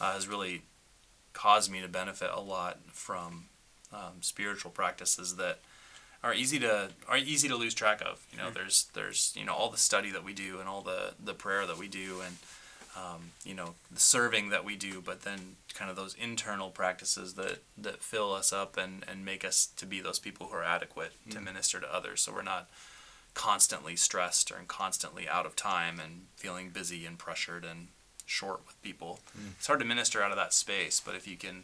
uh, 0.00 0.14
has 0.14 0.26
really 0.26 0.62
caused 1.32 1.70
me 1.70 1.80
to 1.80 1.86
benefit 1.86 2.30
a 2.34 2.40
lot 2.40 2.78
from 2.92 3.44
um, 3.92 4.20
spiritual 4.20 4.70
practices 4.70 5.36
that 5.36 5.58
are 6.22 6.34
easy 6.34 6.58
to 6.58 6.90
are 7.08 7.16
easy 7.16 7.48
to 7.48 7.56
lose 7.56 7.74
track 7.74 8.00
of. 8.00 8.26
You 8.32 8.38
know, 8.38 8.50
there's 8.50 8.88
there's 8.94 9.34
you 9.36 9.44
know 9.44 9.54
all 9.54 9.70
the 9.70 9.76
study 9.78 10.10
that 10.10 10.24
we 10.24 10.32
do 10.34 10.58
and 10.60 10.68
all 10.68 10.82
the 10.82 11.14
the 11.22 11.34
prayer 11.34 11.66
that 11.66 11.78
we 11.78 11.88
do 11.88 12.20
and 12.24 12.36
um, 12.96 13.30
you 13.44 13.54
know 13.54 13.74
the 13.90 14.00
serving 14.00 14.50
that 14.50 14.64
we 14.64 14.76
do, 14.76 15.00
but 15.00 15.22
then 15.22 15.56
kind 15.74 15.90
of 15.90 15.96
those 15.96 16.14
internal 16.14 16.70
practices 16.70 17.34
that 17.34 17.58
that 17.76 18.02
fill 18.02 18.32
us 18.32 18.52
up 18.52 18.76
and 18.76 19.04
and 19.08 19.24
make 19.24 19.44
us 19.44 19.66
to 19.76 19.86
be 19.86 20.00
those 20.00 20.18
people 20.18 20.48
who 20.48 20.56
are 20.56 20.64
adequate 20.64 21.12
to 21.30 21.40
minister 21.40 21.80
to 21.80 21.94
others. 21.94 22.20
So 22.22 22.32
we're 22.32 22.42
not 22.42 22.68
constantly 23.34 23.94
stressed 23.94 24.50
or 24.50 24.56
constantly 24.66 25.28
out 25.28 25.46
of 25.46 25.54
time 25.54 26.00
and 26.00 26.22
feeling 26.34 26.70
busy 26.70 27.06
and 27.06 27.18
pressured 27.18 27.64
and 27.64 27.88
short 28.26 28.60
with 28.66 28.80
people. 28.82 29.20
It's 29.56 29.68
hard 29.68 29.78
to 29.78 29.86
minister 29.86 30.22
out 30.22 30.32
of 30.32 30.36
that 30.36 30.52
space, 30.52 31.00
but 31.04 31.14
if 31.14 31.28
you 31.28 31.36
can 31.36 31.62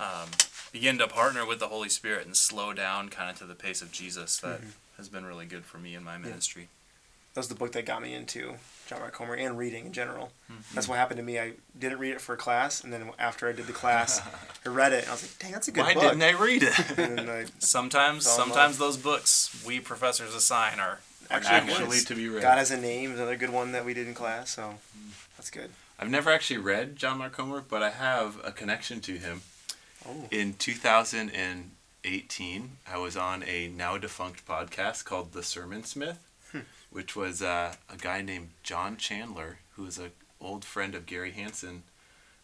um, 0.00 0.28
begin 0.72 0.98
to 0.98 1.06
partner 1.06 1.46
with 1.46 1.58
the 1.60 1.68
Holy 1.68 1.88
Spirit 1.88 2.26
and 2.26 2.36
slow 2.36 2.72
down 2.72 3.08
kind 3.08 3.30
of 3.30 3.38
to 3.38 3.44
the 3.44 3.54
pace 3.54 3.82
of 3.82 3.92
Jesus, 3.92 4.38
that 4.38 4.60
mm-hmm. 4.60 4.70
has 4.96 5.08
been 5.08 5.24
really 5.24 5.46
good 5.46 5.64
for 5.64 5.78
me 5.78 5.94
in 5.94 6.04
my 6.04 6.18
ministry. 6.18 6.68
That 7.34 7.40
was 7.40 7.48
the 7.48 7.56
book 7.56 7.72
that 7.72 7.84
got 7.84 8.00
me 8.00 8.14
into 8.14 8.54
John 8.86 9.00
Mark 9.00 9.12
Comer 9.12 9.34
and 9.34 9.58
reading 9.58 9.86
in 9.86 9.92
general. 9.92 10.30
Mm-hmm. 10.50 10.74
That's 10.74 10.86
what 10.86 10.98
happened 10.98 11.18
to 11.18 11.24
me. 11.24 11.40
I 11.40 11.54
didn't 11.76 11.98
read 11.98 12.12
it 12.12 12.20
for 12.20 12.34
a 12.34 12.36
class, 12.36 12.84
and 12.84 12.92
then 12.92 13.10
after 13.18 13.48
I 13.48 13.52
did 13.52 13.66
the 13.66 13.72
class, 13.72 14.22
I 14.66 14.68
read 14.68 14.92
it, 14.92 15.00
and 15.00 15.08
I 15.08 15.12
was 15.12 15.22
like, 15.22 15.38
"Dang, 15.40 15.52
that's 15.52 15.66
a 15.66 15.72
good 15.72 15.82
Why 15.82 15.94
book." 15.94 16.02
Why 16.04 16.08
didn't 16.10 16.22
I 16.22 16.40
read 16.40 16.62
it? 16.62 16.78
And 16.98 17.18
then 17.18 17.28
I, 17.28 17.46
Sometimes, 17.58 18.24
sometimes 18.24 18.78
those 18.78 18.96
books 18.96 19.64
we 19.66 19.80
professors 19.80 20.34
assign 20.34 20.78
are 20.78 21.00
Actually, 21.30 21.54
actually 21.54 21.72
Actually, 21.72 22.00
to 22.00 22.14
be 22.14 22.28
read. 22.28 22.42
God 22.42 22.58
has 22.58 22.70
a 22.70 22.80
name, 22.80 23.12
is 23.12 23.18
another 23.18 23.36
good 23.36 23.50
one 23.50 23.72
that 23.72 23.84
we 23.84 23.94
did 23.94 24.06
in 24.06 24.14
class. 24.14 24.50
So 24.50 24.62
mm. 24.96 25.12
that's 25.36 25.50
good. 25.50 25.70
I've 25.98 26.10
never 26.10 26.30
actually 26.30 26.58
read 26.58 26.96
John 26.96 27.18
Mark 27.18 27.32
Comer, 27.32 27.62
but 27.66 27.82
I 27.82 27.90
have 27.90 28.40
a 28.44 28.52
connection 28.52 29.00
to 29.02 29.12
him. 29.12 29.42
Oh. 30.06 30.26
In 30.30 30.54
2018, 30.54 32.70
I 32.90 32.98
was 32.98 33.16
on 33.16 33.42
a 33.44 33.68
now 33.68 33.96
defunct 33.98 34.46
podcast 34.46 35.04
called 35.04 35.32
The 35.32 35.42
Sermon 35.42 35.84
Smith, 35.84 36.18
which 36.90 37.16
was 37.16 37.42
uh, 37.42 37.74
a 37.92 37.96
guy 37.96 38.22
named 38.22 38.50
John 38.62 38.96
Chandler, 38.96 39.58
who 39.76 39.84
was 39.84 39.98
an 39.98 40.10
old 40.40 40.64
friend 40.64 40.94
of 40.94 41.06
Gary 41.06 41.32
Hansen, 41.32 41.82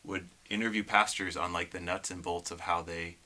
would 0.04 0.28
interview 0.48 0.82
pastors 0.82 1.36
on 1.36 1.52
like 1.52 1.70
the 1.70 1.80
nuts 1.80 2.10
and 2.10 2.22
bolts 2.22 2.50
of 2.50 2.60
how 2.60 2.82
they 2.82 3.16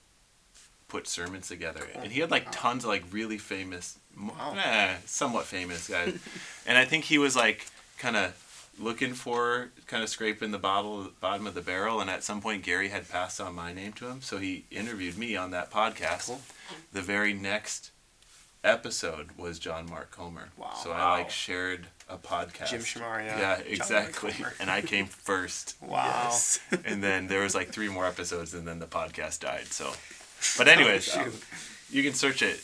put 0.88 1.06
sermons 1.06 1.48
together. 1.48 1.86
And 1.94 2.12
he 2.12 2.20
had 2.20 2.30
like 2.30 2.50
tons 2.50 2.84
of 2.84 2.90
like 2.90 3.04
really 3.10 3.38
famous, 3.38 3.98
Wow. 4.18 4.56
eh, 4.62 4.96
somewhat 5.06 5.44
famous 5.44 5.88
guys. 5.88 6.18
and 6.66 6.76
I 6.76 6.84
think 6.84 7.04
he 7.04 7.18
was 7.18 7.36
like 7.36 7.66
kind 7.98 8.16
of 8.16 8.32
looking 8.78 9.14
for 9.14 9.70
kind 9.86 10.02
of 10.02 10.08
scraping 10.08 10.50
the 10.50 10.58
bottle 10.58 11.10
bottom 11.20 11.46
of 11.46 11.54
the 11.54 11.60
barrel 11.60 12.00
and 12.00 12.10
at 12.10 12.24
some 12.24 12.40
point 12.40 12.62
Gary 12.62 12.88
had 12.88 13.08
passed 13.08 13.40
on 13.40 13.54
my 13.54 13.72
name 13.72 13.92
to 13.94 14.08
him 14.08 14.20
so 14.20 14.38
he 14.38 14.64
interviewed 14.70 15.16
me 15.16 15.36
on 15.36 15.50
that 15.52 15.70
podcast. 15.70 16.26
Cool. 16.26 16.40
the 16.92 17.02
very 17.02 17.32
next 17.32 17.90
episode 18.62 19.28
was 19.36 19.58
John 19.58 19.86
Mark 19.88 20.10
Comer. 20.10 20.48
Wow. 20.56 20.72
so 20.82 20.90
I 20.90 21.18
like 21.18 21.30
shared 21.30 21.86
a 22.08 22.16
podcast. 22.16 22.70
Jim 22.70 22.80
Shamar, 22.80 23.24
yeah. 23.24 23.38
yeah 23.38 23.58
exactly. 23.58 24.34
And 24.58 24.70
I 24.70 24.80
came 24.80 25.06
first. 25.06 25.76
Wow. 25.84 26.36
and 26.84 27.02
then 27.02 27.28
there 27.28 27.42
was 27.42 27.54
like 27.54 27.68
three 27.68 27.88
more 27.88 28.06
episodes 28.06 28.54
and 28.54 28.66
then 28.66 28.78
the 28.78 28.86
podcast 28.86 29.40
died 29.40 29.66
so. 29.66 29.92
But 30.58 30.68
anyways 30.68 31.08
Oh, 31.14 31.30
you 31.90 32.02
can 32.02 32.14
search 32.14 32.42
it 32.42 32.60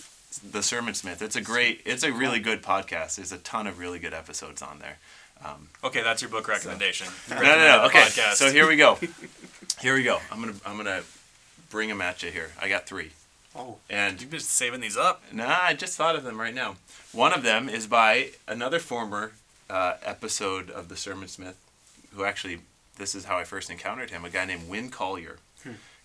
the 0.52 0.62
sermon 0.62 0.94
smith. 0.94 1.22
It's 1.22 1.36
a 1.36 1.40
great 1.40 1.82
it's 1.84 2.02
a 2.02 2.12
really 2.12 2.40
good 2.40 2.62
podcast. 2.62 3.16
There's 3.16 3.32
a 3.32 3.38
ton 3.38 3.66
of 3.66 3.78
really 3.78 3.98
good 3.98 4.14
episodes 4.14 4.62
on 4.62 4.78
there 4.80 4.98
Okay, 5.82 6.02
that's 6.02 6.20
your 6.22 6.30
book 6.30 6.48
recommendation. 6.48 7.06
You 7.28 7.34
no 7.36 7.42
no 7.42 7.56
no 7.78 7.84
okay 7.86 8.00
podcast. 8.00 8.34
so 8.34 8.50
here 8.50 8.66
we 8.68 8.76
go 8.76 8.98
here 9.80 9.94
we 9.94 10.02
go 10.02 10.18
i'm 10.30 10.40
gonna 10.40 10.54
i'm 10.66 10.76
gonna 10.76 11.02
bring 11.70 11.88
them 11.88 12.00
at 12.02 12.22
you 12.22 12.30
here 12.30 12.50
i 12.60 12.68
got 12.68 12.86
three 12.86 13.10
Oh. 13.56 13.76
and 13.88 14.20
You've 14.20 14.30
been 14.30 14.38
saving 14.38 14.80
these 14.80 14.96
up. 14.96 15.22
Nah, 15.32 15.58
I 15.62 15.74
just 15.74 15.96
thought 15.96 16.14
of 16.14 16.22
them 16.22 16.38
right 16.40 16.54
now. 16.54 16.76
One 17.12 17.32
of 17.32 17.42
them 17.42 17.68
is 17.68 17.88
by 17.88 18.30
another 18.46 18.78
former 18.78 19.32
uh, 19.68 19.94
episode 20.04 20.70
of 20.70 20.88
the 20.88 20.96
Sermon 20.96 21.26
Smith, 21.26 21.56
who 22.14 22.24
actually, 22.24 22.60
this 22.96 23.12
is 23.12 23.24
how 23.24 23.38
I 23.38 23.42
first 23.44 23.68
encountered 23.68 24.10
him, 24.10 24.24
a 24.24 24.30
guy 24.30 24.44
named 24.44 24.68
Winn 24.68 24.88
Collier. 24.88 25.38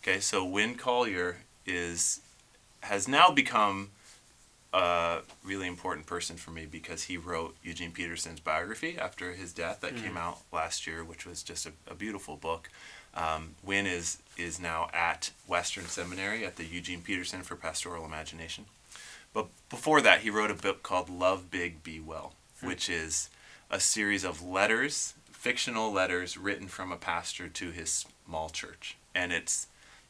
Okay, 0.01 0.19
so 0.21 0.43
Winn 0.43 0.73
Collier 0.73 1.37
is 1.67 2.19
has 2.81 3.07
now 3.07 3.29
become 3.29 3.89
a 4.75 5.21
really 5.43 5.67
important 5.67 6.05
person 6.05 6.35
for 6.35 6.51
me 6.51 6.65
because 6.65 7.03
he 7.03 7.15
wrote 7.15 7.55
Eugene 7.63 7.91
Peterson's 7.91 8.41
biography 8.41 8.97
after 8.99 9.31
his 9.31 9.53
death 9.53 9.79
that 9.79 9.95
came 9.95 10.17
out 10.17 10.39
last 10.51 10.85
year, 10.85 11.01
which 11.01 11.25
was 11.25 11.43
just 11.43 11.65
a, 11.65 11.71
a 11.89 11.95
beautiful 11.95 12.35
book. 12.35 12.69
Um, 13.15 13.55
Winn 13.63 13.85
is 13.85 14.17
is 14.37 14.59
now 14.59 14.89
at 14.93 15.31
Western 15.47 15.85
Seminary 15.85 16.45
at 16.45 16.57
the 16.57 16.65
Eugene 16.65 17.01
Peterson 17.01 17.41
for 17.41 17.55
Pastoral 17.55 18.03
Imagination. 18.03 18.65
But 19.33 19.47
before 19.69 20.01
that, 20.01 20.21
he 20.21 20.29
wrote 20.29 20.51
a 20.51 20.55
book 20.55 20.83
called 20.83 21.09
Love 21.09 21.49
Big, 21.49 21.81
Be 21.81 22.01
Well, 22.01 22.33
which 22.61 22.89
is 22.89 23.29
a 23.71 23.79
series 23.79 24.25
of 24.25 24.45
letters, 24.45 25.13
fictional 25.31 25.89
letters 25.91 26.37
written 26.37 26.67
from 26.67 26.91
a 26.91 26.97
pastor 26.97 27.47
to 27.47 27.71
his 27.71 28.05
small 28.25 28.49
church. 28.49 28.97
And 29.13 29.31
it's 29.31 29.67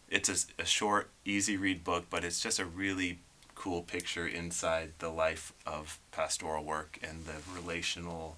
it's 0.09 0.30
a, 0.30 0.61
a 0.61 0.66
short, 0.66 1.11
easy 1.24 1.55
read 1.55 1.84
book, 1.84 2.05
but 2.09 2.24
it's 2.24 2.41
just 2.41 2.57
a 2.57 2.66
really 2.66 3.20
cool 3.56 3.82
picture 3.82 4.28
inside 4.28 4.91
the 4.99 5.10
life 5.10 5.53
of 5.66 5.99
pastoral 6.12 6.64
work 6.64 6.99
and 7.01 7.26
the 7.26 7.34
relational 7.53 8.38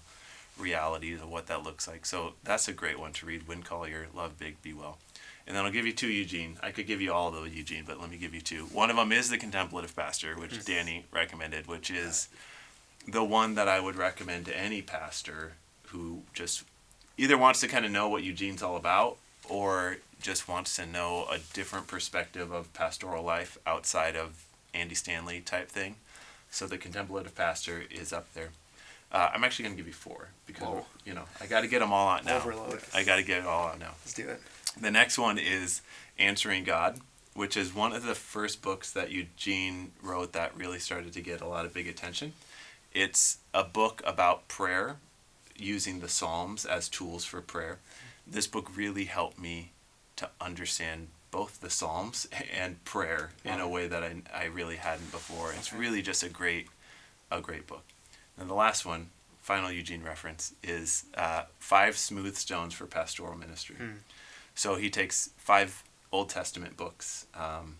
realities 0.58 1.20
of 1.20 1.28
what 1.28 1.46
that 1.48 1.62
looks 1.62 1.86
like. 1.86 2.06
So 2.06 2.34
that's 2.42 2.68
a 2.68 2.72
great 2.72 2.98
one 2.98 3.12
to 3.14 3.26
read. 3.26 3.46
Winn 3.46 3.62
Collier, 3.62 4.06
Love 4.14 4.38
Big, 4.38 4.60
Be 4.62 4.72
Well. 4.72 4.98
And 5.46 5.56
then 5.56 5.64
I'll 5.64 5.72
give 5.72 5.86
you 5.86 5.92
two 5.92 6.08
Eugene. 6.08 6.58
I 6.62 6.70
could 6.70 6.86
give 6.86 7.00
you 7.00 7.12
all 7.12 7.28
of 7.28 7.34
those 7.34 7.52
Eugene, 7.52 7.84
but 7.86 8.00
let 8.00 8.10
me 8.10 8.18
give 8.18 8.34
you 8.34 8.40
two. 8.40 8.64
One 8.66 8.90
of 8.90 8.96
them 8.96 9.12
is 9.12 9.30
The 9.30 9.38
Contemplative 9.38 9.96
Pastor, 9.96 10.34
which 10.38 10.64
Danny 10.64 11.06
recommended, 11.10 11.66
which 11.66 11.90
is 11.90 12.28
the 13.06 13.24
one 13.24 13.54
that 13.54 13.68
I 13.68 13.80
would 13.80 13.96
recommend 13.96 14.44
to 14.46 14.58
any 14.58 14.82
pastor 14.82 15.54
who 15.86 16.22
just 16.34 16.64
either 17.16 17.38
wants 17.38 17.60
to 17.60 17.68
kind 17.68 17.86
of 17.86 17.90
know 17.90 18.08
what 18.08 18.22
Eugene's 18.22 18.62
all 18.62 18.76
about 18.76 19.16
or 19.48 19.98
just 20.20 20.48
wants 20.48 20.76
to 20.76 20.84
know 20.84 21.26
a 21.30 21.38
different 21.54 21.86
perspective 21.86 22.52
of 22.52 22.72
pastoral 22.74 23.24
life 23.24 23.56
outside 23.66 24.16
of 24.16 24.44
Andy 24.74 24.94
Stanley 24.94 25.40
type 25.40 25.68
thing. 25.68 25.96
So 26.50 26.66
the 26.66 26.78
contemplative 26.78 27.34
pastor 27.34 27.84
is 27.90 28.12
up 28.12 28.32
there. 28.34 28.50
Uh, 29.10 29.30
I'm 29.32 29.44
actually 29.44 29.64
going 29.64 29.76
to 29.76 29.80
give 29.82 29.86
you 29.86 29.94
four 29.94 30.28
because 30.46 30.66
Whoa. 30.66 30.86
you 31.04 31.14
know 31.14 31.24
I 31.40 31.46
got 31.46 31.62
to 31.62 31.66
get 31.66 31.80
them 31.80 31.92
all 31.92 32.08
out 32.08 32.24
now. 32.24 32.36
Overload. 32.36 32.80
I 32.94 33.04
got 33.04 33.16
to 33.16 33.22
get 33.22 33.38
it 33.38 33.46
all 33.46 33.68
out 33.68 33.78
now. 33.78 33.92
Let's 34.02 34.14
do 34.14 34.28
it. 34.28 34.40
The 34.80 34.90
next 34.90 35.18
one 35.18 35.38
is 35.38 35.82
Answering 36.18 36.64
God, 36.64 36.98
which 37.34 37.56
is 37.56 37.72
one 37.72 37.92
of 37.92 38.04
the 38.04 38.14
first 38.14 38.60
books 38.60 38.90
that 38.90 39.10
Eugene 39.10 39.92
wrote 40.02 40.32
that 40.32 40.56
really 40.56 40.80
started 40.80 41.12
to 41.12 41.20
get 41.20 41.40
a 41.40 41.46
lot 41.46 41.64
of 41.64 41.72
big 41.72 41.86
attention. 41.86 42.32
It's 42.92 43.38
a 43.54 43.62
book 43.62 44.02
about 44.04 44.48
prayer, 44.48 44.96
using 45.56 46.00
the 46.00 46.08
Psalms 46.08 46.64
as 46.64 46.88
tools 46.88 47.24
for 47.24 47.40
prayer. 47.40 47.78
This 48.26 48.46
book 48.46 48.76
really 48.76 49.04
helped 49.04 49.38
me 49.38 49.70
to 50.16 50.28
understand 50.40 51.08
both 51.30 51.60
the 51.60 51.70
Psalms 51.70 52.28
and 52.52 52.82
prayer 52.84 53.30
in 53.44 53.60
a 53.60 53.68
way 53.68 53.88
that 53.88 54.02
I, 54.02 54.16
I 54.34 54.44
really 54.46 54.76
hadn't 54.76 55.10
before. 55.10 55.52
It's 55.52 55.72
really 55.72 56.02
just 56.02 56.22
a 56.22 56.28
great 56.28 56.68
a 57.30 57.40
great 57.40 57.66
book. 57.66 57.84
And 58.38 58.48
the 58.48 58.54
last 58.54 58.86
one, 58.86 59.08
final 59.42 59.70
Eugene 59.70 60.02
reference, 60.02 60.54
is 60.62 61.04
uh, 61.14 61.42
Five 61.58 61.98
Smooth 61.98 62.36
Stones 62.36 62.72
for 62.72 62.86
Pastoral 62.86 63.36
Ministry. 63.36 63.76
So 64.54 64.76
he 64.76 64.88
takes 64.88 65.30
five 65.36 65.84
Old 66.10 66.30
Testament 66.30 66.76
books, 66.76 67.26
um, 67.34 67.76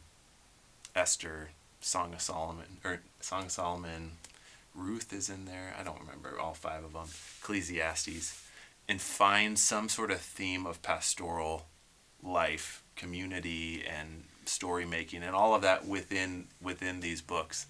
Esther, 0.95 1.51
Song 1.81 2.13
of 2.13 2.21
Solomon, 2.21 2.79
or 2.85 3.01
Song 3.21 3.45
of 3.45 3.51
Solomon, 3.51 4.13
Ruth 4.75 5.13
is 5.13 5.29
in 5.29 5.45
there. 5.45 5.75
I 5.79 5.83
don't 5.83 6.01
remember 6.01 6.39
all 6.39 6.55
five 6.55 6.85
of 6.85 6.93
them. 6.93 7.09
Ecclesiastes, 7.41 8.45
and 8.89 9.01
find 9.01 9.59
some 9.59 9.89
sort 9.89 10.11
of 10.11 10.21
theme 10.21 10.67
of 10.67 10.83
pastoral 10.83 11.67
life, 12.23 12.83
community, 12.99 13.85
and 13.87 14.25
story 14.45 14.85
making, 14.85 15.23
and 15.23 15.35
all 15.35 15.55
of 15.55 15.63
that 15.63 15.87
within 15.87 16.49
within 16.61 17.01
these 17.01 17.23
books. 17.23 17.67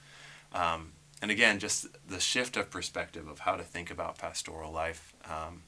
Um, 0.53 0.93
and 1.23 1.31
again, 1.31 1.59
just 1.59 1.87
the 2.09 2.21
shift 2.21 2.57
of 2.57 2.71
perspective 2.71 3.29
of 3.29 3.41
how 3.41 3.57
to 3.57 3.63
think 3.63 3.91
about 3.91 4.19
pastoral 4.19 4.73
life 4.73 5.13
um, 5.25 5.63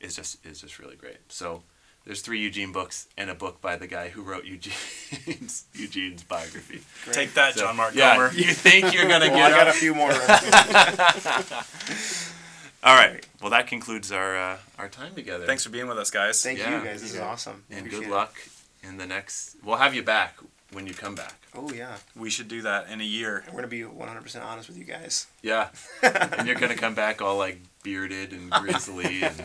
is 0.00 0.16
just 0.16 0.44
is 0.44 0.60
just 0.60 0.78
really 0.78 0.96
great. 0.96 1.18
So 1.28 1.62
there's 2.04 2.20
three 2.20 2.40
Eugene 2.40 2.72
books 2.72 3.08
and 3.16 3.30
a 3.30 3.34
book 3.34 3.60
by 3.60 3.76
the 3.76 3.86
guy 3.86 4.08
who 4.10 4.22
wrote 4.22 4.44
Eugene's 4.44 5.64
Eugene's 5.74 6.22
biography. 6.22 6.80
Take 7.12 7.34
that, 7.34 7.54
So, 7.54 7.62
John 7.62 7.76
Mark 7.76 7.94
yeah, 7.94 8.14
Comer. 8.14 8.32
you 8.34 8.52
think 8.52 8.92
you're 8.94 9.08
gonna 9.08 9.26
Well, 9.30 9.46
I 9.46 9.50
get 9.50 9.64
got 9.64 9.68
a 9.68 9.72
few 9.72 9.94
more. 9.94 10.12
All 12.84 12.94
right. 12.94 13.26
Well, 13.40 13.50
that 13.50 13.66
concludes 13.66 14.12
our 14.12 14.36
uh, 14.36 14.58
our 14.78 14.88
time 14.88 15.14
together. 15.14 15.46
Thanks 15.46 15.64
for 15.64 15.70
being 15.70 15.88
with 15.88 15.98
us, 15.98 16.10
guys. 16.10 16.42
Thank 16.42 16.58
Yeah. 16.58 16.78
you 16.78 16.84
guys. 16.84 17.00
This 17.02 17.14
is 17.14 17.20
awesome. 17.20 17.64
and 17.70 17.86
Appreciate 17.86 18.08
good 18.10 18.10
it. 18.10 18.53
Luck 18.84 18.92
in 18.92 18.98
the 18.98 19.06
next. 19.06 19.56
We'll 19.64 19.76
have 19.76 19.94
you 19.94 20.02
back 20.02 20.36
when 20.72 20.86
you 20.86 20.94
come 20.94 21.14
back. 21.14 21.34
Oh 21.56 21.70
yeah, 21.72 21.96
We 22.16 22.30
should 22.30 22.48
do 22.48 22.62
that 22.62 22.88
in 22.90 23.00
a 23.00 23.04
year. 23.04 23.44
we're 23.48 23.56
gonna 23.56 23.68
be 23.68 23.82
100% 23.82 24.44
honest 24.44 24.68
with 24.68 24.76
you 24.78 24.84
guys. 24.84 25.26
Yeah, 25.42 25.68
and 26.02 26.46
you're 26.46 26.56
gonna 26.56 26.74
come 26.74 26.94
back 26.94 27.22
all 27.22 27.36
like 27.36 27.58
bearded 27.82 28.32
and 28.32 28.50
grizzly 28.50 29.22
and 29.22 29.36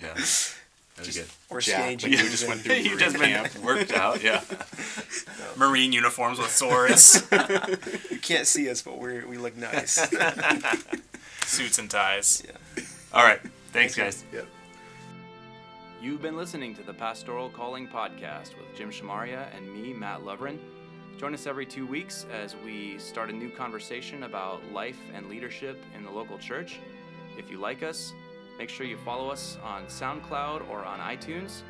yeah, 0.00 0.14
that'd 0.14 1.06
be 1.06 1.12
good. 1.12 1.26
Or 1.48 1.58
Yeah, 1.58 1.60
skinny 1.60 1.88
like 1.90 1.98
jeans. 1.98 2.22
we 2.22 2.28
just 2.28 2.48
went 2.48 2.60
and- 2.60 2.64
through 2.64 2.74
you 2.92 2.98
just 2.98 3.18
been 3.18 3.30
camp. 3.30 3.58
worked 3.64 3.92
out. 3.92 4.22
Yeah. 4.22 4.42
Marine 5.56 5.92
uniforms 5.92 6.38
with 6.38 6.50
swords, 6.50 7.26
You 8.10 8.18
can't 8.18 8.46
see 8.46 8.68
us, 8.68 8.82
but 8.82 8.98
we 8.98 9.24
we 9.24 9.38
look 9.38 9.56
nice. 9.56 9.92
suits 11.46 11.78
and 11.78 11.90
ties. 11.90 12.42
yeah. 12.46 12.82
All 13.12 13.22
right. 13.24 13.40
Thanks, 13.72 13.94
guys. 13.94 14.24
Yep. 14.32 14.46
You've 16.04 16.20
been 16.20 16.36
listening 16.36 16.74
to 16.74 16.82
the 16.82 16.92
Pastoral 16.92 17.48
Calling 17.48 17.88
Podcast 17.88 18.58
with 18.58 18.76
Jim 18.76 18.90
Shamaria 18.90 19.46
and 19.56 19.72
me, 19.72 19.94
Mat 19.94 20.20
Loverin. 20.20 20.58
Join 21.16 21.32
us 21.32 21.46
every 21.46 21.64
two 21.64 21.86
weeks 21.86 22.26
as 22.30 22.54
we 22.62 22.98
start 22.98 23.30
a 23.30 23.32
new 23.32 23.48
conversation 23.48 24.24
about 24.24 24.60
life 24.70 24.98
and 25.14 25.30
leadership 25.30 25.82
in 25.96 26.04
the 26.04 26.10
local 26.10 26.36
church. 26.36 26.78
If 27.38 27.50
you 27.50 27.56
like 27.56 27.82
us, 27.82 28.12
make 28.58 28.68
sure 28.68 28.84
you 28.84 28.98
follow 28.98 29.30
us 29.30 29.56
on 29.64 29.86
SoundCloud 29.86 30.68
or 30.68 30.84
on 30.84 31.00
iTunes, 31.00 31.62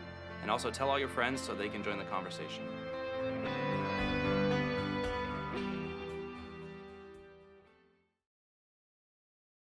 and 0.42 0.50
also 0.50 0.68
tell 0.68 0.90
all 0.90 0.98
your 0.98 1.06
friends 1.06 1.40
so 1.40 1.54
they 1.54 1.68
can 1.68 1.84
join 1.84 1.98
the 1.98 2.04
conversation. 2.06 2.64